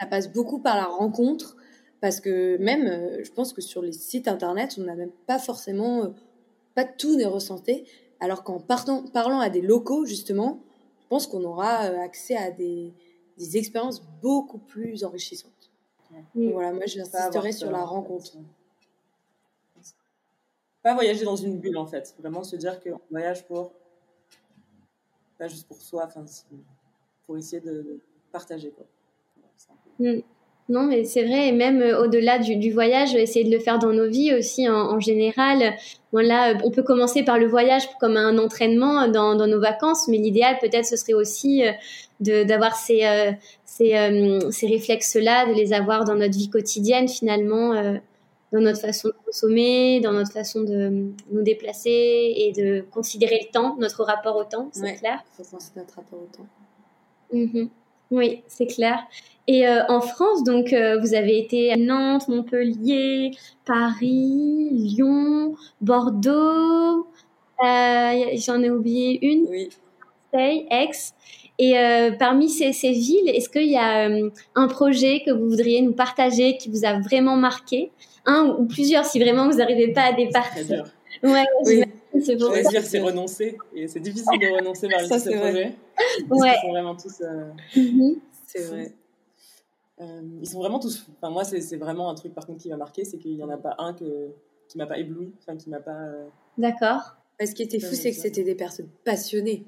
ça 0.00 0.06
passe 0.06 0.32
beaucoup 0.32 0.58
par 0.58 0.76
la 0.76 0.84
rencontre 0.84 1.56
parce 2.00 2.20
que 2.20 2.56
même, 2.58 2.86
euh, 2.86 3.24
je 3.24 3.32
pense 3.32 3.52
que 3.52 3.62
sur 3.62 3.82
les 3.82 3.92
sites 3.92 4.28
internet, 4.28 4.76
on 4.78 4.82
n'a 4.82 4.94
même 4.94 5.12
pas 5.26 5.38
forcément, 5.38 6.04
euh, 6.04 6.08
pas 6.74 6.84
tout 6.84 7.16
n'est 7.16 7.24
recensé. 7.24 7.84
Alors 8.20 8.44
qu'en 8.44 8.60
parlant 8.60 9.40
à 9.40 9.48
des 9.48 9.62
locaux, 9.62 10.04
justement, 10.04 10.60
je 11.00 11.06
pense 11.08 11.26
qu'on 11.26 11.44
aura 11.44 11.84
euh, 11.84 11.98
accès 12.00 12.36
à 12.36 12.50
des, 12.50 12.92
des 13.38 13.56
expériences 13.56 14.02
beaucoup 14.22 14.58
plus 14.58 15.04
enrichissantes. 15.04 15.52
Voilà, 16.34 16.72
moi 16.72 16.86
j'insisterai 16.86 17.52
sur 17.52 17.70
la 17.70 17.84
rencontre. 17.84 18.32
Pas 20.82 20.94
voyager 20.94 21.24
dans 21.24 21.36
une 21.36 21.58
bulle 21.58 21.78
en 21.78 21.86
fait, 21.86 22.14
vraiment 22.18 22.44
se 22.44 22.56
dire 22.56 22.80
qu'on 22.80 23.00
voyage 23.10 23.44
pour 23.46 23.72
pas 25.38 25.48
juste 25.48 25.66
pour 25.66 25.80
soi, 25.82 26.04
enfin 26.06 26.24
pour 27.26 27.36
essayer 27.36 27.60
de, 27.60 28.00
partager 28.32 28.70
quoi. 28.70 28.86
Mm. 29.98 30.20
Non, 30.68 30.82
mais 30.82 31.04
c'est 31.04 31.22
vrai, 31.22 31.48
et 31.48 31.52
même 31.52 31.80
euh, 31.80 32.02
au-delà 32.02 32.38
du, 32.40 32.72
voyage, 32.72 33.14
essayer 33.14 33.44
de 33.44 33.54
le 33.54 33.60
faire 33.60 33.78
dans 33.78 33.92
nos 33.92 34.08
vies 34.08 34.34
aussi 34.34 34.68
en, 34.68 34.98
général. 34.98 35.76
Voilà, 36.10 36.54
on 36.64 36.72
peut 36.72 36.82
commencer 36.82 37.22
par 37.22 37.38
le 37.38 37.46
voyage 37.46 37.88
comme 38.00 38.16
un 38.16 38.36
entraînement 38.38 39.06
dans, 39.06 39.34
nos 39.46 39.60
vacances, 39.60 40.08
mais 40.08 40.16
l'idéal 40.16 40.56
peut-être 40.60 40.86
ce 40.86 40.96
serait 40.96 41.12
aussi 41.12 41.64
euh, 41.64 42.44
d'avoir 42.44 42.74
ces, 42.74 43.04
euh, 43.04 43.30
ces, 43.64 44.40
ces 44.50 44.66
réflexes-là, 44.66 45.46
de 45.46 45.52
les 45.52 45.72
avoir 45.72 46.04
dans 46.04 46.16
notre 46.16 46.36
vie 46.36 46.50
quotidienne 46.50 47.06
finalement, 47.06 47.74
dans 48.52 48.60
notre 48.60 48.80
façon 48.80 49.08
de 49.08 49.14
consommer, 49.24 50.00
dans 50.00 50.12
notre 50.12 50.32
façon 50.32 50.62
de 50.62 51.10
nous 51.30 51.42
déplacer 51.42 52.34
et 52.36 52.52
de 52.56 52.84
considérer 52.90 53.40
le 53.46 53.52
temps, 53.52 53.76
notre 53.78 54.02
rapport 54.02 54.36
au 54.36 54.44
temps, 54.44 54.68
c'est 54.72 54.94
clair. 54.94 55.22
Il 55.38 55.44
faut 55.44 55.56
penser 55.56 55.70
notre 55.76 55.96
rapport 55.96 56.18
au 56.18 56.36
temps. 56.36 56.46
Mhm. 57.32 57.68
Oui, 58.10 58.42
c'est 58.46 58.66
clair. 58.66 59.00
Et 59.48 59.66
euh, 59.66 59.82
en 59.88 60.00
France, 60.00 60.42
donc, 60.42 60.72
euh, 60.72 60.98
vous 60.98 61.14
avez 61.14 61.38
été 61.38 61.72
à 61.72 61.76
Nantes, 61.76 62.26
Montpellier, 62.28 63.30
Paris, 63.64 64.68
Lyon, 64.72 65.54
Bordeaux. 65.80 67.06
Euh, 67.64 68.24
J'en 68.34 68.62
ai 68.62 68.70
oublié 68.70 69.24
une. 69.24 69.46
Oui. 69.48 69.68
Marseille, 70.32 70.66
Aix. 70.70 70.90
Et 71.58 71.78
euh, 71.78 72.10
parmi 72.18 72.50
ces, 72.50 72.72
ces 72.72 72.90
villes, 72.90 73.28
est-ce 73.28 73.48
qu'il 73.48 73.70
y 73.70 73.76
a 73.76 74.10
un 74.54 74.68
projet 74.68 75.22
que 75.24 75.30
vous 75.30 75.48
voudriez 75.48 75.80
nous 75.80 75.94
partager 75.94 76.58
qui 76.58 76.68
vous 76.68 76.84
a 76.84 76.98
vraiment 77.00 77.36
marqué? 77.36 77.92
Un 78.26 78.56
ou 78.58 78.66
plusieurs, 78.66 79.06
si 79.06 79.20
vraiment 79.20 79.48
vous 79.48 79.58
n'arrivez 79.58 79.92
pas 79.92 80.02
à 80.02 80.12
départir. 80.12 80.84
Ouais, 81.22 81.44
oui. 81.64 81.82
c'est 82.20 82.36
pour 82.36 82.48
Choisir, 82.48 82.82
c'est 82.82 82.98
renoncer. 82.98 83.56
Et 83.74 83.86
c'est 83.88 84.00
difficile 84.00 84.38
de 84.38 84.54
renoncer 84.54 84.88
vers 84.88 85.00
ce 85.06 85.30
projet. 85.30 85.72
Ouais. 86.28 86.54
Ils 86.56 86.60
sont 86.60 86.70
vraiment 86.70 86.96
tous. 86.96 87.22
Mhm. 87.74 88.16
C'est 88.46 88.62
vrai. 88.64 88.92
Euh, 90.00 90.20
ils 90.40 90.48
sont 90.48 90.58
vraiment 90.58 90.78
tous. 90.78 91.06
Enfin, 91.16 91.30
moi, 91.30 91.44
c'est 91.44 91.76
vraiment 91.76 92.10
un 92.10 92.14
truc 92.14 92.34
par 92.34 92.46
contre 92.46 92.60
qui 92.60 92.68
m'a 92.68 92.76
marqué, 92.76 93.04
c'est 93.04 93.18
qu'il 93.18 93.34
n'y 93.34 93.42
en 93.42 93.48
a 93.48 93.56
pas 93.56 93.74
un 93.78 93.94
que, 93.94 94.28
qui 94.68 94.78
m'a 94.78 94.86
pas 94.86 94.98
ébloui, 94.98 95.32
enfin 95.40 95.56
qui 95.56 95.70
m'a 95.70 95.80
pas. 95.80 95.98
Euh, 96.02 96.26
D'accord. 96.58 97.16
Ce 97.44 97.52
qui 97.52 97.62
était 97.62 97.80
fou, 97.80 97.94
c'est 97.94 98.10
que 98.10 98.16
c'était 98.16 98.44
des 98.44 98.54
personnes 98.54 98.88
passionnées. 99.04 99.64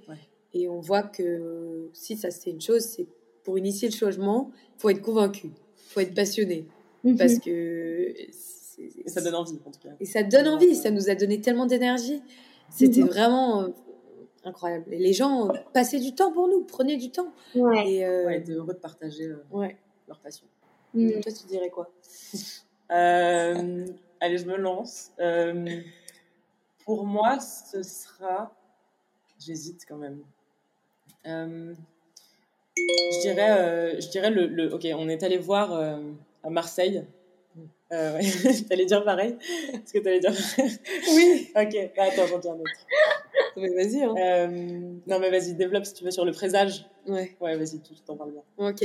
Et 0.54 0.68
on 0.68 0.80
voit 0.80 1.02
que 1.02 1.90
si 1.92 2.16
ça 2.16 2.30
c'est 2.30 2.50
une 2.50 2.60
chose, 2.60 2.82
c'est 2.82 3.06
pour 3.44 3.58
initier 3.58 3.88
le 3.88 3.94
changement, 3.94 4.50
faut 4.78 4.88
être 4.88 5.02
convaincu, 5.02 5.50
faut 5.76 6.00
être 6.00 6.14
passionné, 6.14 6.66
mhm. 7.04 7.16
parce 7.16 7.38
que. 7.38 8.14
Et 8.80 9.08
ça 9.08 9.20
donne 9.20 9.34
envie 9.34 9.58
en 9.66 9.70
tout 9.70 9.80
cas. 9.80 9.90
Et 9.98 10.04
ça 10.04 10.22
donne 10.22 10.46
envie, 10.46 10.76
ça 10.76 10.90
nous 10.90 11.10
a 11.10 11.14
donné 11.14 11.40
tellement 11.40 11.66
d'énergie. 11.66 12.22
C'était 12.70 13.00
mhm. 13.00 13.08
vraiment 13.08 13.62
euh, 13.62 13.68
incroyable. 14.44 14.92
Et 14.92 14.98
les 14.98 15.12
gens 15.12 15.48
passaient 15.72 15.98
du 15.98 16.14
temps 16.14 16.32
pour 16.32 16.48
nous, 16.48 16.62
prenaient 16.62 16.96
du 16.96 17.10
temps. 17.10 17.32
Ouais. 17.54 17.90
Et 17.90 18.06
ouais, 18.06 18.40
de 18.40 18.54
heureux 18.54 18.74
de 18.74 18.78
partager. 18.78 19.30
ouais 19.50 19.76
leur 20.08 20.18
passion. 20.18 20.46
Mm. 20.94 21.20
Toi, 21.20 21.32
tu 21.32 21.46
dirais 21.46 21.70
quoi? 21.70 21.90
Euh, 22.90 23.86
Allez, 24.20 24.38
je 24.38 24.46
me 24.46 24.56
lance. 24.56 25.12
Euh, 25.20 25.80
pour 26.84 27.06
moi, 27.06 27.38
ce 27.40 27.82
sera. 27.82 28.52
J'hésite 29.38 29.84
quand 29.86 29.96
même. 29.96 30.22
Euh, 31.26 31.74
je 32.76 33.20
dirais, 33.20 34.00
je 34.00 34.08
dirais 34.08 34.30
le, 34.30 34.74
Ok, 34.74 34.86
on 34.96 35.08
est 35.08 35.22
allé 35.22 35.38
voir 35.38 35.72
à 36.42 36.50
Marseille. 36.50 37.04
Euh, 37.92 38.18
ouais. 38.18 38.62
t'allais 38.68 38.84
dire 38.84 39.02
pareil? 39.04 39.36
Est-ce 39.72 39.92
que 39.92 39.98
t'allais 39.98 40.20
dire 40.20 40.32
Oui. 41.14 41.50
ok, 41.54 41.92
bah, 41.96 42.02
attends, 42.04 42.26
j'en 42.26 42.38
dis 42.38 42.48
un 42.48 42.54
autre. 42.54 42.86
Mais 43.60 43.74
vas-y. 43.74 44.02
Hein. 44.02 44.14
Euh, 44.16 44.46
non, 45.06 45.18
mais 45.18 45.30
vas-y, 45.30 45.54
développe 45.54 45.84
si 45.84 45.94
tu 45.94 46.04
veux 46.04 46.10
sur 46.10 46.24
le 46.24 46.32
présage. 46.32 46.86
Ouais. 47.06 47.36
Ouais, 47.40 47.56
vas-y, 47.56 47.80
tu 47.80 47.94
t'en 48.06 48.16
parles 48.16 48.32
bien. 48.32 48.42
Ok. 48.58 48.84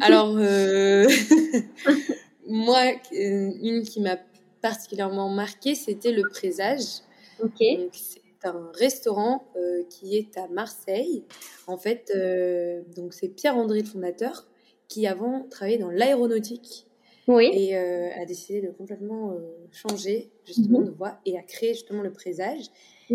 Alors, 0.00 0.36
euh... 0.36 1.06
moi, 2.50 2.92
euh, 3.12 3.50
une 3.62 3.82
qui 3.82 4.00
m'a 4.00 4.18
particulièrement 4.60 5.28
marqué, 5.28 5.74
c'était 5.74 6.12
le 6.12 6.22
présage. 6.28 7.02
Ok. 7.42 7.64
c'est 7.92 8.20
un 8.44 8.70
restaurant 8.74 9.44
euh, 9.56 9.82
qui 9.88 10.16
est 10.16 10.36
à 10.36 10.48
Marseille. 10.48 11.24
En 11.66 11.78
fait, 11.78 12.12
euh, 12.14 12.82
donc 12.96 13.14
c'est 13.14 13.28
Pierre-André, 13.28 13.80
le 13.80 13.86
fondateur, 13.86 14.46
qui 14.88 15.06
avant 15.06 15.46
travaillait 15.48 15.78
dans 15.78 15.90
l'aéronautique. 15.90 16.86
Oui. 17.28 17.48
Et 17.52 17.76
a 17.76 18.24
décidé 18.24 18.60
de 18.60 18.70
complètement 18.70 19.36
changer 19.70 20.32
justement 20.44 20.80
mhm. 20.80 20.86
de 20.86 20.90
voie 20.90 21.20
et 21.24 21.38
a 21.38 21.42
créé 21.42 21.74
justement 21.74 22.02
le 22.02 22.10
présage 22.10 22.64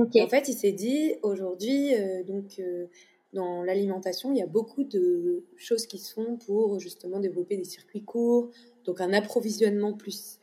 en 0.01 0.27
fait, 0.27 0.49
il 0.49 0.53
s'est 0.53 0.71
dit 0.71 1.13
aujourd'hui, 1.21 1.93
euh, 1.93 2.23
donc 2.23 2.59
euh, 2.59 2.87
dans 3.33 3.63
l'alimentation, 3.63 4.31
il 4.31 4.37
y 4.37 4.41
a 4.41 4.47
beaucoup 4.47 4.83
de 4.83 5.43
choses 5.57 5.85
qui 5.85 5.97
se 5.97 6.13
font 6.13 6.37
pour 6.37 6.79
justement 6.79 7.19
développer 7.19 7.57
des 7.57 7.63
circuits 7.63 8.03
courts, 8.03 8.49
donc 8.85 9.01
un 9.01 9.13
approvisionnement 9.13 9.93
plus, 9.93 10.39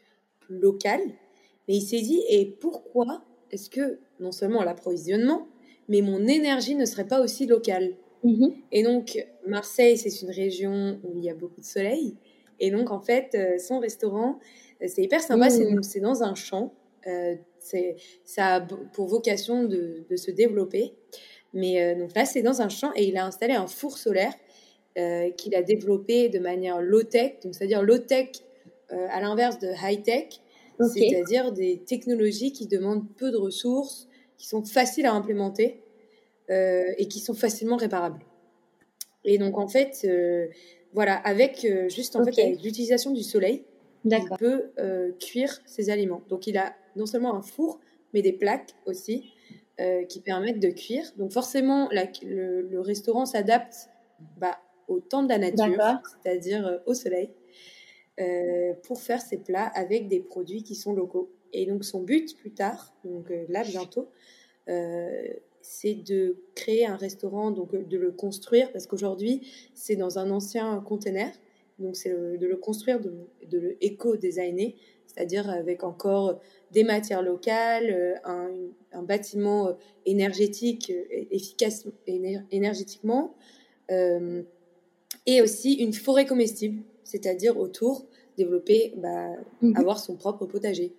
local. 0.49 1.01
Mais 1.69 1.77
il 1.77 1.81
s'est 1.81 2.01
dit, 2.01 2.21
et 2.29 2.45
pourquoi 2.45 3.25
est-ce 3.51 3.71
que 3.71 3.99
non 4.21 4.33
seulement 4.33 4.63
l'approvisionnement, 4.63 5.49
mais 5.89 6.03
mon 6.03 6.27
énergie 6.27 6.75
ne 6.75 6.85
serait 6.85 7.07
pas 7.07 7.23
aussi 7.23 7.47
locale? 7.47 7.95
Mm-hmm. 8.25 8.55
Et 8.73 8.83
donc, 8.83 9.27
Marseille, 9.47 9.97
c'est 9.97 10.23
une 10.23 10.31
région 10.31 11.01
où 11.05 11.17
il 11.17 11.25
y 11.25 11.31
a 11.31 11.35
beaucoup 11.35 11.61
de 11.61 11.67
soleil. 11.67 12.17
Et 12.61 12.71
donc, 12.71 12.91
en 12.91 13.01
fait, 13.01 13.35
euh, 13.35 13.59
son 13.59 13.79
restaurant, 13.79 14.39
c'est 14.87 15.03
hyper 15.03 15.21
sympa, 15.21 15.49
mm. 15.49 15.83
c'est 15.83 16.01
dans 16.01 16.23
un 16.23 16.35
champ. 16.35 16.75
Ça 18.25 18.55
a 18.55 18.61
pour 18.61 19.07
vocation 19.07 19.65
de, 19.65 20.05
se 20.17 20.31
développer. 20.31 20.93
Mais 21.55 21.83
euh, 21.83 21.95
donc 21.99 22.15
là, 22.15 22.25
c'est 22.25 22.43
dans 22.43 22.63
un 22.63 22.69
champ 22.69 22.93
et 22.97 23.05
il 23.05 23.17
a 23.17 23.27
installé 23.27 23.55
un 23.55 23.67
four 23.67 23.99
solaire 23.99 24.33
euh, 24.99 25.31
qu'il 25.31 25.55
a 25.55 25.63
développé 25.63 26.29
de 26.29 26.39
manière 26.39 26.81
low-tech, 26.81 27.41
donc 27.43 27.55
c'est-à-dire 27.55 27.83
low-tech 27.83 28.29
euh, 28.93 29.07
à 29.11 29.21
l'inverse 29.21 29.59
de 29.59 29.69
high-tech, 29.69 30.41
c'est-à-dire 30.81 31.53
des 31.53 31.79
technologies 31.79 32.53
qui 32.53 32.67
demandent 32.67 33.07
peu 33.17 33.31
de 33.31 33.37
ressources, 33.37 34.09
qui 34.39 34.49
sont 34.49 34.65
faciles 34.65 35.07
à 35.07 35.13
implémenter 35.13 35.81
et 36.49 37.07
qui 37.09 37.21
sont 37.21 37.33
facilement 37.33 37.77
réparables. 37.77 38.21
Et 39.25 39.39
donc 39.39 39.57
en 39.57 39.69
fait, 39.69 40.07
voilà, 40.93 41.15
avec 41.15 41.67
juste 41.89 42.17
en 42.17 42.25
fait 42.25 42.39
avec 42.39 42.63
l'utilisation 42.63 43.13
du 43.13 43.23
soleil, 43.23 43.65
il 44.05 44.29
peut 44.39 44.73
cuire 45.21 45.61
ses 45.67 45.91
aliments. 45.91 46.23
Donc 46.29 46.47
il 46.47 46.57
a 46.57 46.75
non 46.97 47.07
seulement 47.07 47.35
un 47.35 47.43
four, 47.43 47.81
mais 48.13 48.23
des 48.23 48.33
plaques 48.33 48.75
aussi 48.87 49.33
euh, 49.81 50.05
qui 50.05 50.21
permettent 50.21 50.61
de 50.61 50.69
cuire. 50.69 51.05
Donc 51.17 51.33
forcément, 51.33 51.89
le, 51.91 52.79
restaurant 52.81 53.25
s'adapte 53.25 53.89
bah, 54.37 54.59
au 54.87 55.01
temps 55.01 55.23
de 55.23 55.29
la 55.29 55.39
nature, 55.39 56.01
c'est-à-dire 56.23 56.67
euh, 56.67 56.79
au 56.87 56.95
soleil, 56.95 57.31
euh, 58.21 58.75
pour 58.83 59.01
faire 59.01 59.23
ses 59.23 59.39
plats 59.39 59.71
avec 59.75 60.09
des 60.09 60.21
produits 60.21 60.63
qui 60.63 60.75
sont 60.75 60.93
locaux. 60.93 61.33
Et 61.55 61.67
donc 61.67 61.85
son 61.85 62.03
but 62.03 62.37
plus 62.37 62.53
tard, 62.53 62.95
donc 63.05 63.31
là 63.49 63.63
bientôt, 63.63 64.09
c'est 65.61 65.95
de 65.95 66.37
créer 66.55 66.87
un 66.87 66.97
restaurant, 66.97 67.51
donc 67.51 67.75
de 67.75 67.99
le 67.99 68.11
construire, 68.11 68.73
parce 68.73 68.87
qu'aujourd'hui 68.87 69.47
c'est 69.75 69.97
dans 69.97 70.19
un 70.19 70.31
ancien 70.31 70.81
container, 70.81 71.31
donc 71.79 71.97
c'est 71.97 72.11
de 72.11 72.47
le 72.47 72.57
construire, 72.57 73.01
de, 73.01 73.13
de 73.49 73.59
le 73.59 73.85
éco-designer, 73.85 74.75
c'est-à-dire 75.13 75.51
avec 75.51 75.85
encore 75.85 76.41
des 76.71 76.85
matières 76.85 77.23
locales, 77.23 77.91
euh, 77.91 78.49
un, 78.93 79.03
bâtiment 79.03 79.69
euh, 79.69 79.73
énergétique, 80.07 80.91
euh, 80.91 81.25
efficace 81.31 81.87
énergétiquement, 82.51 83.35
et 85.27 85.43
aussi 85.43 85.75
une 85.75 85.93
forêt 85.93 86.25
comestible, 86.25 86.83
c'est-à-dire 87.05 87.59
autour, 87.59 88.07
développer, 88.39 88.95
bah, 88.97 89.29
mhm. 89.61 89.77
avoir 89.77 89.99
son 89.99 90.17
propre 90.17 90.47
potager. 90.47 90.95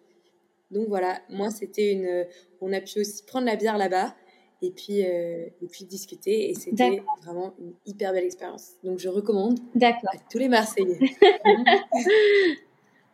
Donc 0.70 0.88
voilà, 0.90 1.20
moi 1.30 1.50
c'était 1.50 1.92
une. 1.92 2.26
On 2.62 2.72
a 2.72 2.82
pu 2.82 3.00
aussi 3.00 3.24
prendre 3.24 3.48
la 3.48 3.56
bière 3.56 3.80
là-bas 3.80 4.16
et 4.64 4.72
puis, 4.72 5.02
et 5.02 5.68
puis 5.70 5.86
discuter 5.86 6.50
et 6.50 6.56
c'était 6.56 7.04
vraiment 7.24 7.54
une 7.60 7.74
hyper 7.86 8.14
belle 8.14 8.26
expérience. 8.26 8.72
Donc 8.84 9.00
je 9.00 9.10
recommande 9.10 9.60
à 9.82 9.94
tous 10.32 10.40
les 10.40 10.50
Marseillais. 10.50 11.00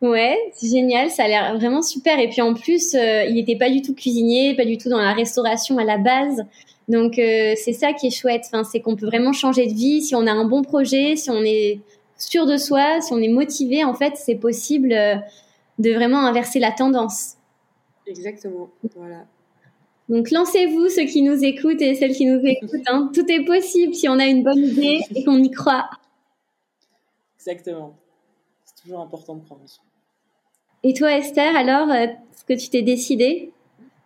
Ouais, 0.01 0.37
c'est 0.53 0.69
génial, 0.69 1.09
ça 1.09 1.25
a 1.25 1.27
l'air 1.27 1.57
vraiment 1.57 1.81
super. 1.81 2.19
Et 2.19 2.29
puis 2.29 2.41
en 2.41 2.53
plus, 2.53 2.95
euh, 2.95 3.25
il 3.25 3.35
n'était 3.35 3.57
pas 3.57 3.69
du 3.69 3.81
tout 3.81 3.93
cuisinier, 3.93 4.55
pas 4.55 4.63
du 4.63 4.77
tout 4.77 4.87
dans 4.87 5.01
la 5.01 5.13
restauration 5.13 5.77
à 5.77 5.83
la 5.83 5.97
base. 5.97 6.45
Donc 6.87 7.19
euh, 7.19 7.53
c'est 7.57 7.73
ça 7.73 7.91
qui 7.93 8.07
est 8.07 8.11
chouette, 8.11 8.43
enfin, 8.45 8.63
c'est 8.63 8.79
qu'on 8.79 8.95
peut 8.95 9.05
vraiment 9.05 9.33
changer 9.33 9.67
de 9.67 9.73
vie 9.73 10.01
si 10.01 10.15
on 10.15 10.25
a 10.25 10.31
un 10.31 10.45
bon 10.45 10.61
projet, 10.61 11.17
si 11.17 11.29
on 11.29 11.43
est 11.43 11.81
sûr 12.17 12.45
de 12.45 12.57
soi, 12.57 13.01
si 13.01 13.11
on 13.11 13.17
est 13.17 13.27
motivé, 13.27 13.83
en 13.83 13.93
fait, 13.93 14.15
c'est 14.15 14.35
possible 14.35 14.93
euh, 14.93 15.15
de 15.79 15.91
vraiment 15.93 16.25
inverser 16.25 16.59
la 16.59 16.71
tendance. 16.71 17.35
Exactement, 18.07 18.69
voilà. 18.95 19.25
Donc 20.09 20.31
lancez-vous 20.31 20.89
ceux 20.89 21.05
qui 21.05 21.21
nous 21.21 21.43
écoutent 21.43 21.81
et 21.81 21.93
celles 21.93 22.15
qui 22.15 22.25
nous 22.25 22.41
écoutent. 22.43 22.87
Hein. 22.87 23.11
Tout 23.13 23.25
est 23.31 23.45
possible 23.45 23.93
si 23.93 24.09
on 24.09 24.17
a 24.17 24.25
une 24.25 24.43
bonne 24.43 24.57
idée 24.57 25.01
et 25.15 25.23
qu'on 25.23 25.37
y 25.37 25.51
croit. 25.51 25.87
Exactement. 27.37 27.95
C'est 28.65 28.81
toujours 28.81 29.01
important 29.01 29.35
de 29.35 29.45
prendre. 29.45 29.61
Et 30.83 30.93
toi, 30.93 31.15
Esther, 31.15 31.55
alors, 31.55 31.89
euh, 31.89 32.05
est-ce 32.05 32.43
que 32.43 32.59
tu 32.59 32.69
t'es 32.69 32.81
décidée? 32.81 33.51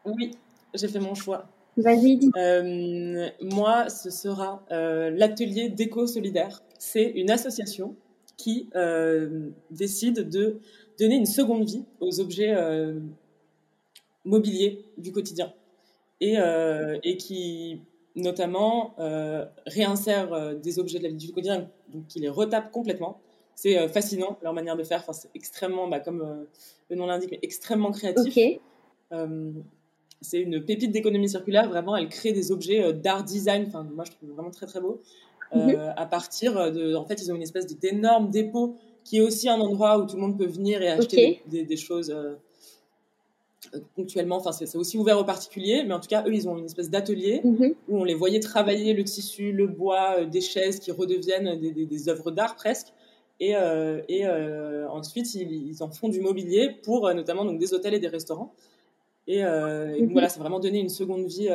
Oui, 0.05 0.31
j'ai 0.73 0.89
fait 0.89 0.99
mon 0.99 1.15
choix. 1.15 1.47
Vas-y. 1.77 2.19
Euh, 2.37 3.29
moi, 3.41 3.89
ce 3.89 4.09
sera 4.09 4.63
euh, 4.71 5.09
l'atelier 5.09 5.69
déco 5.69 6.05
solidaire. 6.05 6.61
C'est 6.77 7.11
une 7.15 7.31
association 7.31 7.95
qui 8.35 8.67
décide 9.71 10.27
de 10.27 10.59
donner 10.99 11.15
une 11.15 11.25
seconde 11.25 11.63
vie 11.63 11.85
aux 12.01 12.19
objets 12.19 12.53
mobiliers 14.25 14.83
du 14.97 15.13
quotidien 15.13 15.53
et, 16.23 16.37
et 17.03 17.17
qui 17.17 17.81
notamment 18.15 18.95
réinsère 19.65 20.55
des 20.55 20.79
objets 20.79 20.99
de 20.99 21.03
la 21.03 21.09
vie 21.09 21.15
du 21.15 21.31
quotidien, 21.31 21.69
donc 21.93 22.07
qui 22.07 22.19
les 22.19 22.29
retape 22.29 22.71
complètement 22.71 23.19
c'est 23.55 23.87
fascinant 23.87 24.37
leur 24.41 24.53
manière 24.53 24.75
de 24.75 24.83
faire. 24.83 25.01
Enfin, 25.01 25.13
c'est 25.13 25.29
extrêmement, 25.35 25.87
bah, 25.87 25.99
comme 25.99 26.47
le 26.89 26.95
nom 26.95 27.05
l'indique, 27.05 27.37
extrêmement 27.43 27.91
créatif. 27.91 28.33
c'est 30.21 30.39
une 30.39 30.65
pépite 30.65 30.91
d'économie 30.91 31.29
circulaire. 31.29 31.69
Vraiment, 31.69 31.95
elle 31.95 32.09
crée 32.09 32.31
des 32.31 32.51
objets 32.51 32.93
d'art 32.93 33.23
design. 33.23 33.65
Enfin, 33.67 33.83
moi, 33.93 34.05
je 34.05 34.11
trouve 34.11 34.29
vraiment 34.31 34.51
très 34.51 34.65
très 34.65 34.81
beau. 34.81 35.01
Mhm. 35.55 35.93
à 35.95 36.05
partir 36.07 36.71
de, 36.71 36.95
en 36.95 37.05
fait, 37.05 37.21
ils 37.21 37.31
ont 37.31 37.35
une 37.35 37.43
espèce 37.43 37.67
d'énorme 37.67 38.31
dépôt 38.31 38.75
qui 39.03 39.17
est 39.17 39.21
aussi 39.21 39.49
un 39.49 39.59
endroit 39.59 39.99
où 39.99 40.07
tout 40.07 40.15
le 40.15 40.21
monde 40.21 40.37
peut 40.37 40.47
venir 40.47 40.81
et 40.81 40.89
acheter 40.89 41.41
des, 41.45 41.77
choses 41.77 42.13
ponctuellement. 43.95 44.37
Enfin, 44.37 44.51
c'est 44.51 44.75
aussi 44.77 44.97
ouvert 44.97 45.19
aux 45.19 45.23
particuliers, 45.23 45.83
mais 45.85 45.93
en 45.93 45.99
tout 45.99 46.07
cas, 46.07 46.23
eux, 46.27 46.33
ils 46.33 46.47
ont 46.47 46.57
une 46.57 46.65
espèce 46.65 46.89
d'atelier 46.89 47.41
mhm. 47.43 47.73
où 47.87 47.99
on 47.99 48.03
les 48.03 48.13
voyait 48.13 48.39
travailler 48.39 48.93
le 48.93 49.03
tissu, 49.03 49.51
le 49.51 49.67
bois, 49.67 50.19
euh, 50.19 50.25
des 50.25 50.41
chaises 50.41 50.79
qui 50.79 50.91
redeviennent 50.91 51.59
des, 51.59 51.71
des, 51.85 52.09
œuvres 52.09 52.31
d'art 52.31 52.55
presque. 52.55 52.87
Et, 53.39 53.55
euh, 53.55 54.01
et 54.07 54.25
euh, 54.25 54.87
ensuite, 54.89 55.33
ils, 55.35 55.81
en 55.81 55.89
font 55.89 56.09
du 56.09 56.21
mobilier 56.21 56.71
pour 56.83 57.11
notamment 57.13 57.45
donc, 57.45 57.59
des 57.59 57.73
hôtels 57.73 57.93
et 57.93 57.99
des 57.99 58.07
restaurants. 58.07 58.53
Et, 59.27 59.43
mhm. 59.43 60.11
voilà, 60.11 60.29
c'est 60.29 60.39
vraiment 60.39 60.59
donner 60.59 60.79
une 60.79 60.89
seconde 60.89 61.25
vie 61.25 61.49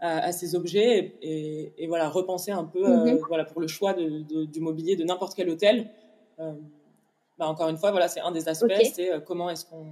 à, 0.00 0.32
ces 0.32 0.54
objets 0.54 1.14
et, 1.22 1.72
et, 1.78 1.86
voilà, 1.86 2.08
repenser 2.08 2.50
un 2.50 2.64
peu 2.64 2.86
mhm. 2.86 3.18
voilà, 3.28 3.44
pour 3.44 3.60
le 3.60 3.66
choix 3.66 3.94
de, 3.94 4.44
du 4.44 4.60
mobilier 4.60 4.96
de 4.96 5.04
n'importe 5.04 5.34
quel 5.34 5.48
hôtel. 5.48 5.90
Bah, 6.38 7.48
encore 7.48 7.68
une 7.68 7.76
fois, 7.76 7.90
voilà, 7.90 8.08
c'est 8.08 8.20
un 8.20 8.30
des 8.30 8.48
aspects, 8.48 8.72
c'est 8.94 9.10
comment 9.24 9.50
est-ce 9.50 9.66
qu'on 9.66 9.86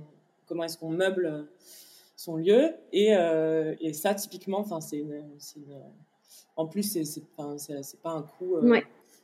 comment 0.46 0.64
est-ce 0.64 0.78
qu'on 0.78 0.90
meuble 0.90 1.26
euh, 1.26 1.42
son 2.16 2.36
lieu. 2.36 2.74
Et, 2.92 3.16
euh, 3.16 3.74
et 3.80 3.92
ça, 3.92 4.14
typiquement, 4.14 4.58
enfin, 4.58 4.80
c'est 4.80 4.98
une, 4.98 5.22
en 6.56 6.66
plus, 6.66 6.82
c'est, 6.82 7.04
c'est, 7.04 7.24
pas 7.32 8.10
un 8.10 8.22
coût, 8.22 8.56
euh, 8.56 8.80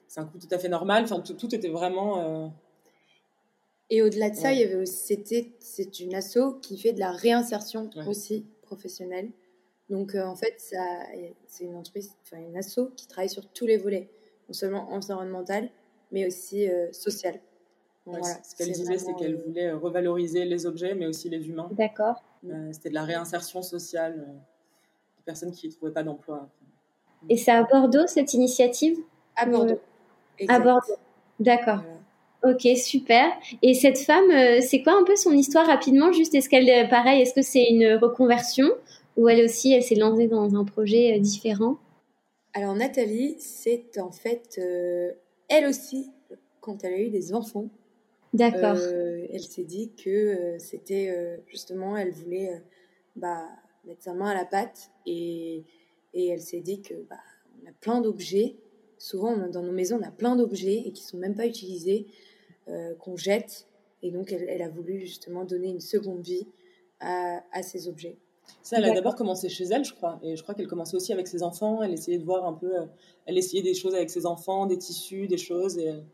c'est 0.09 0.21
un 0.21 0.27
coût 0.27 0.39
tout 0.39 0.49
à 0.51 0.59
fait 0.59 0.68
normal. 0.68 1.05
Enfin, 1.05 1.21
tout, 1.21 1.35
tout 1.35 1.55
était 1.55 1.68
vraiment. 1.68 2.53
Et 3.91 4.03
au-delà 4.03 4.31
de 4.31 4.37
ça, 4.37 4.53
il 4.53 4.61
y 4.61 4.64
avait 4.64 4.77
aussi, 4.77 4.95
c'était, 4.95 5.53
c'est 5.59 6.01
une 6.01 6.14
asso 6.14 6.59
qui 6.62 6.79
fait 6.79 6.93
de 6.93 7.01
la 7.01 7.11
réinsertion 7.11 7.91
aussi 8.07 8.47
professionnelle. 8.62 9.31
Donc, 9.89 10.14
en 10.14 10.37
fait, 10.37 10.55
ça, 10.59 10.85
c'est 11.49 11.64
une 11.64 11.75
entreprise, 11.75 12.12
enfin, 12.23 12.41
une 12.41 12.57
asso 12.57 12.93
qui 12.97 13.09
travaille 13.09 13.29
sur 13.29 13.49
tous 13.49 13.66
les 13.66 13.77
volets, 13.77 14.09
non 14.49 14.53
seulement 14.53 14.93
environnemental, 14.93 15.68
mais 16.12 16.27
aussi 16.27 16.68
social 16.93 17.41
ce 18.07 18.57
qu'elle 18.57 18.73
disait, 18.73 18.99
c'est 18.99 19.15
qu'elle 19.15 19.35
euh, 19.35 19.43
voulait 19.47 19.67
euh, 19.69 19.77
revaloriser 19.77 20.45
les 20.45 20.67
objets, 20.67 20.95
mais 20.95 21.07
aussi 21.07 21.29
les 21.29 21.49
humains. 21.49 21.69
D'accord. 21.73 22.23
Euh, 22.49 22.71
c'était 22.73 22.89
de 22.89 22.95
la 22.95 23.05
réinsertion 23.05 23.63
sociale 23.63 24.27
de 25.19 25.23
personnes 25.25 25.53
qui 25.53 25.69
ne 25.69 25.73
trouvaient 25.73 25.93
pas 25.93 26.03
d'emploi. 26.03 26.49
Et 27.29 27.37
c'est 27.37 27.53
à 27.53 27.63
Bordeaux, 27.65 28.07
cette 28.07 28.33
initiative 28.33 28.97
À 29.37 29.47
Bordeaux. 29.47 29.81
À 30.49 30.59
Bordeaux. 30.59 30.97
D'accord. 31.39 31.81
Ok, 32.43 32.67
super. 32.77 33.31
Et 33.61 33.75
cette 33.75 33.99
femme, 33.99 34.31
c'est 34.63 34.83
quoi 34.83 34.99
un 34.99 35.05
peu 35.05 35.15
son 35.15 35.33
histoire 35.33 35.67
rapidement 35.67 36.11
Juste, 36.13 36.35
est-ce 36.35 36.49
qu'elle, 36.49 36.71
est 36.71 36.89
pareil, 36.89 37.21
est-ce 37.21 37.35
que 37.35 37.43
c'est 37.43 37.69
une 37.69 37.99
reconversion 38.01 38.67
ou 39.19 39.29
elle 39.29 39.45
aussi, 39.45 39.75
elle 39.75 39.83
s'est 39.83 39.97
lancée 39.97 40.27
dans 40.27 40.57
un 40.57 40.65
projet 40.65 41.19
différent? 41.21 41.77
Alors 42.55 42.75
Nathalie, 42.75 43.37
c'est 43.39 43.99
en 43.99 44.11
fait, 44.11 44.59
elle 45.49 45.67
aussi, 45.67 46.11
quand 46.63 46.83
elle 46.83 46.95
a 46.95 46.99
eu 46.99 47.11
des 47.11 47.35
enfants, 47.35 47.69
D'accord. 48.33 48.76
Euh, 48.76 49.26
elle 49.33 49.43
s'est 49.43 49.64
dit 49.64 49.91
que 49.93 50.11
euh, 50.11 50.59
c'était 50.59 51.11
euh, 51.11 51.37
justement, 51.47 51.97
elle 51.97 52.12
voulait 52.12 52.62
bah, 53.16 53.49
mettre 53.85 54.03
sa 54.03 54.14
main 54.14 54.31
à 54.31 54.35
la 54.35 54.45
pâte 54.45 54.91
et, 55.07 55.64
et 56.14 56.28
elle 56.28 56.41
s'est 56.41 56.61
dit 56.61 56.81
que 56.81 56.95
bah, 57.09 57.16
on 57.62 57.68
a 57.68 57.72
plein 57.81 58.01
d'objets. 58.01 58.57
Souvent, 58.99 59.49
dans 59.49 59.62
nos 59.62 59.72
maisons, 59.72 59.99
on 60.01 60.07
a 60.07 60.11
plein 60.11 60.37
d'objets 60.37 60.83
et 60.87 60.93
qui 60.93 61.03
sont 61.03 61.16
même 61.16 61.35
pas 61.35 61.47
utilisés, 61.47 62.07
qu'on 63.01 63.16
jette. 63.16 63.66
Et 64.03 64.11
donc, 64.12 64.31
elle, 64.31 64.45
elle, 64.49 64.62
a 64.62 64.68
voulu 64.68 65.01
justement 65.01 65.45
donner 65.45 65.68
une 65.68 65.81
seconde 65.81 66.20
vie 66.20 66.47
à, 67.01 67.43
à 67.51 67.62
ces 67.62 67.89
objets. 67.89 68.16
Ça, 68.62 68.76
elle 68.76 68.85
a 68.85 68.93
d'abord 68.93 69.16
commencé 69.16 69.49
chez 69.49 69.64
elle, 69.64 69.85
je 69.85 69.95
crois. 69.95 70.20
Et 70.22 70.37
je 70.37 70.43
crois 70.43 70.55
qu'elle 70.55 70.68
commençait 70.68 70.95
aussi 70.95 71.12
avec 71.12 71.26
ses 71.26 71.43
enfants. 71.43 71.83
Elle 71.83 71.95
essayait 71.95 72.18
de 72.18 72.24
voir 72.24 72.45
un 72.47 72.53
peu. 72.53 72.72
elle 73.26 73.39
essayait 73.39 73.62
des 73.62 73.74
choses 73.74 73.95
avec 73.95 74.11
ses 74.11 74.26
enfants, 74.26 74.66
des 74.66 74.78
tissus, 74.78 75.26
des 75.26 75.39
choses. 75.39 75.78
Et 75.78 75.87
elle 75.87 76.05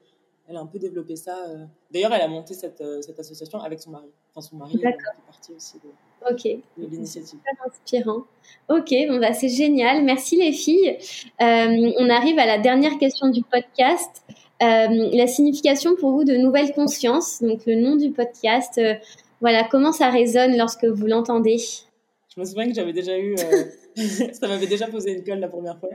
a 0.54 0.60
un 0.60 0.66
peu 0.66 0.78
développé 0.78 1.16
ça. 1.16 1.36
Euh. 1.48 1.64
D'ailleurs, 1.90 2.14
elle 2.14 2.22
a 2.22 2.28
monté 2.28 2.54
cette, 2.54 2.80
euh, 2.80 3.02
cette, 3.02 3.18
association 3.18 3.60
avec 3.60 3.80
son 3.80 3.90
mari. 3.90 4.06
Enfin, 4.30 4.46
son 4.46 4.56
mari 4.56 4.76
est 4.76 4.96
partie 5.26 5.52
aussi 5.52 5.78
de, 5.78 6.82
de 6.82 6.86
l'initiative. 6.86 7.40
Très 7.40 7.68
inspirant. 7.68 8.22
Ok, 8.68 8.94
bon, 9.08 9.18
bah, 9.18 9.32
c'est 9.32 9.48
génial. 9.48 10.04
Merci 10.04 10.36
les 10.36 10.52
filles. 10.52 10.98
Euh, 11.40 11.92
on 11.98 12.08
arrive 12.08 12.38
à 12.38 12.46
la 12.46 12.58
dernière 12.58 12.96
question 12.98 13.28
du 13.28 13.42
podcast. 13.42 14.22
la 14.60 15.26
signification 15.26 15.96
pour 15.96 16.12
vous 16.12 16.24
de 16.24 16.36
nouvelle 16.36 16.72
conscience, 16.72 17.42
donc 17.42 17.66
le 17.66 17.74
nom 17.74 17.96
du 17.96 18.12
podcast. 18.12 18.80
voilà, 19.40 19.64
comment 19.64 19.92
ça 19.92 20.10
résonne 20.10 20.56
lorsque 20.56 20.84
vous 20.84 21.06
l'entendez? 21.06 21.58
Je 21.58 22.40
me 22.40 22.44
souviens 22.44 22.68
que 22.68 22.74
j'avais 22.74 22.92
déjà 22.92 23.18
eu. 23.18 23.34
ça 24.32 24.46
m'avait 24.46 24.68
déjà 24.68 24.86
posé 24.86 25.12
une 25.12 25.24
colle 25.24 25.40
la 25.40 25.48
première 25.48 25.80
fois. 25.80 25.90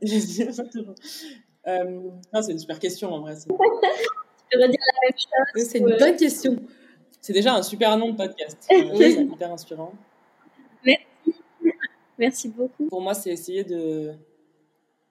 Euh, 1.66 2.10
c'est 2.40 2.52
une 2.52 2.58
super 2.58 2.78
question 2.78 3.12
en 3.12 3.20
vrai. 3.20 3.34
tu 3.40 3.48
peux 3.48 4.62
redire 4.62 4.80
la 4.80 5.08
même 5.08 5.16
chose. 5.16 5.64
C'est 5.68 5.78
une 5.78 5.96
bonne 5.96 6.16
question. 6.16 6.56
C'est 7.20 7.32
déjà 7.32 7.54
un 7.54 7.62
super 7.62 7.96
nom 7.96 8.10
de 8.10 8.16
podcast. 8.16 8.58
c'est 8.68 9.12
hyper 9.12 9.52
inspirant. 9.52 9.92
Merci. 10.84 11.40
Merci 12.18 12.48
beaucoup. 12.48 12.86
Pour 12.88 13.00
moi, 13.00 13.14
c'est 13.14 13.30
essayer 13.30 13.64
de. 13.64 14.12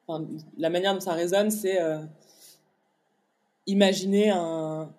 Enfin, 0.07 0.25
la 0.57 0.69
manière 0.69 0.93
dont 0.93 0.99
ça 0.99 1.13
résonne, 1.13 1.51
c'est 1.51 1.81
euh, 1.81 1.99
imaginer 3.65 4.29
un, 4.29 4.91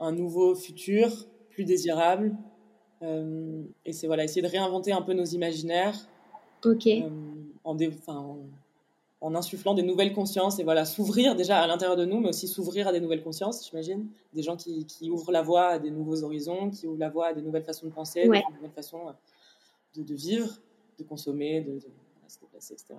un 0.00 0.12
nouveau 0.12 0.54
futur 0.54 1.10
plus 1.50 1.64
désirable. 1.64 2.34
Euh, 3.02 3.62
et 3.84 3.92
c'est 3.92 4.06
voilà, 4.06 4.24
essayer 4.24 4.42
de 4.42 4.48
réinventer 4.48 4.92
un 4.92 5.02
peu 5.02 5.12
nos 5.12 5.24
imaginaires. 5.24 5.96
Ok. 6.64 6.86
en, 7.64 7.74
dé, 7.74 7.88
enfin, 7.88 8.18
en 8.18 8.38
insufflant 9.34 9.74
des 9.74 9.82
nouvelles 9.82 10.12
consciences 10.12 10.58
et 10.58 10.64
voilà, 10.64 10.84
s'ouvrir 10.84 11.36
déjà 11.36 11.60
à 11.60 11.66
l'intérieur 11.68 11.96
de 11.96 12.04
nous, 12.04 12.18
mais 12.18 12.30
aussi 12.30 12.48
s'ouvrir 12.48 12.88
à 12.88 12.92
des 12.92 13.00
nouvelles 13.00 13.22
consciences, 13.22 13.68
j'imagine. 13.68 14.08
Des 14.34 14.42
gens 14.42 14.56
qui, 14.56 14.84
qui, 14.84 15.10
ouvrent 15.10 15.30
la 15.30 15.42
voie 15.42 15.68
à 15.68 15.78
des 15.78 15.90
nouveaux 15.90 16.24
horizons, 16.24 16.70
qui 16.70 16.88
ouvrent 16.88 16.98
la 16.98 17.08
voie 17.08 17.28
à 17.28 17.32
des 17.32 17.40
nouvelles 17.40 17.62
façons 17.62 17.86
de 17.86 17.92
penser, 17.92 18.22
des 18.22 18.28
nouvelles 18.28 18.72
façons 18.74 19.08
euh, 19.08 19.12
de, 19.94 20.02
de, 20.02 20.14
vivre, 20.14 20.58
de 20.98 21.04
consommer, 21.04 21.60
de, 21.60 21.74
de, 21.74 21.80
se 22.26 22.40
déplacer, 22.40 22.74
etc. 22.74 22.94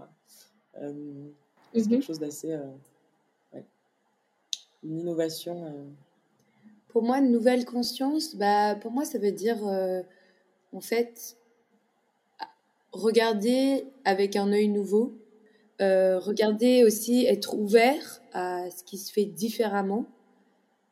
Euh, 0.82 1.28
c'est 1.74 1.82
mhm. 1.82 1.90
quelque 1.90 2.06
chose 2.06 2.20
d'assez. 2.20 2.54
Euh, 2.54 2.72
ouais. 3.54 3.66
Une 4.84 5.00
innovation. 5.00 5.66
Euh? 5.66 5.84
Pour 6.88 7.04
moi, 7.04 7.18
une 7.18 7.32
nouvelle 7.32 7.66
conscience, 7.66 8.36
bah, 8.36 8.76
pour 8.76 8.92
moi, 8.92 9.04
ça 9.04 9.20
veut 9.20 9.32
dire, 9.32 9.58
en 10.72 10.80
fait, 10.80 11.38
regarder 12.94 13.88
avec 14.06 14.36
un 14.36 14.52
œil 14.54 14.68
nouveau 14.68 15.18
euh, 15.84 16.20
regarder 16.20 16.84
aussi, 16.84 17.26
être 17.26 17.56
ouvert 17.56 18.22
à 18.32 18.70
ce 18.70 18.84
qui 18.84 18.98
se 18.98 19.12
fait 19.12 19.26
différemment 19.26 20.06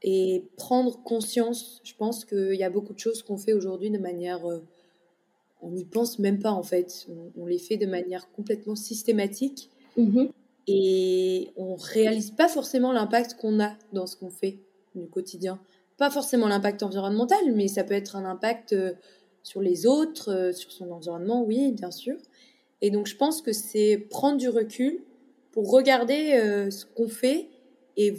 et 0.02 0.44
prendre 0.58 1.02
conscience. 1.04 1.82
Je 1.84 1.94
pense 1.96 2.26
qu'il 2.26 2.56
y 2.56 2.64
a 2.64 2.70
beaucoup 2.70 2.94
de 2.94 3.00
choses 3.00 3.24
qu'on 3.24 3.38
fait 3.38 3.54
aujourd'hui 3.54 3.90
de 3.90 3.98
manière... 3.98 4.46
Euh, 4.50 4.60
on 5.64 5.70
n'y 5.70 5.86
pense 5.86 6.18
même 6.18 6.40
pas 6.40 6.52
en 6.52 6.64
fait. 6.64 7.08
On, 7.38 7.46
les 7.46 7.60
fait 7.60 7.78
de 7.78 7.86
manière 7.86 8.32
complètement 8.32 8.76
systématique. 8.76 9.70
Mm-hmm. 9.98 10.32
Et 10.68 11.52
on 11.56 11.76
réalise 11.76 12.32
pas 12.32 12.48
forcément 12.48 12.92
l'impact 12.92 13.36
qu'on 13.36 13.60
a 13.60 13.74
dans 13.94 14.08
ce 14.08 14.18
qu'on 14.18 14.32
fait 14.32 14.60
du 14.96 15.08
quotidien. 15.08 15.60
Pas 15.98 16.10
forcément 16.10 16.48
l'impact 16.48 16.82
environnemental, 16.82 17.40
mais 17.54 17.68
ça 17.68 17.84
peut 17.84 17.94
être 17.94 18.16
un 18.16 18.26
impact 18.26 18.74
euh, 18.74 18.94
sur 19.44 19.62
les 19.62 19.86
autres, 19.86 20.52
sur 20.54 20.72
son 20.72 20.92
environnement, 20.92 21.44
oui, 21.44 21.72
bien 21.72 21.92
sûr. 21.92 22.18
Et 22.82 22.90
donc, 22.90 23.08
je 23.08 23.16
pense 23.16 23.42
que 23.42 23.54
c'est 23.54 23.98
prendre 24.10 24.38
du 24.38 24.50
recul 24.50 25.00
pour 25.52 25.72
regarder 25.72 26.34
euh, 26.34 26.72
ce 26.72 26.86
qu'on 26.86 27.08
fait 27.08 27.48
et, 27.98 28.16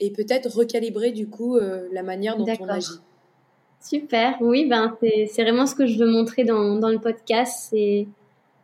et 0.00 0.10
peut-être 0.10 0.50
recalibrer 0.50 1.12
du 1.12 1.28
coup 1.28 1.56
euh, 1.56 1.88
la 1.92 2.02
manière 2.02 2.36
dont 2.36 2.46
on 2.60 2.68
agit. 2.68 3.00
Super, 3.82 4.36
oui, 4.40 4.66
ben 4.66 4.96
c'est 5.02 5.42
vraiment 5.42 5.66
ce 5.66 5.74
que 5.74 5.86
je 5.86 5.98
veux 5.98 6.10
montrer 6.10 6.44
dans, 6.44 6.76
dans 6.76 6.88
le 6.88 6.98
podcast, 6.98 7.68
c'est 7.70 8.06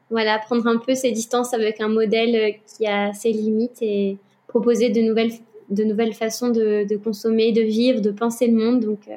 voilà 0.09 0.39
prendre 0.39 0.67
un 0.67 0.79
peu 0.79 0.95
ses 0.95 1.13
distances 1.13 1.53
avec 1.53 1.81
un 1.81 1.89
modèle 1.89 2.35
euh, 2.35 2.51
qui 2.67 2.87
a 2.87 3.13
ses 3.13 3.33
limites 3.33 3.83
et 3.83 4.17
proposer 4.47 4.89
de 4.89 5.01
nouvelles 5.01 5.33
de 5.69 5.85
nouvelles 5.85 6.15
façons 6.15 6.49
de, 6.49 6.85
de 6.89 6.97
consommer, 6.97 7.53
de 7.53 7.61
vivre, 7.61 8.01
de 8.01 8.11
penser 8.11 8.49
le 8.49 8.55
monde. 8.55 8.81
Donc 8.81 9.09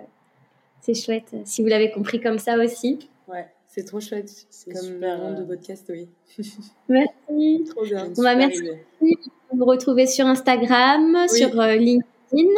c'est 0.82 0.94
chouette 0.94 1.34
si 1.46 1.62
vous 1.64 1.68
l'avez 1.68 1.90
compris 1.90 2.20
comme 2.20 2.38
ça 2.38 2.58
aussi. 2.58 3.00
Ouais. 3.28 3.48
C'est 3.74 3.86
trop 3.86 4.00
chouette. 4.00 4.46
C'est 4.52 4.72
comme 4.72 4.84
super, 4.84 5.18
nom 5.18 5.32
de 5.34 5.42
euh, 5.42 5.48
podcast, 5.48 5.88
oui. 5.90 6.08
Merci. 6.90 7.64
trop 7.68 7.84
bien. 7.84 8.08
On 8.16 8.22
va 8.22 8.36
merci. 8.36 8.62
Vous 9.52 9.66
retrouver 9.66 10.06
sur 10.06 10.28
Instagram, 10.28 11.18
sur 11.28 11.60
euh, 11.60 11.74
LinkedIn. 11.74 12.52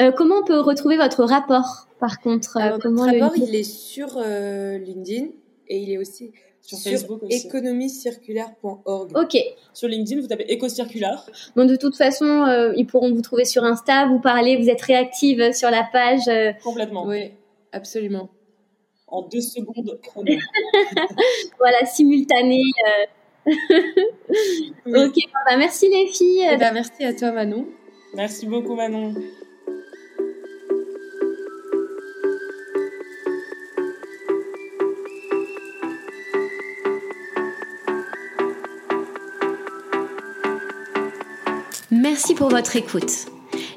Euh, 0.00 0.12
comment 0.12 0.36
on 0.36 0.44
peut 0.44 0.60
retrouver 0.60 0.96
votre 0.96 1.24
rapport, 1.24 1.88
par 1.98 2.20
contre 2.20 2.56
comment 2.80 3.04
Notre 3.04 3.18
rapport, 3.18 3.36
il 3.36 3.56
est 3.56 3.64
sur 3.64 4.20
LinkedIn 4.20 5.30
et 5.66 5.78
il 5.78 5.90
est 5.90 5.98
aussi 5.98 6.30
Sur, 6.60 6.78
Facebook 6.78 7.20
économiecirculaire.org. 7.28 9.16
Ok. 9.16 9.38
Sur 9.72 9.88
LinkedIn, 9.88 10.20
vous 10.20 10.28
tapez 10.28 10.52
écocirculaire. 10.52 11.26
Bon, 11.56 11.64
de 11.64 11.74
toute 11.74 11.96
façon, 11.96 12.26
euh, 12.26 12.72
ils 12.76 12.86
pourront 12.86 13.12
vous 13.12 13.22
trouver 13.22 13.44
sur 13.44 13.64
Insta, 13.64 14.06
vous 14.06 14.20
parler, 14.20 14.56
vous 14.56 14.68
êtes 14.68 14.82
réactive 14.82 15.52
sur 15.52 15.70
la 15.70 15.84
page. 15.92 16.28
euh. 16.28 16.52
Complètement. 16.62 17.06
Oui, 17.06 17.32
absolument. 17.72 18.30
En 19.10 19.22
deux 19.22 19.40
secondes 19.40 19.98
chrono. 20.02 20.32
voilà, 21.58 21.84
simultané. 21.86 22.62
euh. 22.86 23.06
Oui. 24.86 25.04
Ok, 25.04 25.14
bah, 25.46 25.56
merci 25.56 25.88
les 25.88 26.06
filles. 26.06 26.46
Eh 26.52 26.56
ben, 26.56 26.72
merci 26.72 27.04
à 27.04 27.12
toi, 27.14 27.32
Manon. 27.32 27.66
Merci 28.14 28.46
beaucoup, 28.46 28.74
Manon. 28.74 29.14
Merci 41.90 42.34
pour 42.34 42.48
votre 42.50 42.76
écoute. 42.76 43.26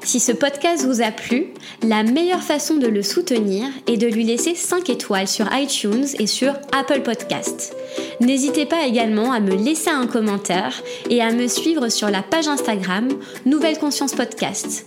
Si 0.04 0.20
ce 0.20 0.32
podcast 0.32 0.84
vous 0.84 1.00
a 1.00 1.10
plu, 1.10 1.46
la 1.82 2.02
meilleure 2.02 2.42
façon 2.42 2.76
de 2.76 2.86
le 2.86 3.02
soutenir 3.02 3.66
est 3.86 3.96
de 3.96 4.06
lui 4.06 4.22
laisser 4.24 4.54
5 4.54 4.90
étoiles 4.90 5.26
sur 5.26 5.48
iTunes 5.52 6.06
et 6.18 6.26
sur 6.26 6.52
Apple 6.72 7.00
Podcast. 7.00 7.74
N'hésitez 8.20 8.66
pas 8.66 8.84
également 8.86 9.32
à 9.32 9.40
me 9.40 9.54
laisser 9.54 9.88
un 9.88 10.06
commentaire 10.06 10.82
et 11.08 11.22
à 11.22 11.32
me 11.32 11.48
suivre 11.48 11.88
sur 11.88 12.10
la 12.10 12.22
page 12.22 12.48
Instagram 12.48 13.08
Nouvelle 13.46 13.78
Conscience 13.78 14.12
Podcast. 14.12 14.86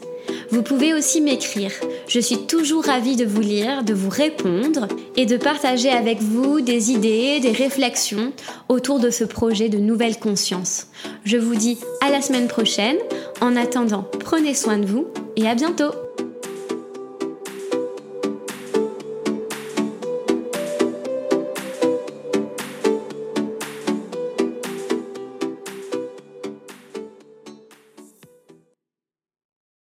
Vous 0.49 0.63
pouvez 0.63 0.93
aussi 0.93 1.21
m'écrire. 1.21 1.71
Je 2.07 2.19
suis 2.19 2.45
toujours 2.47 2.85
ravie 2.85 3.15
de 3.15 3.25
vous 3.25 3.41
lire, 3.41 3.83
de 3.83 3.93
vous 3.93 4.09
répondre 4.09 4.87
et 5.15 5.25
de 5.25 5.37
partager 5.37 5.89
avec 5.89 6.21
vous 6.21 6.61
des 6.61 6.91
idées, 6.91 7.39
des 7.39 7.51
réflexions 7.51 8.31
autour 8.69 8.99
de 8.99 9.09
ce 9.09 9.23
projet 9.23 9.69
de 9.69 9.77
nouvelle 9.77 10.17
conscience. 10.17 10.87
Je 11.25 11.37
vous 11.37 11.55
dis 11.55 11.77
à 12.01 12.09
la 12.09 12.21
semaine 12.21 12.47
prochaine. 12.47 12.97
En 13.41 13.55
attendant, 13.55 14.07
prenez 14.19 14.53
soin 14.53 14.77
de 14.77 14.85
vous 14.85 15.07
et 15.35 15.47
à 15.47 15.55
bientôt 15.55 15.91